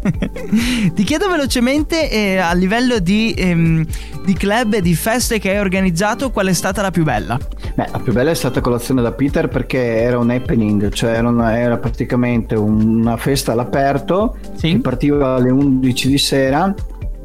Ti 0.94 1.02
chiedo 1.04 1.28
velocemente 1.28 2.10
eh, 2.10 2.36
a 2.38 2.52
livello 2.52 2.98
di, 2.98 3.34
ehm, 3.36 3.84
di 4.24 4.32
club 4.34 4.74
e 4.74 4.80
di 4.82 4.94
feste 4.94 5.38
che 5.38 5.50
hai 5.50 5.58
organizzato, 5.58 6.30
qual 6.30 6.46
è 6.48 6.52
stata 6.52 6.82
la 6.82 6.90
più 6.90 7.04
bella? 7.04 7.38
beh, 7.74 7.88
la 7.92 7.98
più 7.98 8.12
bella 8.12 8.30
è 8.30 8.34
stata 8.34 8.60
colazione 8.60 9.02
da 9.02 9.12
Peter 9.12 9.48
perché 9.48 9.78
era 9.78 10.18
un 10.18 10.30
happening, 10.30 10.90
cioè 10.90 11.12
era, 11.12 11.28
una- 11.28 11.58
era 11.58 11.76
praticamente 11.78 12.54
una 12.54 13.16
festa 13.16 13.52
all'aperto 13.52 14.36
Sì. 14.54 14.72
che 14.72 14.78
partiva 14.78 15.34
alle 15.36 15.50
11 15.50 16.08
di 16.08 16.18
sera 16.18 16.74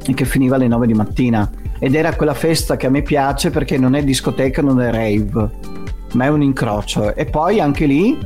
e 0.06 0.14
che 0.14 0.24
finiva 0.24 0.56
alle 0.56 0.68
9 0.68 0.86
di 0.86 0.94
mattina. 0.94 1.50
Ed 1.78 1.94
era 1.94 2.14
quella 2.14 2.34
festa 2.34 2.76
che 2.76 2.86
a 2.86 2.90
me 2.90 3.02
piace 3.02 3.50
perché 3.50 3.76
non 3.78 3.94
è 3.94 4.02
discoteca, 4.04 4.62
non 4.62 4.80
è 4.80 4.90
rave, 4.90 5.50
ma 6.14 6.24
è 6.24 6.28
un 6.28 6.42
incrocio. 6.42 7.14
E 7.14 7.24
poi 7.26 7.60
anche 7.60 7.84
lì, 7.86 8.16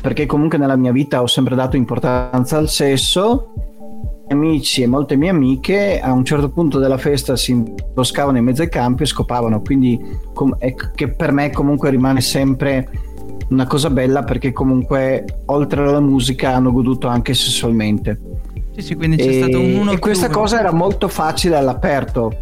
perché 0.00 0.24
comunque 0.26 0.56
nella 0.58 0.76
mia 0.76 0.92
vita 0.92 1.20
ho 1.20 1.26
sempre 1.26 1.54
dato 1.56 1.76
importanza 1.76 2.56
al 2.58 2.68
sesso, 2.70 3.52
amici 4.28 4.82
e 4.82 4.86
molte 4.86 5.16
mie 5.16 5.30
amiche 5.30 6.00
a 6.00 6.12
un 6.12 6.24
certo 6.24 6.48
punto 6.50 6.78
della 6.78 6.96
festa 6.98 7.36
si 7.36 7.50
imboscavano 7.50 8.38
in 8.38 8.44
mezzo 8.44 8.62
ai 8.62 8.68
campi 8.68 9.02
e 9.02 9.06
scopavano 9.06 9.60
quindi 9.60 10.00
com- 10.32 10.56
che 10.94 11.08
per 11.08 11.32
me 11.32 11.50
comunque 11.50 11.90
rimane 11.90 12.20
sempre 12.20 12.88
una 13.50 13.66
cosa 13.66 13.90
bella 13.90 14.22
perché 14.22 14.52
comunque 14.52 15.24
oltre 15.46 15.82
alla 15.82 16.00
musica 16.00 16.54
hanno 16.54 16.72
goduto 16.72 17.08
anche 17.08 17.34
sessualmente. 17.34 18.18
Sì, 18.74 18.80
sì, 18.80 18.94
quindi 18.94 19.16
c'è 19.16 19.28
e, 19.28 19.32
stato 19.34 19.60
un 19.60 19.74
uno 19.74 19.92
e 19.92 19.98
questa 19.98 20.28
più- 20.28 20.36
cosa 20.36 20.58
era 20.58 20.72
molto 20.72 21.08
facile 21.08 21.56
all'aperto 21.56 22.32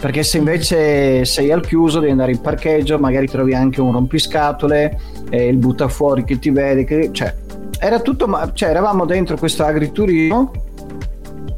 perché 0.00 0.24
se 0.24 0.38
invece 0.38 1.24
sei 1.24 1.52
al 1.52 1.60
chiuso 1.64 2.00
devi 2.00 2.10
andare 2.10 2.32
in 2.32 2.40
parcheggio 2.40 2.98
magari 2.98 3.28
trovi 3.28 3.54
anche 3.54 3.80
un 3.80 3.92
rompiscatole 3.92 4.98
e 5.28 5.46
il 5.46 5.58
buttafuori 5.58 6.24
che 6.24 6.38
ti 6.40 6.50
vede 6.50 6.84
che, 6.84 7.10
cioè, 7.12 7.32
era 7.78 8.00
tutto 8.00 8.26
ma- 8.26 8.50
cioè, 8.52 8.70
eravamo 8.70 9.04
dentro 9.04 9.36
questo 9.36 9.62
agriturismo 9.62 10.50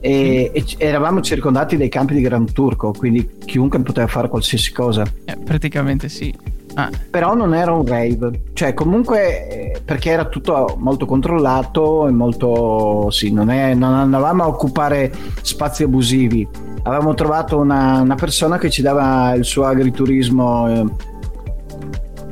e, 0.03 0.51
e 0.53 0.65
c- 0.65 0.75
eravamo 0.79 1.21
circondati 1.21 1.77
dai 1.77 1.89
campi 1.89 2.15
di 2.15 2.21
Gran 2.23 2.53
Turco 2.53 2.91
quindi 2.91 3.39
chiunque 3.45 3.81
poteva 3.81 4.09
fare 4.09 4.29
qualsiasi 4.29 4.73
cosa. 4.73 5.05
Eh, 5.25 5.37
praticamente 5.37 6.09
sì. 6.09 6.35
Ah, 6.75 6.91
però 7.09 7.35
non 7.35 7.55
era 7.55 7.73
un 7.73 7.87
rave. 7.87 8.43
Cioè 8.53 8.75
comunque 8.75 9.49
eh, 9.49 9.81
perché 9.85 10.11
era 10.11 10.25
tutto 10.25 10.75
molto 10.79 11.07
controllato 11.07 12.09
e 12.09 12.11
molto 12.11 13.11
sì 13.11 13.31
non, 13.31 13.51
è, 13.51 13.75
non 13.75 13.95
andavamo 13.95 14.43
a 14.43 14.49
occupare 14.49 15.13
spazi 15.43 15.85
abusivi. 15.85 16.49
Avevamo 16.83 17.15
trovato 17.15 17.59
una, 17.59 18.01
una 18.01 18.17
persona 18.17 18.59
che 18.59 18.71
ci 18.71 18.83
dava 18.83 19.35
il 19.35 19.45
suo 19.45 19.67
agriturismo 19.67 20.69
eh, 20.69 20.85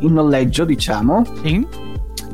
in 0.00 0.12
noleggio 0.12 0.64
diciamo. 0.64 1.24
Sì. 1.42 1.64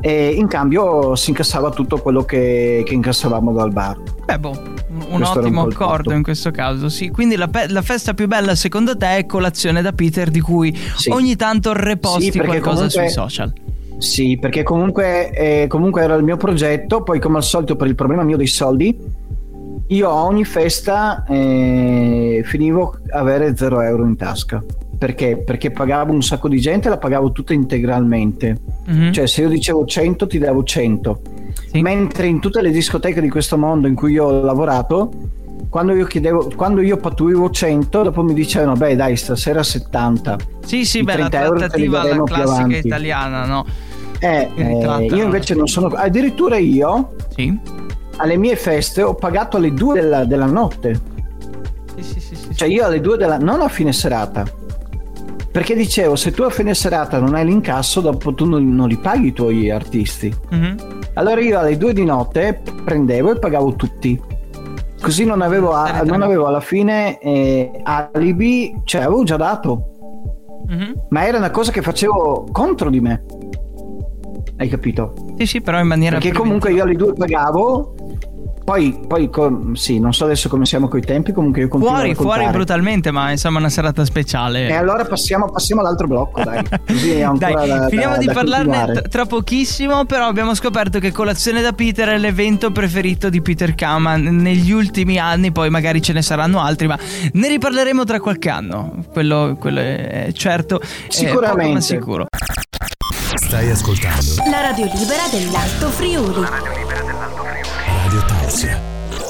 e 0.01 0.29
in 0.29 0.47
cambio 0.47 1.15
si 1.15 1.31
incassava 1.31 1.71
tutto 1.71 1.99
quello 1.99 2.25
che, 2.25 2.83
che 2.87 2.95
incassavamo 2.95 3.53
dal 3.53 3.73
bar. 3.73 3.99
Beh, 4.25 4.39
boh, 4.39 4.76
un, 5.09 5.17
Questo 5.19 5.39
ottimo 5.41 5.63
accordo 5.63 6.13
in 6.13 6.23
questo 6.23 6.51
caso, 6.51 6.89
sì. 6.89 7.11
Quindi 7.11 7.37
la, 7.37 7.49
pe- 7.49 7.69
la 7.69 7.83
festa 7.83 8.15
più 8.15 8.27
bella 8.27 8.55
secondo 8.55 8.97
te 8.97 9.17
è 9.19 9.27
colazione 9.27 9.83
da 9.83 9.93
Peter 9.93 10.31
di 10.31 10.41
cui 10.41 10.77
Sì. 10.97 11.11
ogni 11.11 11.37
tanto 11.37 11.73
reposti 11.73 12.31
Sì, 12.33 12.39
qualcosa 12.39 12.87
comunque- 12.87 12.91
sui 12.91 13.09
social. 13.09 13.53
Sì, 13.99 14.37
perché 14.39 14.63
comunque, 14.63 15.31
eh, 15.31 15.67
comunque 15.69 16.03
era 16.03 16.15
il 16.17 16.23
mio 16.23 16.37
progetto, 16.37 17.03
poi 17.03 17.19
come 17.19 17.39
al 17.39 17.43
solito 17.45 17.77
per 17.77 17.87
il 17.87 17.95
problema 17.95 18.23
mio 18.25 18.37
dei 18.37 18.47
soldi, 18.47 18.95
io 19.89 20.11
a 20.11 20.25
ogni 20.25 20.45
festa 20.45 21.25
eh, 21.29 22.43
finivo 22.45 22.99
a 23.11 23.19
avere 23.21 23.57
0 23.57 23.81
euro 23.81 24.05
in 24.05 24.17
tasca. 24.17 24.63
Perché? 24.99 25.37
Perché 25.39 25.71
pagavo 25.71 26.13
un 26.13 26.23
sacco 26.23 26.49
di 26.49 26.59
gente 26.59 26.89
e 26.89 26.91
la 26.91 26.99
pagavo 26.99 27.31
tutta 27.33 27.53
integralmente. 27.55 28.59
Mhm. 28.87 29.13
Cioè 29.13 29.27
se 29.27 29.43
io 29.43 29.49
dicevo 29.49 29.85
100 29.85 30.27
ti 30.27 30.39
davo 30.39 30.63
100. 30.63 31.21
Sì. 31.77 31.83
Mentre 31.83 32.27
in 32.27 32.41
tutte 32.41 32.63
le 32.63 32.71
discoteche 32.71 33.21
di 33.21 33.29
questo 33.29 33.59
mondo 33.59 33.87
in 33.87 33.95
cui 33.95 34.13
io 34.13 34.25
ho 34.25 34.41
lavorato, 34.43 35.11
quando 35.69 35.95
io 35.95 36.07
chiedevo, 36.07 36.51
quando 36.57 36.81
io 36.81 36.97
pattuivo 36.97 37.51
100, 37.51 38.03
dopo 38.05 38.23
mi 38.23 38.33
dicevano, 38.33 38.75
beh 38.75 38.97
dai, 38.97 39.17
stasera 39.17 39.63
70. 39.63 40.37
Sì, 40.65 40.85
sì, 40.87 41.01
i 41.01 41.03
beh, 41.03 41.17
la 41.19 41.29
30 41.29 41.43
euro 41.45 41.59
te 41.59 41.65
li 41.79 41.89
trattativa 41.89 42.01
alla 42.01 42.23
classica 42.25 42.77
italiana, 42.79 43.45
no? 43.45 43.67
Eh, 44.19 44.49
eh, 44.55 45.05
io 45.11 45.23
invece 45.23 45.55
non 45.55 45.67
sono. 45.67 45.89
Addirittura 45.89 46.57
io 46.57 47.15
Sì. 47.35 47.55
alle 48.17 48.37
mie 48.39 48.57
feste 48.57 49.03
ho 49.03 49.15
pagato 49.15 49.59
alle 49.59 49.75
2 49.75 50.01
della, 50.01 50.25
della 50.25 50.47
notte. 50.47 50.99
Sì, 51.97 52.03
sì, 52.03 52.21
sì, 52.21 52.37
sì, 52.37 52.55
Cioè 52.55 52.69
io 52.69 52.87
alle 52.87 53.01
2 53.03 53.17
della. 53.19 53.37
non 53.37 53.61
a 53.61 53.69
fine 53.69 53.93
serata. 53.93 54.45
Perché 55.51 55.75
dicevo, 55.75 56.17
se 56.17 56.33
tu 56.33 56.43
a 56.43 56.51
fine 56.51 56.75
serata 56.75 57.19
non 57.19 57.35
hai 57.35 57.45
l'incasso, 57.45 58.01
dopo 58.01 58.33
tu 58.35 58.47
non, 58.47 58.75
non 58.75 58.89
li 58.89 58.97
paghi 58.97 59.29
i 59.29 59.33
tuoi 59.33 59.71
artisti. 59.71 60.35
Mhm. 60.51 60.96
Allora 61.19 61.41
io 61.41 61.59
alle 61.59 61.77
2 61.79 61.93
di 61.95 62.05
notte 62.05 62.61
prendevo 62.85 63.33
e 63.33 63.39
pagavo 63.39 63.75
tutti. 63.75 64.21
Così 65.01 65.25
non 65.25 65.41
avevo, 65.41 65.73
a- 65.73 66.03
non 66.03 66.21
avevo 66.23 66.47
alla 66.47 66.61
fine 66.61 67.19
eh, 67.19 67.71
alibi, 67.83 68.75
cioè 68.85 69.03
avevo 69.03 69.25
già 69.25 69.37
dato. 69.37 69.91
Mhm. 70.69 71.07
Ma 71.11 71.27
era 71.27 71.39
una 71.39 71.51
cosa 71.51 71.73
che 71.73 71.81
facevo 71.81 72.49
contro 72.53 72.91
di 72.91 73.01
me. 73.01 73.25
Hai 74.59 74.69
capito? 74.69 75.15
Sì, 75.39 75.47
sì, 75.47 75.61
però 75.61 75.79
in 75.81 75.87
maniera 75.87 76.19
Perché 76.19 76.33
comunque 76.37 76.73
io 76.73 76.83
alle 76.83 76.95
due 76.95 77.13
pagavo. 77.15 77.95
Poi, 78.67 78.99
poi 79.07 79.31
com- 79.31 79.75
sì, 79.75 80.01
non 80.01 80.13
so 80.13 80.25
adesso 80.25 80.49
come 80.49 80.67
siamo 80.67 80.89
coi 80.89 81.01
tempi. 81.01 81.31
Comunque 81.33 81.61
io 81.61 81.69
continuo 81.69 81.95
fuori, 81.95 82.11
a 82.11 82.15
fuori 82.17 82.49
brutalmente, 82.51 83.13
ma 83.13 83.31
insomma 83.31 83.61
una 83.61 83.69
serata 83.69 84.05
speciale. 84.05 84.67
E 84.67 84.73
allora 84.73 85.05
passiamo, 85.05 85.49
passiamo 85.49 85.83
all'altro 85.83 86.09
blocco, 86.09 86.43
dai. 86.43 86.65
Così 86.85 87.13
è 87.13 87.25
Dai, 87.37 87.55
da, 87.69 87.87
finiamo 87.89 88.15
da- 88.15 88.19
di 88.19 88.27
da 88.27 88.33
parlarne 88.33 88.93
t- 89.03 89.09
tra 89.09 89.25
pochissimo, 89.25 90.05
però 90.05 90.27
abbiamo 90.27 90.53
scoperto 90.57 90.99
che 90.99 91.13
Colazione 91.13 91.63
da 91.63 91.75
Peter 91.75 92.09
è 92.09 92.19
l'evento 92.19 92.73
preferito 92.73 93.31
di 93.31 93.41
Peter 93.41 93.73
Kama 93.77 94.17
negli 94.17 94.73
ultimi 94.73 95.17
anni, 95.17 95.53
poi 95.53 95.71
magari 95.71 96.03
ce 96.03 96.13
ne 96.13 96.23
saranno 96.23 96.61
altri, 96.61 96.89
ma 96.89 96.99
ne 97.35 97.47
riparleremo 97.49 98.03
tra 98.03 98.19
qualche 98.19 98.49
anno, 98.49 99.05
quello, 99.13 99.57
quello 99.61 99.79
è 99.79 100.31
certo, 100.33 100.81
è 100.81 100.87
Sicuramente. 101.07 101.73
ma 101.73 101.81
sicuro. 101.81 102.27
Stai 103.37 103.71
ascoltando 103.71 104.43
La 104.51 104.61
radio 104.61 104.87
libera 104.87 105.23
dell'Alto 105.31 105.89
Friuli. 105.91 106.41
Radio 106.43 107.66
Tausia. 108.47 108.81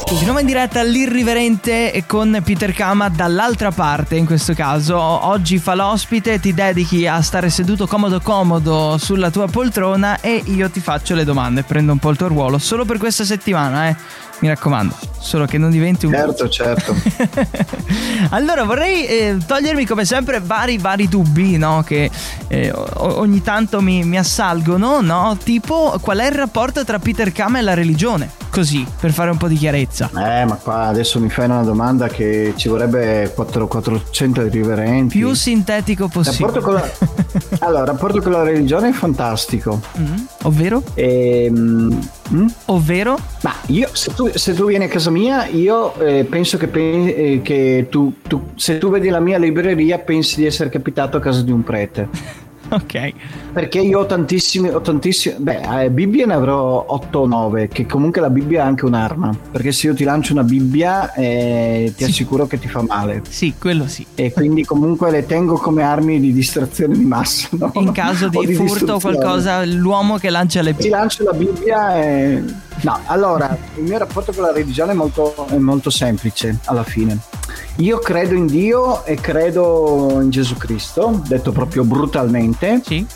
Continuiamo 0.07 0.41
in 0.41 0.47
diretta 0.47 0.81
all'irriverente 0.81 2.05
con 2.07 2.41
Peter 2.45 2.73
Kama 2.73 3.09
dall'altra 3.09 3.71
parte 3.71 4.17
in 4.17 4.27
questo 4.27 4.53
caso. 4.53 4.99
Oggi 4.99 5.59
fa 5.59 5.75
l'ospite, 5.75 6.39
ti 6.39 6.53
dedichi 6.53 7.07
a 7.07 7.23
stare 7.23 7.49
seduto 7.49 7.87
comodo 7.87 8.21
comodo 8.21 8.99
sulla 8.99 9.31
tua 9.31 9.49
poltrona 9.49 10.21
e 10.21 10.43
io 10.45 10.69
ti 10.71 10.81
faccio 10.81 11.15
le 11.15 11.25
domande, 11.25 11.63
prendo 11.63 11.93
un 11.93 11.99
po' 11.99 12.11
il 12.11 12.17
tuo 12.19 12.29
ruolo 12.29 12.59
solo 12.59 12.85
per 12.85 12.99
questa 12.99 13.25
settimana, 13.25 13.89
eh. 13.89 13.97
Mi 14.39 14.49
raccomando, 14.49 14.95
solo 15.19 15.47
che 15.47 15.57
non 15.57 15.71
diventi 15.71 16.05
un 16.05 16.13
Certo, 16.13 16.49
certo. 16.49 16.95
allora 18.31 18.65
vorrei 18.65 19.07
eh, 19.07 19.37
togliermi 19.45 19.87
come 19.87 20.05
sempre 20.05 20.41
vari 20.41 20.77
vari 20.77 21.09
dubbi 21.09 21.57
no? 21.57 21.83
che 21.87 22.11
eh, 22.49 22.71
ogni 22.97 23.41
tanto 23.43 23.81
mi, 23.81 24.05
mi 24.05 24.19
assalgono 24.19 25.01
no? 25.01 25.39
tipo 25.43 25.97
qual 26.03 26.19
è 26.19 26.27
il 26.27 26.33
rapporto 26.33 26.85
tra 26.85 26.99
Peter 26.99 27.33
Kama 27.33 27.59
e 27.59 27.63
la 27.63 27.75
religione 27.75 28.31
così 28.51 28.87
per 29.01 29.13
fare 29.13 29.31
un 29.31 29.37
po' 29.37 29.49
di 29.49 29.57
chiarezza 29.57 30.11
Eh, 30.15 30.45
ma 30.45 30.55
qua 30.57 30.85
adesso 30.85 31.19
mi 31.19 31.29
fai 31.31 31.47
una 31.47 31.63
domanda 31.63 32.09
che 32.09 32.53
ci 32.57 32.69
vorrebbe 32.69 33.33
4, 33.35 33.67
400 33.67 34.43
irriverenti. 34.43 35.17
più 35.19 35.33
sintetico 35.35 36.09
possibile 36.09 36.53
Rapporto 36.53 36.61
con 36.61 36.75
la... 36.75 37.59
Allora, 37.61 37.81
il 37.81 37.87
rapporto 37.87 38.21
con 38.21 38.33
la 38.33 38.43
religione 38.43 38.91
è 38.91 38.93
fantastico. 38.93 39.81
Mm, 39.99 40.15
ovvero 40.47 40.83
Ehm, 40.95 42.09
mm? 42.33 42.47
ovvero 42.67 43.19
Ma 43.43 43.53
io, 43.67 43.89
se 43.93 44.13
tu, 44.15 44.29
se 44.35 44.55
tu 44.55 44.67
vieni 44.67 44.85
a 44.85 44.89
casa 44.89 45.11
mia, 45.11 45.47
io 45.47 45.95
eh, 45.99 46.25
penso 46.25 46.57
che, 46.57 46.67
pe- 46.69 47.15
eh, 47.15 47.43
che 47.43 47.87
tu, 47.91 48.15
tu- 48.27 48.51
se 48.55 48.79
tu 48.79 48.91
vedi 48.91 49.09
la 49.09 49.21
mia 49.21 49.39
libreria, 49.39 49.99
pensi 49.99 50.37
di 50.37 50.47
essere 50.47 50.69
capitato 50.71 51.17
a 51.17 51.21
casa 51.21 51.43
di 51.43 51.51
un 51.53 51.63
prete. 51.63 52.09
Ok. 52.77 53.13
Perché 53.53 53.79
io 53.81 54.01
ho 54.01 54.07
tantissimi, 54.07 54.69
ho 54.69 54.81
tantissimi, 54.81 55.37
beh, 55.39 55.85
eh, 55.85 55.91
Bibbie 55.91 56.27
ne 56.27 56.35
avrò 56.35 56.85
8 56.89 57.19
o 57.21 57.27
9, 57.27 57.69
che 57.69 57.87
comunque 57.87 58.21
la 58.21 58.29
Bibbia 58.31 58.63
è 58.63 58.67
anche 58.67 58.85
un'arma, 58.85 59.35
perché 59.51 59.73
se 59.73 59.87
io 59.87 59.95
ti 59.95 60.05
lancio 60.05 60.33
una 60.33 60.43
Bibbia 60.43 61.13
eh, 61.15 61.93
ti 61.97 62.05
Sì. 62.05 62.11
assicuro 62.11 62.47
che 62.47 62.59
ti 62.59 62.69
fa 62.69 62.83
male. 62.83 63.23
Sì, 63.29 63.55
quello 63.59 63.87
sì. 63.87 64.05
E 64.15 64.33
quindi 64.33 64.65
comunque 64.65 65.11
le 65.11 65.25
tengo 65.27 65.55
come 65.57 65.83
armi 65.83 66.21
di 66.21 66.33
distrazione 66.33 66.97
di 66.97 67.05
massa. 67.05 67.49
no? 67.53 67.71
In 67.75 67.93
caso 67.93 68.29
di, 68.31 68.37
O 68.37 68.43
furto 68.67 68.95
o 68.95 69.01
qualcosa, 69.01 69.65
l'uomo 69.65 70.17
che 70.19 70.29
lancia 70.31 70.61
le 70.63 70.75
Ti 70.77 70.89
lancio 70.89 71.25
la 71.25 71.33
Bibbia 71.33 71.97
e... 71.97 72.43
No, 72.83 72.99
allora, 73.07 73.57
il 73.77 73.85
mio 73.85 73.97
rapporto 73.97 74.33
con 74.33 74.43
la 74.45 74.53
religione 74.53 74.93
è 74.93 74.95
molto, 74.95 75.47
è 75.49 75.57
molto 75.57 75.89
semplice 75.89 76.59
alla 76.65 76.85
fine. 76.85 77.19
Io 77.77 77.99
credo 77.99 78.35
in 78.35 78.47
Dio 78.47 79.05
e 79.05 79.17
credo 79.17 80.19
in 80.21 80.31
Gesù 80.31 80.57
Cristo, 80.57 81.21
detto 81.27 81.53
proprio 81.53 81.85
brutalmente. 81.85 82.81
Sì. 82.85 83.07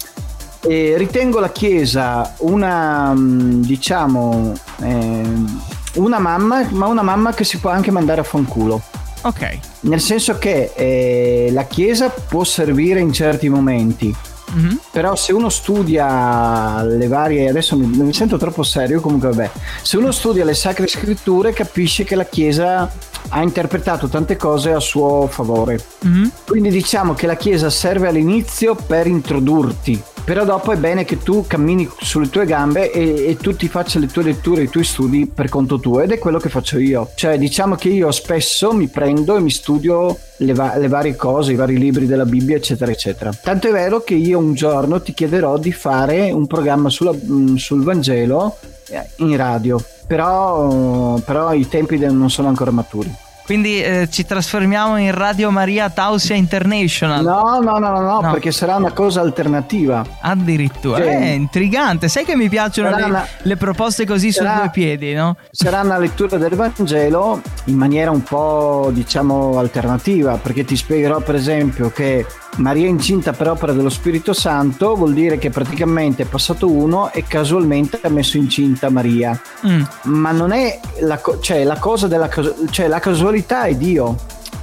E 0.62 0.94
ritengo 0.98 1.40
la 1.40 1.50
Chiesa 1.50 2.34
una, 2.38 3.12
mm, 3.14 3.62
diciamo, 3.62 4.52
ehm, 4.82 5.60
una 5.94 6.18
mamma, 6.18 6.66
ma 6.72 6.86
una 6.86 7.02
mamma 7.02 7.32
che 7.32 7.44
si 7.44 7.58
può 7.58 7.70
anche 7.70 7.90
mandare 7.90 8.20
a 8.20 8.24
fanculo. 8.24 8.80
Ok. 9.22 9.58
Nel 9.80 10.00
senso 10.00 10.38
che 10.38 10.72
eh, 10.74 11.48
la 11.52 11.64
Chiesa 11.64 12.08
può 12.10 12.44
servire 12.44 13.00
in 13.00 13.12
certi 13.12 13.48
momenti, 13.48 14.14
Mhm. 14.52 14.80
però 14.90 15.14
se 15.14 15.32
uno 15.32 15.48
studia 15.48 16.82
le 16.82 17.06
varie, 17.06 17.48
adesso 17.48 17.76
mi, 17.76 17.86
mi 17.86 18.12
sento 18.12 18.36
troppo 18.36 18.62
serio, 18.62 19.00
comunque 19.00 19.28
vabbè, 19.30 19.50
se 19.82 19.96
uno 19.96 20.10
studia 20.10 20.44
le 20.44 20.54
sacre 20.54 20.86
scritture 20.88 21.52
capisce 21.52 22.04
che 22.04 22.16
la 22.16 22.24
Chiesa 22.24 22.90
ha 23.28 23.42
interpretato 23.42 24.08
tante 24.08 24.36
cose 24.36 24.72
a 24.72 24.80
suo 24.80 25.28
favore. 25.30 25.78
Mhm. 26.00 26.30
Quindi 26.46 26.70
diciamo 26.70 27.14
che 27.14 27.26
la 27.26 27.36
Chiesa 27.36 27.70
serve 27.70 28.08
all'inizio 28.08 28.74
per 28.74 29.06
introdurti, 29.06 30.00
però 30.24 30.44
dopo 30.44 30.72
è 30.72 30.76
bene 30.76 31.04
che 31.04 31.18
tu 31.18 31.44
cammini 31.46 31.88
sulle 32.00 32.28
tue 32.28 32.44
gambe 32.46 32.90
e, 32.92 33.28
e 33.28 33.36
tu 33.36 33.54
ti 33.54 33.68
faccia 33.68 33.98
le 33.98 34.06
tue 34.06 34.22
letture, 34.24 34.62
i 34.62 34.68
tuoi 34.68 34.84
studi 34.84 35.30
per 35.32 35.48
conto 35.48 35.78
tuo 35.80 36.00
ed 36.00 36.12
è 36.12 36.18
quello 36.18 36.38
che 36.38 36.48
faccio 36.48 36.78
io. 36.78 37.10
Cioè 37.14 37.38
diciamo 37.38 37.74
che 37.76 37.88
io 37.88 38.10
spesso 38.10 38.72
mi 38.72 38.88
prendo 38.88 39.36
e 39.36 39.40
mi 39.40 39.50
studio 39.50 40.16
le, 40.38 40.54
va- 40.54 40.76
le 40.76 40.88
varie 40.88 41.16
cose, 41.16 41.52
i 41.52 41.56
vari 41.56 41.78
libri 41.78 42.06
della 42.06 42.24
Bibbia 42.26 42.56
eccetera 42.56 42.90
eccetera. 42.90 43.32
Tanto 43.32 43.68
è 43.68 43.72
vero 43.72 44.02
che 44.02 44.14
io 44.14 44.38
un 44.38 44.54
giorno 44.54 45.00
ti 45.00 45.12
chiederò 45.14 45.58
di 45.58 45.72
fare 45.72 46.30
un 46.30 46.46
programma 46.46 46.88
sulla- 46.90 47.12
mh, 47.12 47.56
sul 47.56 47.82
Vangelo 47.82 48.56
eh, 48.88 49.08
in 49.16 49.36
radio, 49.36 49.82
però, 50.20 51.18
però 51.24 51.52
i 51.52 51.68
tempi 51.68 51.96
non 51.98 52.30
sono 52.30 52.48
ancora 52.48 52.72
maturi. 52.72 53.14
Quindi 53.44 53.80
eh, 53.82 54.08
ci 54.10 54.24
trasformiamo 54.24 54.96
in 54.96 55.12
Radio 55.12 55.50
Maria 55.50 55.88
Tausia 55.90 56.34
International. 56.36 57.22
No, 57.24 57.58
no, 57.60 57.78
no, 57.78 57.90
no, 58.00 58.20
no, 58.20 58.30
perché 58.30 58.50
sarà 58.52 58.76
una 58.76 58.92
cosa 58.92 59.20
alternativa. 59.20 60.04
Addirittura. 60.20 61.02
Sì. 61.02 61.08
È 61.08 61.26
intrigante. 61.30 62.08
Sai 62.08 62.24
che 62.24 62.36
mi 62.36 62.48
piacciono 62.48 62.94
le, 62.94 63.02
una- 63.02 63.26
le 63.42 63.56
proposte 63.56 64.04
così 64.06 64.30
su 64.32 64.42
sarà- 64.42 64.58
due 64.60 64.70
piedi, 64.70 65.14
no? 65.14 65.36
Sarà 65.50 65.80
una 65.80 65.98
lettura 65.98 66.38
del 66.38 66.54
Vangelo 66.54 67.40
in 67.64 67.76
maniera 67.76 68.10
un 68.12 68.22
po' 68.22 68.90
diciamo 68.92 69.58
alternativa, 69.58 70.36
perché 70.36 70.64
ti 70.64 70.76
spiegherò 70.76 71.20
per 71.20 71.34
esempio 71.36 71.90
che 71.90 72.24
Maria 72.56 72.88
incinta 72.88 73.32
per 73.32 73.48
opera 73.48 73.72
dello 73.72 73.88
Spirito 73.88 74.32
Santo 74.32 74.94
vuol 74.94 75.14
dire 75.14 75.38
che 75.38 75.50
praticamente 75.50 76.24
è 76.24 76.26
passato 76.26 76.68
uno 76.70 77.10
e 77.12 77.24
casualmente 77.24 77.98
ha 78.02 78.08
messo 78.08 78.36
incinta 78.36 78.90
Maria. 78.90 79.40
Mm. 79.66 79.82
Ma 80.04 80.30
non 80.32 80.52
è 80.52 80.78
la, 81.00 81.18
cioè, 81.40 81.64
la 81.64 81.78
cosa 81.78 82.06
della 82.06 82.28
casu- 82.28 82.68
cioè 82.70 82.86
la 82.88 82.98
casualità 82.98 83.64
è 83.64 83.74
Dio. 83.76 84.16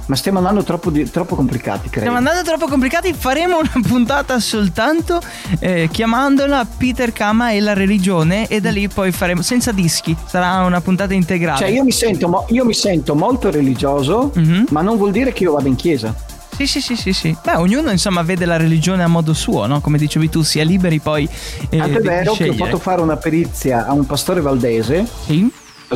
Ma 0.06 0.16
stiamo 0.16 0.38
andando 0.38 0.62
troppo, 0.62 0.88
di- 0.90 1.10
troppo 1.10 1.34
complicati, 1.34 1.90
credo. 1.90 1.98
Stiamo 2.06 2.16
andando 2.16 2.42
troppo 2.42 2.66
complicati. 2.66 3.12
Faremo 3.12 3.58
una 3.58 3.70
puntata 3.86 4.38
soltanto 4.40 5.20
eh, 5.58 5.88
chiamandola 5.92 6.66
Peter 6.78 7.12
Kama 7.12 7.50
e 7.50 7.60
la 7.60 7.74
religione. 7.74 8.46
E 8.48 8.60
da 8.60 8.70
lì 8.70 8.88
poi 8.88 9.12
faremo 9.12 9.42
senza 9.42 9.70
dischi. 9.72 10.16
Sarà 10.26 10.64
una 10.64 10.80
puntata 10.80 11.12
integrale. 11.12 11.58
Cioè 11.58 11.68
io 11.68 11.84
mi 11.84 11.92
sento, 11.92 12.46
io 12.48 12.64
mi 12.64 12.72
sento 12.74 13.14
molto 13.14 13.50
religioso, 13.50 14.30
Mhm. 14.34 14.66
ma 14.70 14.80
non 14.82 14.96
vuol 14.96 15.10
dire 15.10 15.32
che 15.34 15.42
io 15.42 15.52
vado 15.52 15.68
in 15.68 15.74
chiesa. 15.76 16.14
Sì, 16.58 16.66
sì, 16.66 16.80
sì, 16.80 16.96
sì, 16.96 17.12
sì. 17.12 17.36
Beh, 17.40 17.54
ognuno 17.54 17.92
insomma 17.92 18.22
vede 18.22 18.44
la 18.44 18.56
religione 18.56 19.04
a 19.04 19.06
modo 19.06 19.32
suo, 19.32 19.66
no? 19.66 19.80
Come 19.80 19.96
dicevi 19.96 20.28
tu, 20.28 20.42
si 20.42 20.58
è 20.58 20.64
liberi 20.64 20.98
poi 20.98 21.22
eh, 21.70 21.76
Tanto 21.76 21.98
è 21.98 22.00
vero 22.00 22.32
che 22.32 22.48
ho 22.48 22.52
fatto 22.52 22.78
fare 22.78 23.00
una 23.00 23.16
perizia 23.16 23.86
a 23.86 23.92
un 23.92 24.04
pastore 24.06 24.40
valdese. 24.40 25.06
Sì, 25.24 25.48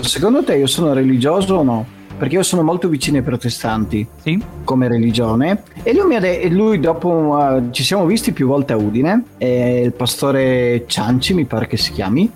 Secondo 0.02 0.44
te 0.44 0.54
io 0.54 0.68
sono 0.68 0.92
religioso 0.92 1.56
o 1.56 1.62
no? 1.64 1.84
Perché 2.16 2.36
io 2.36 2.44
sono 2.44 2.62
molto 2.62 2.88
vicino 2.88 3.16
ai 3.16 3.24
protestanti 3.24 4.06
sì. 4.22 4.40
come 4.62 4.86
religione 4.86 5.64
e 5.82 5.92
lui, 5.92 6.06
mi 6.06 6.14
ha 6.14 6.20
de- 6.20 6.38
e 6.38 6.48
lui 6.48 6.78
dopo 6.78 7.36
eh, 7.56 7.62
ci 7.72 7.82
siamo 7.82 8.06
visti 8.06 8.30
più 8.30 8.46
volte 8.46 8.72
a 8.72 8.76
Udine, 8.76 9.24
il 9.38 9.92
pastore 9.92 10.84
Cianci 10.86 11.34
mi 11.34 11.44
pare 11.44 11.66
che 11.66 11.76
si 11.76 11.90
chiami 11.90 12.30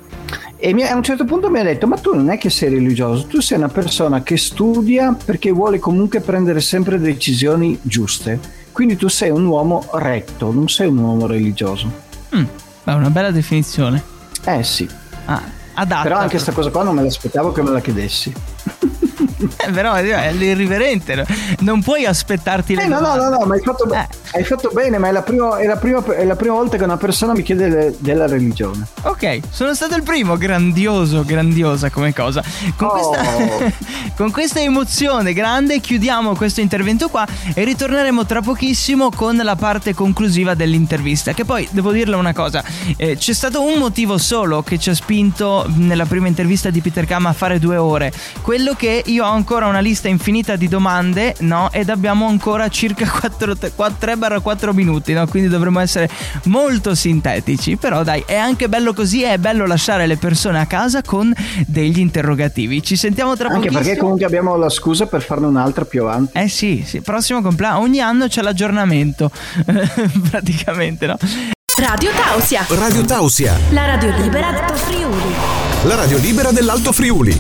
e 0.59 0.73
mi- 0.73 0.83
a 0.85 0.95
un 0.95 1.03
certo 1.03 1.25
punto 1.25 1.51
mi 1.51 1.59
ha 1.59 1.63
detto 1.63 1.87
ma 1.87 1.97
tu 1.97 2.15
non 2.15 2.31
è 2.31 2.39
che 2.39 2.51
sei 2.51 2.71
religioso, 2.71 3.27
tu 3.27 3.41
sei 3.41 3.59
una 3.59 3.69
persona 3.69 4.23
che 4.23 4.37
studia 4.37 5.15
perché 5.25 5.51
vuole 5.51 5.79
comunque 5.79 6.21
prendere 6.21 6.61
sempre 6.61 6.99
decisioni 6.99 7.79
giuste, 7.83 8.39
quindi 8.73 8.97
tu 8.97 9.09
sei 9.09 9.31
un 9.31 9.45
uomo 9.47 9.87
retto, 9.95 10.53
non 10.53 10.69
sei 10.69 10.89
un 10.89 10.99
uomo 10.99 11.27
religioso. 11.27 11.91
Mm, 12.35 12.45
Beh, 12.85 12.93
una 12.95 13.11
bella 13.11 13.31
definizione. 13.31 14.03
Eh 14.45 14.63
sì, 14.63 14.89
Ah, 15.27 15.43
adatta. 15.75 16.03
però 16.03 16.17
anche 16.17 16.31
questa 16.31 16.53
cosa 16.53 16.71
qua 16.71 16.83
non 16.85 16.95
me 16.95 17.03
l'aspettavo 17.03 17.53
che 17.53 17.63
me 17.63 17.71
la 17.71 17.81
chiedessi. 17.81 18.33
Eh, 19.39 19.71
però 19.71 19.93
è 19.95 20.33
l'irriverente. 20.33 21.15
no? 21.15 21.25
Non 21.61 21.83
puoi 21.83 22.05
aspettarti 22.07 22.75
le 22.75 22.85
Eh, 22.85 22.87
no, 22.87 23.01
no, 23.01 23.17
no, 23.17 23.29
no, 23.29 23.45
ma 23.47 23.55
hai 23.55 23.61
fatto, 23.61 23.85
be- 23.87 23.97
Eh. 23.99 24.09
hai 24.39 24.45
fatto 24.45 24.71
bene, 24.73 24.99
ma 24.99 25.09
è 25.09 25.13
la, 25.13 25.23
prima, 25.23 25.59
è, 25.59 25.67
la 25.67 25.77
prima, 25.77 26.03
è 26.15 26.25
la 26.25 26.37
prima 26.37 26.55
volta 26.55 26.77
che 26.77 26.85
una 26.85 26.97
persona 26.97 27.33
mi 27.33 27.43
chiede 27.43 27.69
de- 27.69 27.95
della 27.99 28.27
religione. 28.27 28.87
Ok, 29.03 29.41
sono 29.51 29.75
stato 29.75 29.95
il 29.97 30.03
primo, 30.03 30.37
grandioso, 30.37 31.23
grandiosa 31.25 31.91
come 31.91 32.13
cosa. 32.15 32.43
Con, 32.77 32.85
Oh. 32.89 33.11
questa, 33.11 33.73
con 34.17 34.31
questa 34.31 34.61
emozione 34.61 35.33
grande 35.33 35.81
chiudiamo 35.81 36.35
questo 36.37 36.61
intervento 36.61 37.09
qua 37.09 37.27
e 37.55 37.65
ritorneremo 37.65 38.25
tra 38.25 38.41
pochissimo 38.41 39.11
con 39.11 39.37
la 39.37 39.57
parte 39.57 39.93
conclusiva 39.95 40.55
dell'intervista. 40.55 41.33
Che 41.33 41.45
poi 41.45 41.67
devo 41.73 41.91
dirle 41.93 42.17
una 42.17 42.33
cosa, 42.33 42.63
eh, 42.97 43.17
c'è 43.17 43.33
stato 43.33 43.63
un 43.63 43.79
motivo 43.79 44.17
solo 44.19 44.63
che 44.63 44.79
ci 44.79 44.91
ha 44.91 44.95
spinto 44.95 45.67
nella 45.75 46.07
prima 46.07 46.27
intervista 46.29 46.71
di 46.71 46.81
Peter 46.81 47.05
Kama 47.07 47.29
a 47.31 47.33
fare 47.33 47.59
due 47.59 47.77
ore. 47.77 48.13
Quello 48.41 48.75
che 48.75 49.03
io 49.07 49.25
ho 49.29 49.33
ancora 49.35 49.67
una 49.67 49.81
lista 49.81 50.09
infinita 50.09 50.57
di 50.57 50.69
domande, 50.69 51.35
no? 51.41 51.69
Ed 51.73 51.89
abbiamo 51.91 52.27
ancora 52.27 52.69
circa 52.69 53.05
3-4 53.39 54.73
minuti, 54.73 55.13
no? 55.13 55.27
Quindi 55.27 55.49
dovremmo 55.49 55.81
essere 55.81 56.09
molto 56.45 56.95
sintetici. 56.95 57.77
Però 57.77 58.03
dai, 58.03 58.23
è 58.27 58.37
anche 58.37 58.69
bello 58.69 58.93
così, 58.93 59.23
è 59.23 59.39
bello 59.39 59.67
lasciare 59.67 60.07
le 60.07 60.17
persone 60.17 60.59
a 60.61 60.67
casa 60.67 61.03
con 61.03 61.33
degli 61.67 61.99
interrogativi. 61.99 62.83
Ci 62.83 62.97
sentiamo 62.97 63.37
tra 63.37 63.49
Anche 63.49 63.69
pochissimo. 63.69 63.83
perché 63.85 63.99
comunque 63.99 64.25
abbiamo 64.27 64.57
la 64.57 64.69
scusa 64.71 65.07
per 65.07 65.23
farne 65.23 65.47
un'altra 65.47 65.85
più 65.85 66.03
avanti. 66.03 66.37
Eh 66.39 66.49
sì, 66.49 66.83
sì, 66.87 67.01
prossimo 67.01 67.43
compleanno. 67.43 67.81
Ogni 67.81 68.01
anno 68.01 68.27
c'è 68.29 68.43
l'aggiornamento. 68.43 69.31
Praticamente, 70.31 71.07
no? 71.07 71.17
Radio 71.79 72.11
Tausia, 72.13 72.65
Radio 72.71 73.05
Tausia, 73.05 73.55
la 73.71 73.85
radio 73.85 74.11
libera 74.17 74.51
del 74.51 74.77
Friuli. 74.77 75.35
la 75.83 75.95
radio 75.95 76.17
libera 76.17 76.51
dell'Alto 76.51 76.91
Friuli. 76.93 77.39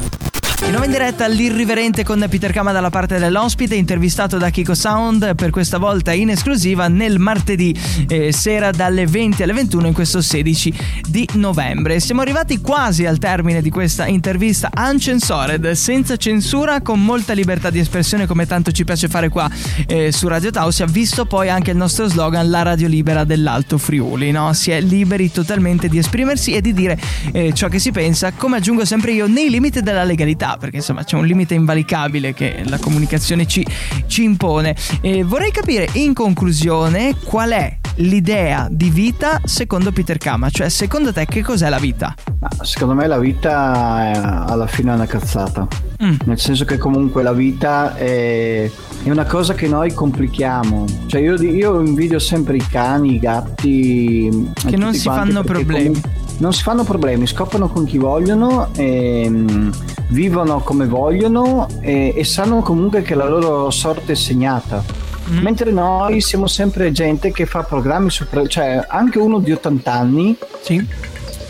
Di 0.59 0.73
nuovo 0.73 0.85
in 0.85 0.90
diretta 0.90 1.25
all'irriverente 1.25 2.03
con 2.03 2.25
Peter 2.29 2.51
Kama 2.51 2.73
dalla 2.73 2.90
parte 2.90 3.19
dell'ospite, 3.19 3.75
intervistato 3.77 4.37
da 4.37 4.51
Kiko 4.51 4.75
Sound 4.75 5.35
per 5.35 5.51
questa 5.51 5.79
volta 5.79 6.12
in 6.12 6.31
esclusiva 6.31 6.88
nel 6.88 7.19
martedì 7.19 7.77
eh, 8.09 8.33
sera 8.33 8.73
dalle 8.73 9.07
20 9.07 9.42
alle 9.45 9.53
21 9.53 9.87
in 9.87 9.92
questo 9.92 10.21
16 10.21 10.75
di 11.09 11.29
novembre. 11.35 12.01
Siamo 12.01 12.23
arrivati 12.23 12.61
quasi 12.61 13.07
al 13.07 13.19
termine 13.19 13.62
di 13.62 13.71
questa 13.71 14.07
intervista 14.07 14.71
uncensored, 14.75 15.71
senza 15.73 16.16
censura, 16.16 16.81
con 16.81 17.05
molta 17.05 17.33
libertà 17.33 17.71
di 17.71 17.79
espressione 17.79 18.27
come 18.27 18.47
tanto 18.47 18.73
ci 18.73 18.85
piace 18.85 19.09
fare 19.09 19.29
qua 19.29 19.49
eh, 19.87 20.11
su 20.11 20.27
Radio 20.27 20.51
Tausia, 20.51 20.87
visto 20.87 21.27
poi 21.27 21.49
anche 21.49 21.71
il 21.71 21.77
nostro 21.77 22.09
slogan 22.09 22.49
la 22.49 22.62
radio 22.62 22.88
libera 22.88 23.25
dell'Alto 23.25 23.79
Friuli, 23.79 24.31
no? 24.33 24.53
Si 24.53 24.71
è 24.73 24.81
liberi 24.81 25.31
totalmente 25.31 25.88
di 25.88 25.99
esprimersi 25.99 26.53
e 26.55 26.61
di 26.61 26.73
dire 26.73 26.99
eh, 27.33 27.53
ciò 27.53 27.69
che 27.69 27.79
si 27.79 27.92
pensa, 27.92 28.33
come 28.33 28.57
aggiungo 28.57 28.85
sempre 28.85 29.12
io, 29.12 29.27
nei 29.27 29.49
limiti 29.49 29.81
della 29.81 30.05
legalità, 30.05 30.46
perché 30.59 30.77
insomma 30.77 31.03
c'è 31.03 31.17
un 31.17 31.27
limite 31.27 31.55
invalicabile 31.55 32.33
che 32.33 32.63
la 32.67 32.79
comunicazione 32.79 33.47
ci, 33.47 33.67
ci 34.07 34.23
impone. 34.23 34.77
E 35.01 35.25
vorrei 35.25 35.51
capire 35.51 35.89
in 35.95 36.15
conclusione 36.15 37.17
qual 37.25 37.51
è 37.51 37.79
l'idea 37.97 38.69
di 38.71 38.91
vita 38.91 39.41
secondo 39.45 39.93
Peter 39.93 40.19
Kama, 40.19 40.51
cioè 40.51 40.69
secondo 40.69 41.13
te 41.13 41.27
che 41.27 41.43
cos'è 41.43 41.69
la 41.69 41.79
vita? 41.79 42.15
Secondo 42.63 42.95
me 42.95 43.07
la 43.07 43.19
vita 43.19 44.13
è 44.13 44.17
alla 44.17 44.67
fine 44.67 44.93
è 44.93 44.95
una 44.95 45.07
cazzata. 45.07 45.67
Mm. 46.03 46.17
Nel 46.25 46.39
senso 46.39 46.65
che 46.65 46.77
comunque 46.77 47.23
la 47.23 47.33
vita 47.33 47.97
è, 47.97 48.71
è 49.03 49.11
una 49.11 49.25
cosa 49.25 49.55
che 49.55 49.67
noi 49.67 49.93
complichiamo. 49.95 50.85
Cioè 51.07 51.21
io, 51.21 51.35
io 51.41 51.81
invidio 51.81 52.19
sempre 52.19 52.57
i 52.57 52.67
cani, 52.67 53.15
i 53.15 53.19
gatti. 53.19 54.51
Che 54.55 54.77
non 54.77 54.93
si 54.93 55.09
fanno 55.09 55.43
problemi. 55.43 56.01
comunque 56.01 56.26
Non 56.38 56.53
si 56.53 56.62
fanno 56.62 56.85
problemi, 56.85 57.27
scoppano 57.27 57.68
con 57.68 57.85
chi 57.85 57.99
vogliono, 57.99 58.68
e, 58.77 59.27
mm, 59.29 59.70
vivono 60.09 60.61
come 60.61 60.87
vogliono 60.87 61.66
e, 61.81 62.12
e 62.14 62.25
sanno 62.25 62.61
comunque 62.61 63.03
che 63.03 63.14
la 63.14 63.29
loro 63.29 63.70
sorte 63.70 64.12
è 64.12 64.16
segnata. 64.16 64.83
Mm. 65.31 65.38
Mentre 65.38 65.72
noi 65.72 66.20
siamo 66.20 66.46
sempre 66.46 66.92
gente 66.92 67.33
che 67.33 67.46
fa 67.46 67.62
programmi 67.62 68.11
su, 68.11 68.27
cioè 68.46 68.85
anche 68.88 69.18
uno 69.18 69.40
di 69.40 69.51
80 69.51 69.92
anni 69.92 70.37
sì. 70.61 70.87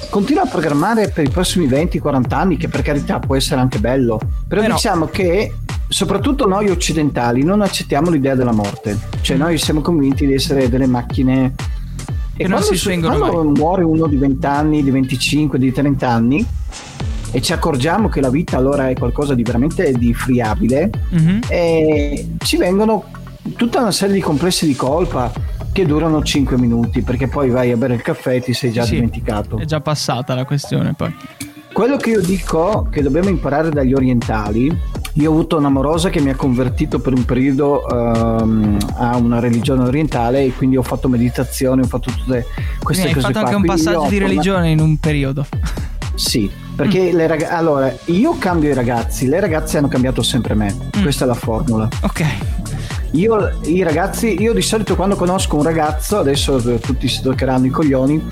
continua 0.09 0.45
a 0.45 0.47
programmare 0.47 1.11
per 1.11 1.27
i 1.27 1.31
prossimi 1.31 1.67
20-40 1.67 2.35
anni, 2.35 2.57
che 2.57 2.69
per 2.69 2.83
carità 2.83 3.19
può 3.19 3.37
essere 3.37 3.61
anche 3.61 3.79
bello. 3.79 4.19
Però, 4.49 4.63
Però 4.63 4.75
diciamo 4.75 5.07
che 5.07 5.53
soprattutto 5.89 6.47
noi 6.47 6.71
occidentali 6.71 7.43
non 7.45 7.61
accettiamo 7.61 8.09
l'idea 8.09 8.35
della 8.35 8.53
morte, 8.53 8.99
cioè 9.21 9.37
mm. 9.37 9.41
noi 9.41 9.59
siamo 9.59 9.83
convinti 9.83 10.27
di 10.27 10.33
essere 10.33 10.69
delle 10.69 10.87
macchine 10.87 11.55
e 12.37 12.45
che 12.45 12.49
non 12.49 12.63
si 12.63 12.77
spengono 12.77 13.19
quando 13.19 13.45
mai. 13.45 13.53
muore 13.59 13.83
uno 13.83 14.07
di 14.07 14.17
20 14.17 14.47
anni, 14.47 14.83
di 14.83 14.91
25, 14.91 15.59
di 15.59 15.73
30 15.73 16.09
anni 16.09 16.47
e 17.33 17.43
ci 17.43 17.53
accorgiamo 17.53 18.09
che 18.09 18.21
la 18.21 18.31
vita 18.31 18.57
allora 18.57 18.89
è 18.89 18.95
qualcosa 18.95 19.35
di 19.35 19.43
veramente 19.43 19.93
di 19.93 20.15
friabile 20.15 20.91
mm-hmm. 21.15 21.39
e 21.49 22.37
ci 22.39 22.57
vengono 22.57 23.05
tutta 23.57 23.81
una 23.81 23.91
serie 23.91 24.15
di 24.15 24.21
complessi 24.21 24.67
di 24.67 24.75
colpa 24.75 25.31
che 25.73 25.85
durano 25.85 26.23
5 26.23 26.57
minuti 26.57 27.03
perché 27.03 27.29
poi 27.29 27.51
vai 27.51 27.73
a 27.73 27.77
bere 27.77 27.95
il 27.95 28.03
caffè 28.03 28.37
e 28.37 28.41
ti 28.41 28.55
sei 28.55 28.73
già 28.73 28.85
sì, 28.85 28.95
dimenticato. 28.95 29.59
È 29.59 29.65
già 29.67 29.81
passata 29.81 30.35
la 30.35 30.47
questione 30.47 30.95
poi. 30.95 31.15
Quello 31.73 31.99
che 31.99 32.11
io 32.11 32.23
dico 32.23 32.89
che 32.91 33.03
dobbiamo 33.03 33.29
imparare 33.29 33.69
dagli 33.69 33.93
orientali, 33.93 34.75
io 35.19 35.31
ho 35.31 35.33
avuto 35.33 35.57
un'amorosa 35.57 36.11
che 36.11 36.21
mi 36.21 36.29
ha 36.29 36.35
convertito 36.35 36.99
per 36.99 37.15
un 37.15 37.25
periodo 37.25 37.85
um, 37.91 38.77
a 38.97 39.17
una 39.17 39.41
religione 39.41 39.85
orientale 39.85 40.45
e 40.45 40.53
quindi 40.53 40.77
ho 40.77 40.83
fatto 40.83 41.09
meditazione, 41.09 41.83
ho 41.83 41.87
fatto 41.87 42.11
tutte 42.11 42.47
queste 42.83 43.05
quindi 43.05 43.13
cose. 43.15 43.27
Hai 43.27 43.33
fatto 43.33 43.33
qua. 43.33 43.41
anche 43.41 43.55
un 43.55 43.65
passaggio 43.65 44.09
di 44.09 44.19
religione 44.19 44.71
in 44.71 44.81
un 44.81 44.99
periodo. 44.99 45.47
Sì, 46.15 46.51
perché 46.75 47.13
mm. 47.13 47.17
le 47.17 47.27
ragazze 47.27 47.53
allora 47.53 47.95
io 48.07 48.37
cambio 48.39 48.71
i 48.71 48.75
ragazzi, 48.75 49.27
le 49.27 49.41
ragazze 49.41 49.79
hanno 49.79 49.89
cambiato 49.89 50.23
sempre 50.23 50.55
me. 50.55 50.75
Mm. 50.75 51.03
Questa 51.03 51.25
è 51.25 51.27
la 51.27 51.35
formula. 51.35 51.89
Ok. 52.03 52.25
Io, 53.13 53.59
i 53.65 53.83
ragazzi, 53.83 54.39
io 54.39 54.53
di 54.53 54.61
solito 54.61 54.97
quando 54.97 55.17
conosco 55.17 55.57
un 55.57 55.63
ragazzo, 55.63 56.19
adesso 56.19 56.61
tutti 56.79 57.09
si 57.09 57.23
toccheranno 57.23 57.65
i 57.65 57.71
coglioni, 57.71 58.23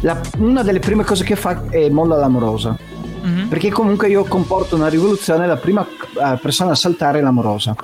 la, 0.00 0.20
una 0.36 0.62
delle 0.62 0.80
prime 0.80 1.04
cose 1.04 1.24
che 1.24 1.36
fa 1.36 1.62
è 1.70 1.88
molla 1.88 2.16
l'amorosa. 2.16 2.76
Mm-hmm. 3.24 3.48
Perché 3.48 3.70
comunque 3.70 4.08
io 4.08 4.24
comporto 4.24 4.76
una 4.76 4.88
rivoluzione, 4.88 5.46
la 5.46 5.56
prima 5.56 5.86
eh, 5.86 6.38
persona 6.40 6.72
a 6.72 6.74
saltare 6.74 7.18
è 7.18 7.22
l'amorosa. 7.22 7.74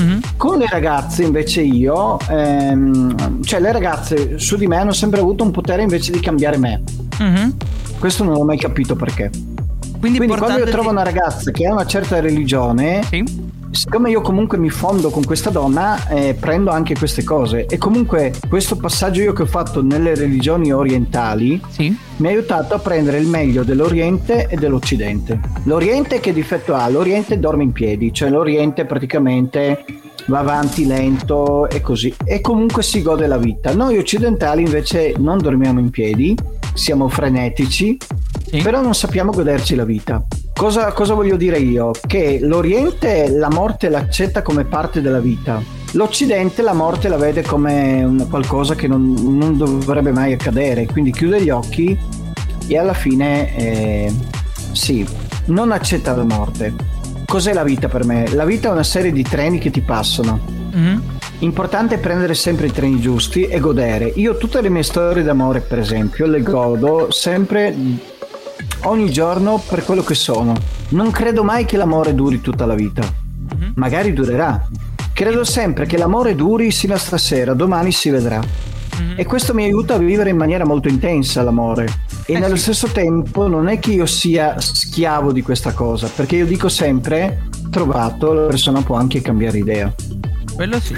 Mm-hmm. 0.00 0.18
Con 0.36 0.58
le 0.58 0.66
ragazze 0.68 1.22
invece 1.22 1.62
io, 1.62 2.18
ehm, 2.28 3.42
cioè 3.42 3.60
le 3.60 3.72
ragazze 3.72 4.38
su 4.38 4.56
di 4.56 4.66
me 4.66 4.76
hanno 4.76 4.92
sempre 4.92 5.20
avuto 5.20 5.44
un 5.44 5.50
potere 5.50 5.82
invece 5.82 6.10
di 6.12 6.20
cambiare 6.20 6.56
me. 6.56 6.82
Mm-hmm. 7.22 7.50
Questo 7.98 8.24
non 8.24 8.36
ho 8.36 8.44
mai 8.44 8.58
capito 8.58 8.96
perché. 8.96 9.30
Quindi, 9.98 10.18
Quindi 10.18 10.36
quando 10.36 10.58
io 10.58 10.70
trovo 10.70 10.90
una 10.90 11.02
ragazza 11.02 11.50
che 11.50 11.66
ha 11.66 11.72
una 11.72 11.86
certa 11.86 12.20
religione, 12.20 13.02
sì 13.04 13.48
siccome 13.70 14.10
io 14.10 14.20
comunque 14.20 14.58
mi 14.58 14.68
fondo 14.68 15.10
con 15.10 15.24
questa 15.24 15.50
donna, 15.50 16.08
eh, 16.08 16.34
prendo 16.34 16.70
anche 16.70 16.96
queste 16.96 17.22
cose. 17.22 17.66
E 17.66 17.78
comunque 17.78 18.32
questo 18.48 18.76
passaggio 18.76 19.22
io 19.22 19.32
che 19.32 19.42
ho 19.42 19.46
fatto 19.46 19.82
nelle 19.82 20.14
religioni 20.14 20.72
orientali 20.72 21.60
sì. 21.68 21.96
mi 22.16 22.26
ha 22.26 22.30
aiutato 22.30 22.74
a 22.74 22.78
prendere 22.78 23.18
il 23.18 23.26
meglio 23.26 23.62
dell'Oriente 23.62 24.46
e 24.48 24.56
dell'Occidente. 24.56 25.40
L'Oriente 25.64 26.20
che 26.20 26.32
difetto 26.32 26.74
ha? 26.74 26.88
L'Oriente 26.88 27.38
dorme 27.38 27.62
in 27.62 27.72
piedi, 27.72 28.12
cioè 28.12 28.30
l'Oriente 28.30 28.84
praticamente 28.84 29.84
va 30.26 30.40
avanti 30.40 30.86
lento 30.86 31.68
e 31.68 31.80
così. 31.80 32.14
E 32.24 32.40
comunque 32.40 32.82
si 32.82 33.02
gode 33.02 33.26
la 33.26 33.38
vita. 33.38 33.74
Noi 33.74 33.98
occidentali 33.98 34.62
invece 34.62 35.14
non 35.18 35.38
dormiamo 35.38 35.80
in 35.80 35.90
piedi, 35.90 36.36
siamo 36.74 37.08
frenetici, 37.08 37.96
sì. 38.46 38.62
però 38.62 38.80
non 38.80 38.94
sappiamo 38.94 39.32
goderci 39.32 39.74
la 39.74 39.84
vita. 39.84 40.24
Cosa, 40.54 40.92
cosa 40.92 41.14
voglio 41.14 41.36
dire 41.36 41.58
io? 41.58 41.90
Che 42.06 42.38
l'Oriente 42.42 43.30
la 43.30 43.48
morte 43.48 43.88
l'accetta 43.88 44.42
come 44.42 44.64
parte 44.64 45.00
della 45.00 45.20
vita. 45.20 45.62
L'Occidente 45.92 46.62
la 46.62 46.74
morte 46.74 47.08
la 47.08 47.16
vede 47.16 47.42
come 47.42 48.26
qualcosa 48.28 48.74
che 48.74 48.86
non, 48.86 49.12
non, 49.12 49.56
dovrebbe 49.56 50.12
mai 50.12 50.32
accadere, 50.32 50.86
quindi 50.86 51.10
chiude 51.10 51.42
gli 51.42 51.50
occhi 51.50 51.98
e 52.66 52.78
alla 52.78 52.92
fine 52.94 53.56
eh, 53.56 54.12
sì, 54.72 55.04
non 55.46 55.72
accetta 55.72 56.14
la 56.14 56.24
morte. 56.24 56.74
Cos'è 57.26 57.52
la 57.52 57.64
vita 57.64 57.88
per 57.88 58.04
me? 58.04 58.28
La 58.34 58.44
vita 58.44 58.68
è 58.68 58.72
una 58.72 58.82
serie 58.82 59.12
di 59.12 59.22
treni 59.22 59.58
che 59.58 59.70
ti 59.70 59.80
passano. 59.80 60.40
Mm-hmm. 60.76 60.98
Importante 61.40 61.94
è 61.94 61.98
prendere 61.98 62.34
sempre 62.34 62.66
i 62.66 62.72
treni 62.72 63.00
giusti 63.00 63.44
e 63.46 63.58
godere. 63.60 64.12
Io 64.16 64.36
tutte 64.36 64.60
le 64.60 64.68
mie 64.68 64.82
storie 64.82 65.22
d'amore, 65.22 65.60
per 65.60 65.78
esempio, 65.78 66.26
le 66.26 66.42
godo 66.42 67.10
sempre 67.10 67.74
ogni 68.82 69.10
giorno 69.10 69.62
per 69.66 69.84
quello 69.84 70.02
che 70.02 70.14
sono. 70.14 70.54
Non 70.90 71.10
credo 71.10 71.42
mai 71.42 71.64
che 71.64 71.76
l'amore 71.76 72.14
duri 72.14 72.40
tutta 72.40 72.66
la 72.66 72.74
vita. 72.74 73.02
Mm-hmm. 73.02 73.72
Magari 73.74 74.12
durerà. 74.12 74.66
Credo 75.12 75.44
sempre 75.44 75.86
che 75.86 75.98
l'amore 75.98 76.34
duri 76.34 76.70
sino 76.70 76.94
a 76.94 76.98
stasera, 76.98 77.54
domani 77.54 77.92
si 77.92 78.10
vedrà. 78.10 78.40
Mm-hmm. 78.40 79.18
E 79.18 79.24
questo 79.26 79.54
mi 79.54 79.64
aiuta 79.64 79.94
a 79.94 79.98
vivere 79.98 80.30
in 80.30 80.36
maniera 80.36 80.64
molto 80.64 80.88
intensa 80.88 81.42
l'amore. 81.42 81.86
E 82.26 82.34
eh 82.34 82.38
nello 82.38 82.56
sì. 82.56 82.62
stesso 82.62 82.88
tempo 82.88 83.46
non 83.46 83.68
è 83.68 83.78
che 83.78 83.92
io 83.92 84.06
sia 84.06 84.60
schiavo 84.60 85.32
di 85.32 85.42
questa 85.42 85.72
cosa, 85.72 86.08
perché 86.14 86.36
io 86.36 86.46
dico 86.46 86.68
sempre, 86.68 87.48
trovato, 87.70 88.32
la 88.32 88.46
persona 88.46 88.82
può 88.82 88.96
anche 88.96 89.20
cambiare 89.20 89.58
idea. 89.58 89.92
Quello 90.54 90.80
sì. 90.80 90.94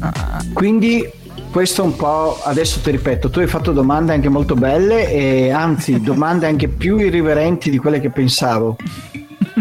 Ah. 0.00 0.44
Quindi 0.52 1.08
questo 1.54 1.84
un 1.84 1.94
po', 1.94 2.40
adesso 2.42 2.80
ti 2.80 2.90
ripeto, 2.90 3.30
tu 3.30 3.38
hai 3.38 3.46
fatto 3.46 3.70
domande 3.70 4.12
anche 4.12 4.28
molto 4.28 4.56
belle 4.56 5.08
e 5.08 5.52
anzi 5.52 6.00
domande 6.00 6.48
anche 6.48 6.66
più 6.66 6.98
irriverenti 6.98 7.70
di 7.70 7.78
quelle 7.78 8.00
che 8.00 8.10
pensavo 8.10 8.76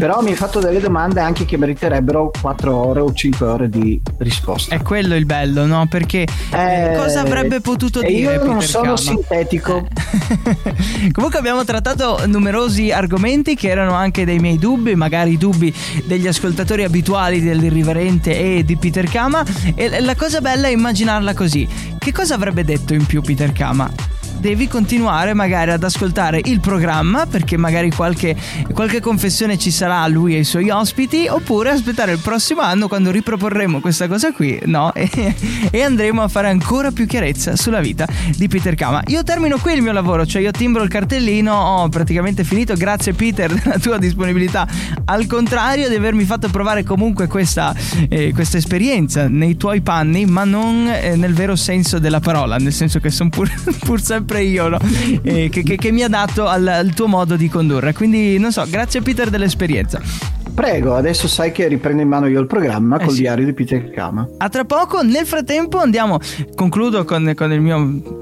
però 0.03 0.21
mi 0.21 0.31
hai 0.31 0.35
fatto 0.35 0.59
delle 0.59 0.81
domande 0.81 1.21
anche 1.21 1.45
che 1.45 1.55
meriterebbero 1.55 2.29
4 2.41 2.75
ore 2.75 2.99
o 2.99 3.13
5 3.13 3.47
ore 3.47 3.69
di 3.69 4.01
risposta. 4.17 4.75
È 4.75 4.81
quello 4.81 5.15
il 5.15 5.25
bello, 5.25 5.65
no? 5.65 5.87
Perché 5.87 6.27
eh, 6.51 6.93
cosa 6.97 7.21
avrebbe 7.21 7.61
potuto 7.61 8.01
dire? 8.01 8.33
Io 8.33 8.39
Peter 8.39 8.45
non 8.45 8.61
sono 8.61 8.83
Kama? 8.83 8.97
sintetico. 8.97 9.87
Comunque 11.13 11.39
abbiamo 11.39 11.63
trattato 11.63 12.21
numerosi 12.25 12.91
argomenti 12.91 13.55
che 13.55 13.69
erano 13.69 13.93
anche 13.93 14.25
dei 14.25 14.39
miei 14.39 14.57
dubbi, 14.57 14.93
magari 14.93 15.31
i 15.31 15.37
dubbi 15.37 15.73
degli 16.03 16.27
ascoltatori 16.27 16.83
abituali 16.83 17.41
dell'irriverente 17.41 18.57
e 18.57 18.65
di 18.65 18.75
Peter 18.75 19.09
Kama. 19.09 19.45
E 19.73 20.01
la 20.01 20.15
cosa 20.15 20.41
bella 20.41 20.67
è 20.67 20.71
immaginarla 20.71 21.33
così. 21.33 21.65
Che 21.97 22.11
cosa 22.11 22.35
avrebbe 22.35 22.65
detto 22.65 22.93
in 22.93 23.05
più 23.05 23.21
Peter 23.21 23.53
Kama? 23.53 24.12
Devi 24.43 24.67
continuare 24.67 25.33
magari 25.33 25.71
ad 25.71 25.85
ascoltare 25.85 26.41
il 26.43 26.59
programma 26.59 27.25
perché 27.25 27.55
magari 27.55 27.89
qualche, 27.91 28.35
qualche 28.73 28.99
confessione 28.99 29.57
ci 29.57 29.71
sarà 29.71 30.01
a 30.01 30.07
lui 30.09 30.33
e 30.33 30.39
ai 30.39 30.43
suoi 30.43 30.69
ospiti 30.69 31.27
oppure 31.29 31.69
aspettare 31.69 32.11
il 32.11 32.19
prossimo 32.19 32.59
anno 32.59 32.89
quando 32.89 33.09
riproporremo 33.09 33.79
questa 33.79 34.09
cosa 34.09 34.33
qui 34.33 34.59
no? 34.65 34.91
e, 34.95 35.09
e, 35.71 35.81
andremo 35.81 36.21
a 36.21 36.27
fare 36.27 36.49
ancora 36.49 36.91
più 36.91 37.07
chiarezza 37.07 37.55
sulla 37.55 37.79
vita 37.79 38.05
di 38.35 38.49
Peter 38.49 38.75
Kama 38.75 39.03
io 39.07 39.23
termino 39.23 39.57
qui 39.59 39.75
il 39.75 39.81
mio 39.81 39.93
lavoro 39.93 40.25
cioè 40.25 40.41
io 40.41 40.51
timbro 40.51 40.83
il 40.83 40.89
cartellino 40.89 41.53
ho 41.53 41.87
praticamente 41.87 42.43
finito 42.43 42.73
grazie 42.75 43.13
Peter 43.13 43.47
della 43.55 43.79
tua 43.79 43.97
disponibilità 43.97 44.67
al 45.05 45.25
contrario 45.25 45.87
di 45.87 45.95
avermi 45.95 46.25
fatto 46.25 46.49
provare 46.49 46.83
comunque 46.83 47.27
questa, 47.27 47.73
eh, 48.09 48.33
questa 48.33 48.57
esperienza 48.57 49.29
nei 49.29 49.55
tuoi 49.55 49.79
panni 49.79 50.25
ma 50.25 50.43
non 50.43 50.89
eh, 50.89 51.15
nel 51.15 51.33
vero 51.33 51.55
senso 51.55 51.97
della 51.97 52.19
parola 52.19 52.57
nel 52.57 52.73
senso 52.73 52.99
che 52.99 53.09
sono 53.09 53.29
pur, 53.29 53.49
pur 53.79 54.01
sempre 54.01 54.32
sempre 54.33 54.43
io, 54.43 54.67
no? 54.67 54.79
eh, 55.23 55.49
che, 55.49 55.63
che, 55.63 55.75
che, 55.77 55.91
mi 55.91 56.03
adatto 56.03 56.47
al, 56.47 56.67
al 56.67 56.93
tuo 56.93 57.07
modo 57.07 57.35
di 57.35 57.49
condurre. 57.49 57.93
Quindi, 57.93 58.37
non 58.39 58.51
so, 58.51 58.65
grazie 58.67 59.01
Peter 59.01 59.29
dell'esperienza. 59.29 60.01
Prego, 60.53 60.95
adesso 60.95 61.27
sai 61.27 61.51
che 61.51 61.67
riprendo 61.67 62.01
in 62.01 62.07
mano 62.07 62.27
io 62.27 62.39
il 62.39 62.47
programma 62.47 62.97
eh 62.97 63.05
col 63.05 63.13
sì. 63.13 63.21
diario 63.21 63.45
di 63.45 63.53
Peter 63.53 63.89
Kama. 63.89 64.27
A 64.37 64.49
tra 64.49 64.65
poco, 64.65 65.01
nel 65.01 65.25
frattempo 65.25 65.79
andiamo, 65.79 66.19
concludo 66.55 67.05
con, 67.05 67.31
con 67.35 67.51
il 67.51 67.61
mio 67.61 68.21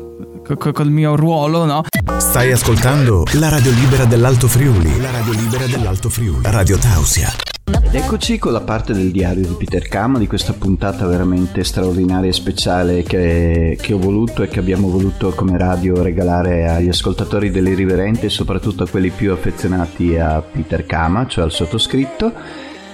col 0.57 0.89
mio 0.89 1.15
ruolo, 1.15 1.65
no? 1.65 1.83
Stai 2.17 2.51
ascoltando 2.51 3.25
la 3.33 3.47
radio 3.47 3.71
libera 3.71 4.05
dell'Alto 4.05 4.47
Friuli. 4.47 4.99
La 4.99 5.11
radio 5.11 5.33
libera 5.33 5.65
dell'Alto 5.65 6.09
Friuli. 6.09 6.41
Radio 6.43 6.77
Tausia. 6.77 7.50
Ed 7.73 7.95
eccoci 7.95 8.37
con 8.37 8.51
la 8.51 8.61
parte 8.61 8.93
del 8.93 9.11
diario 9.11 9.47
di 9.47 9.55
Peter 9.57 9.87
Kama 9.87 10.17
di 10.17 10.27
questa 10.27 10.53
puntata 10.53 11.05
veramente 11.07 11.63
straordinaria 11.63 12.29
e 12.29 12.33
speciale 12.33 13.03
che, 13.03 13.77
che, 13.81 13.93
ho 13.93 13.97
voluto 13.97 14.43
e 14.43 14.47
che 14.47 14.59
abbiamo 14.59 14.89
voluto 14.89 15.31
come 15.31 15.57
radio 15.57 16.01
regalare 16.01 16.67
agli 16.67 16.89
ascoltatori 16.89 17.49
dell'Irriverente 17.49 18.25
e 18.25 18.29
soprattutto 18.29 18.83
a 18.83 18.89
quelli 18.89 19.09
più 19.09 19.31
affezionati 19.31 20.17
a 20.17 20.41
Peter 20.41 20.85
Kama, 20.85 21.27
cioè 21.27 21.45
al 21.45 21.51
sottoscritto 21.51 22.33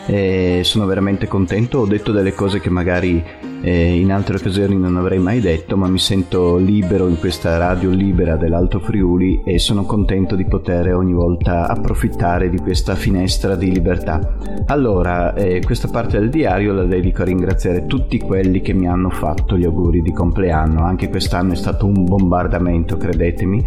e 0.08 0.62
sono 0.64 0.86
veramente 0.86 1.28
contento. 1.28 1.80
Ho 1.80 1.86
detto 1.86 2.12
delle 2.12 2.34
cose 2.34 2.60
che 2.60 2.70
magari 2.70 3.24
eh, 3.62 4.00
in 4.00 4.12
altre 4.12 4.36
occasioni 4.36 4.78
non 4.78 4.98
avrei 4.98 5.20
mai 5.20 5.40
detto, 5.40 5.76
ma 5.78 5.88
mi 5.88 6.00
sento 6.00 6.58
libero 6.58 7.08
in 7.08 7.18
questa 7.18 7.58
radio 7.58 7.90
libera 7.90 8.36
dell'Alto 8.36 8.80
Friuli 8.80 9.42
e 9.44 9.58
sono 9.58 9.84
contento 9.84 10.36
di 10.36 10.46
poter 10.46 10.94
ogni 10.94 11.14
volta 11.14 11.68
approfittare 11.68 12.50
di 12.50 12.60
questa 12.60 12.96
finestra 12.96 13.56
di 13.56 13.72
libertà. 13.72 14.36
Allora, 14.68 15.34
eh, 15.34 15.62
questa 15.64 15.88
parte 15.88 16.20
del 16.20 16.30
diario 16.30 16.74
la 16.74 16.84
dedico 16.84 17.24
a 17.24 17.26
ringraziare 17.26 17.88
tutti 17.88 18.20
quelli 18.20 18.62
che 18.62 18.74
mi 18.74 18.88
hanno 18.88 19.10
fatto 19.10 19.58
gli 19.58 19.66
auguri 19.66 20.02
di 20.02 20.12
compleanno. 20.12 20.84
Anche 20.84 21.10
quest'anno 21.10 21.54
è 21.54 21.56
stato 21.56 21.88
un 21.88 22.06
bombardamento, 22.06 22.98
credetemi. 22.98 23.66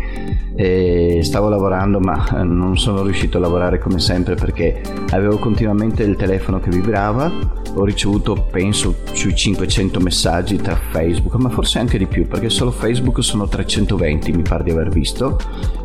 E 0.55 1.21
stavo 1.23 1.49
lavorando, 1.49 2.01
ma 2.01 2.43
non 2.43 2.79
sono 2.79 3.03
riuscito 3.03 3.39
a 3.39 3.41
lavorare 3.41 3.79
come 3.79 3.99
sempre 3.99 4.35
perché 4.35 4.81
avevo 5.11 5.39
continuamente 5.39 6.03
il 6.03 6.17
telefono 6.17 6.61
che 6.61 6.71
vibrava, 6.71 7.31
ho 7.75 7.85
ricevuto 7.85 8.47
penso 8.51 8.97
sui 9.13 9.35
500 9.35 9.80
300 9.81 10.01
messaggi 10.01 10.57
tra 10.57 10.77
Facebook, 10.77 11.35
ma 11.37 11.49
forse 11.49 11.79
anche 11.79 11.97
di 11.97 12.07
più, 12.07 12.27
perché 12.27 12.51
solo 12.51 12.71
Facebook 12.71 13.23
sono 13.23 13.49
320, 13.49 14.33
mi 14.33 14.43
pare 14.43 14.65
di 14.65 14.71
aver 14.71 14.91
visto, 14.91 15.39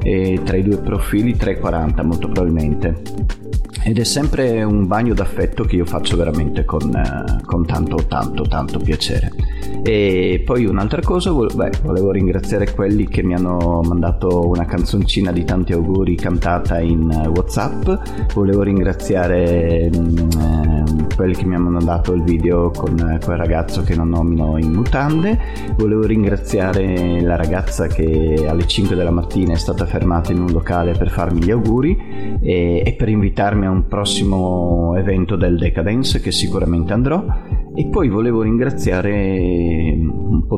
e 0.03 0.41
tra 0.43 0.57
i 0.57 0.63
due 0.63 0.77
profili 0.77 1.35
340 1.37 2.03
molto 2.03 2.27
probabilmente. 2.27 3.01
Ed 3.85 3.99
è 3.99 4.03
sempre 4.03 4.63
un 4.63 4.87
bagno 4.87 5.13
d'affetto 5.13 5.63
che 5.63 5.75
io 5.77 5.85
faccio 5.85 6.17
veramente 6.17 6.65
con, 6.65 6.93
eh, 6.93 7.41
con 7.45 7.65
tanto, 7.65 7.97
tanto, 8.07 8.43
tanto 8.43 8.79
piacere. 8.79 9.31
E 9.83 10.41
poi 10.43 10.65
un'altra 10.65 11.01
cosa, 11.01 11.31
beh, 11.31 11.69
volevo 11.83 12.11
ringraziare 12.11 12.73
quelli 12.73 13.07
che 13.07 13.21
mi 13.21 13.35
hanno 13.35 13.81
mandato 13.83 14.47
una 14.47 14.65
canzoncina 14.65 15.31
di 15.31 15.45
tanti 15.45 15.73
auguri 15.73 16.15
cantata 16.15 16.79
in 16.79 17.11
eh, 17.11 17.27
Whatsapp, 17.27 17.87
volevo 18.33 18.63
ringraziare 18.63 19.89
eh, 19.91 20.74
quelli 21.15 21.33
che 21.33 21.45
mi 21.45 21.55
hanno 21.55 21.69
mandato 21.69 22.13
il 22.13 22.23
video 22.23 22.71
con 22.71 22.97
eh, 22.99 23.19
quel 23.23 23.37
ragazzo 23.37 23.83
che 23.83 23.95
non 23.95 24.09
nomino 24.09 24.57
in 24.57 24.71
mutande, 24.71 25.37
volevo 25.77 26.05
ringraziare 26.05 27.21
la 27.21 27.35
ragazza 27.35 27.87
che 27.87 28.45
alle 28.47 28.65
5 28.65 28.95
della 28.95 29.11
mattina 29.11 29.53
è 29.53 29.57
stata 29.57 29.85
fermata 29.85 30.31
in 30.31 30.41
un 30.41 30.51
locale 30.51 30.93
per 30.93 31.09
farmi 31.09 31.43
gli 31.43 31.51
auguri 31.51 32.39
e, 32.41 32.83
e 32.85 32.93
per 32.93 33.09
invitarmi 33.09 33.65
a 33.65 33.69
un 33.69 33.87
prossimo 33.87 34.95
evento 34.95 35.35
del 35.35 35.57
Decadence 35.57 36.19
che 36.19 36.31
sicuramente 36.31 36.93
andrò. 36.93 37.23
E 37.77 37.87
poi 37.87 38.07
volevo 38.07 38.41
ringraziare 38.41 39.97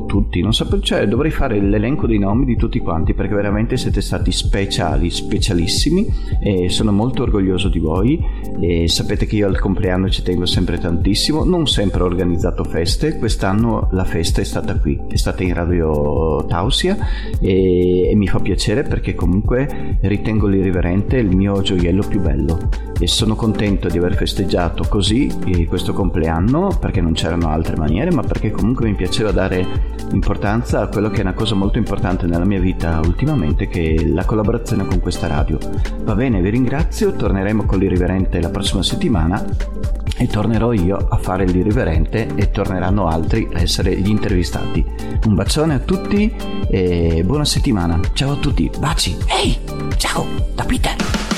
po' 0.00 0.04
tutti, 0.06 0.40
non 0.40 0.52
so, 0.52 0.80
cioè 0.80 1.06
dovrei 1.06 1.30
fare 1.30 1.60
l'elenco 1.60 2.06
dei 2.06 2.18
nomi 2.18 2.44
di 2.44 2.56
tutti 2.56 2.78
quanti 2.80 3.14
perché 3.14 3.34
veramente 3.34 3.76
siete 3.76 4.00
stati 4.00 4.32
speciali, 4.32 5.10
specialissimi 5.10 6.06
e 6.40 6.68
sono 6.68 6.92
molto 6.92 7.22
orgoglioso 7.22 7.68
di 7.68 7.78
voi. 7.78 8.22
E 8.60 8.88
sapete 8.88 9.26
che 9.26 9.36
io 9.36 9.46
al 9.46 9.58
compleanno 9.58 10.08
ci 10.08 10.22
tengo 10.22 10.46
sempre 10.46 10.78
tantissimo, 10.78 11.44
non 11.44 11.66
sempre 11.66 12.02
ho 12.02 12.06
organizzato 12.06 12.64
feste, 12.64 13.16
quest'anno 13.18 13.88
la 13.92 14.04
festa 14.04 14.40
è 14.40 14.44
stata 14.44 14.78
qui, 14.78 14.98
è 15.08 15.16
stata 15.16 15.42
in 15.42 15.54
Radio 15.54 16.44
Tausia 16.46 16.96
e, 17.40 18.10
e 18.10 18.14
mi 18.14 18.26
fa 18.26 18.40
piacere 18.40 18.82
perché 18.82 19.14
comunque 19.14 19.98
ritengo 20.02 20.46
l'irriverente 20.46 21.16
il 21.16 21.34
mio 21.34 21.60
gioiello 21.60 22.02
più 22.06 22.20
bello. 22.20 22.86
E 23.00 23.06
sono 23.06 23.36
contento 23.36 23.88
di 23.88 23.98
aver 23.98 24.16
festeggiato 24.16 24.84
così 24.88 25.30
questo 25.68 25.92
compleanno 25.92 26.76
perché 26.80 27.00
non 27.00 27.12
c'erano 27.12 27.48
altre 27.48 27.76
maniere 27.76 28.10
ma 28.10 28.22
perché 28.22 28.50
comunque 28.50 28.86
mi 28.86 28.94
piaceva 28.94 29.30
dare 29.30 29.87
importanza 30.12 30.80
a 30.80 30.88
quello 30.88 31.10
che 31.10 31.18
è 31.18 31.22
una 31.22 31.34
cosa 31.34 31.54
molto 31.54 31.78
importante 31.78 32.26
nella 32.26 32.44
mia 32.44 32.60
vita 32.60 33.00
ultimamente 33.04 33.68
che 33.68 33.94
è 33.94 34.04
la 34.04 34.24
collaborazione 34.24 34.86
con 34.86 35.00
questa 35.00 35.26
radio. 35.26 35.58
Va 36.02 36.14
bene 36.14 36.40
vi 36.40 36.50
ringrazio 36.50 37.12
torneremo 37.12 37.64
con 37.64 37.78
l'irriverente 37.78 38.40
la 38.40 38.50
prossima 38.50 38.82
settimana 38.82 39.44
e 40.16 40.26
tornerò 40.26 40.72
io 40.72 40.96
a 40.96 41.16
fare 41.16 41.44
l'irriverente 41.44 42.34
e 42.34 42.50
torneranno 42.50 43.06
altri 43.06 43.48
a 43.52 43.60
essere 43.60 43.96
gli 43.96 44.08
intervistati. 44.08 44.84
Un 45.26 45.34
bacione 45.34 45.74
a 45.74 45.78
tutti 45.78 46.34
e 46.68 47.22
buona 47.24 47.44
settimana. 47.44 48.00
Ciao 48.12 48.32
a 48.32 48.36
tutti 48.36 48.70
baci. 48.78 49.16
Ehi 49.26 49.58
ciao 49.96 50.26
da 50.54 50.64
Peter 50.64 51.37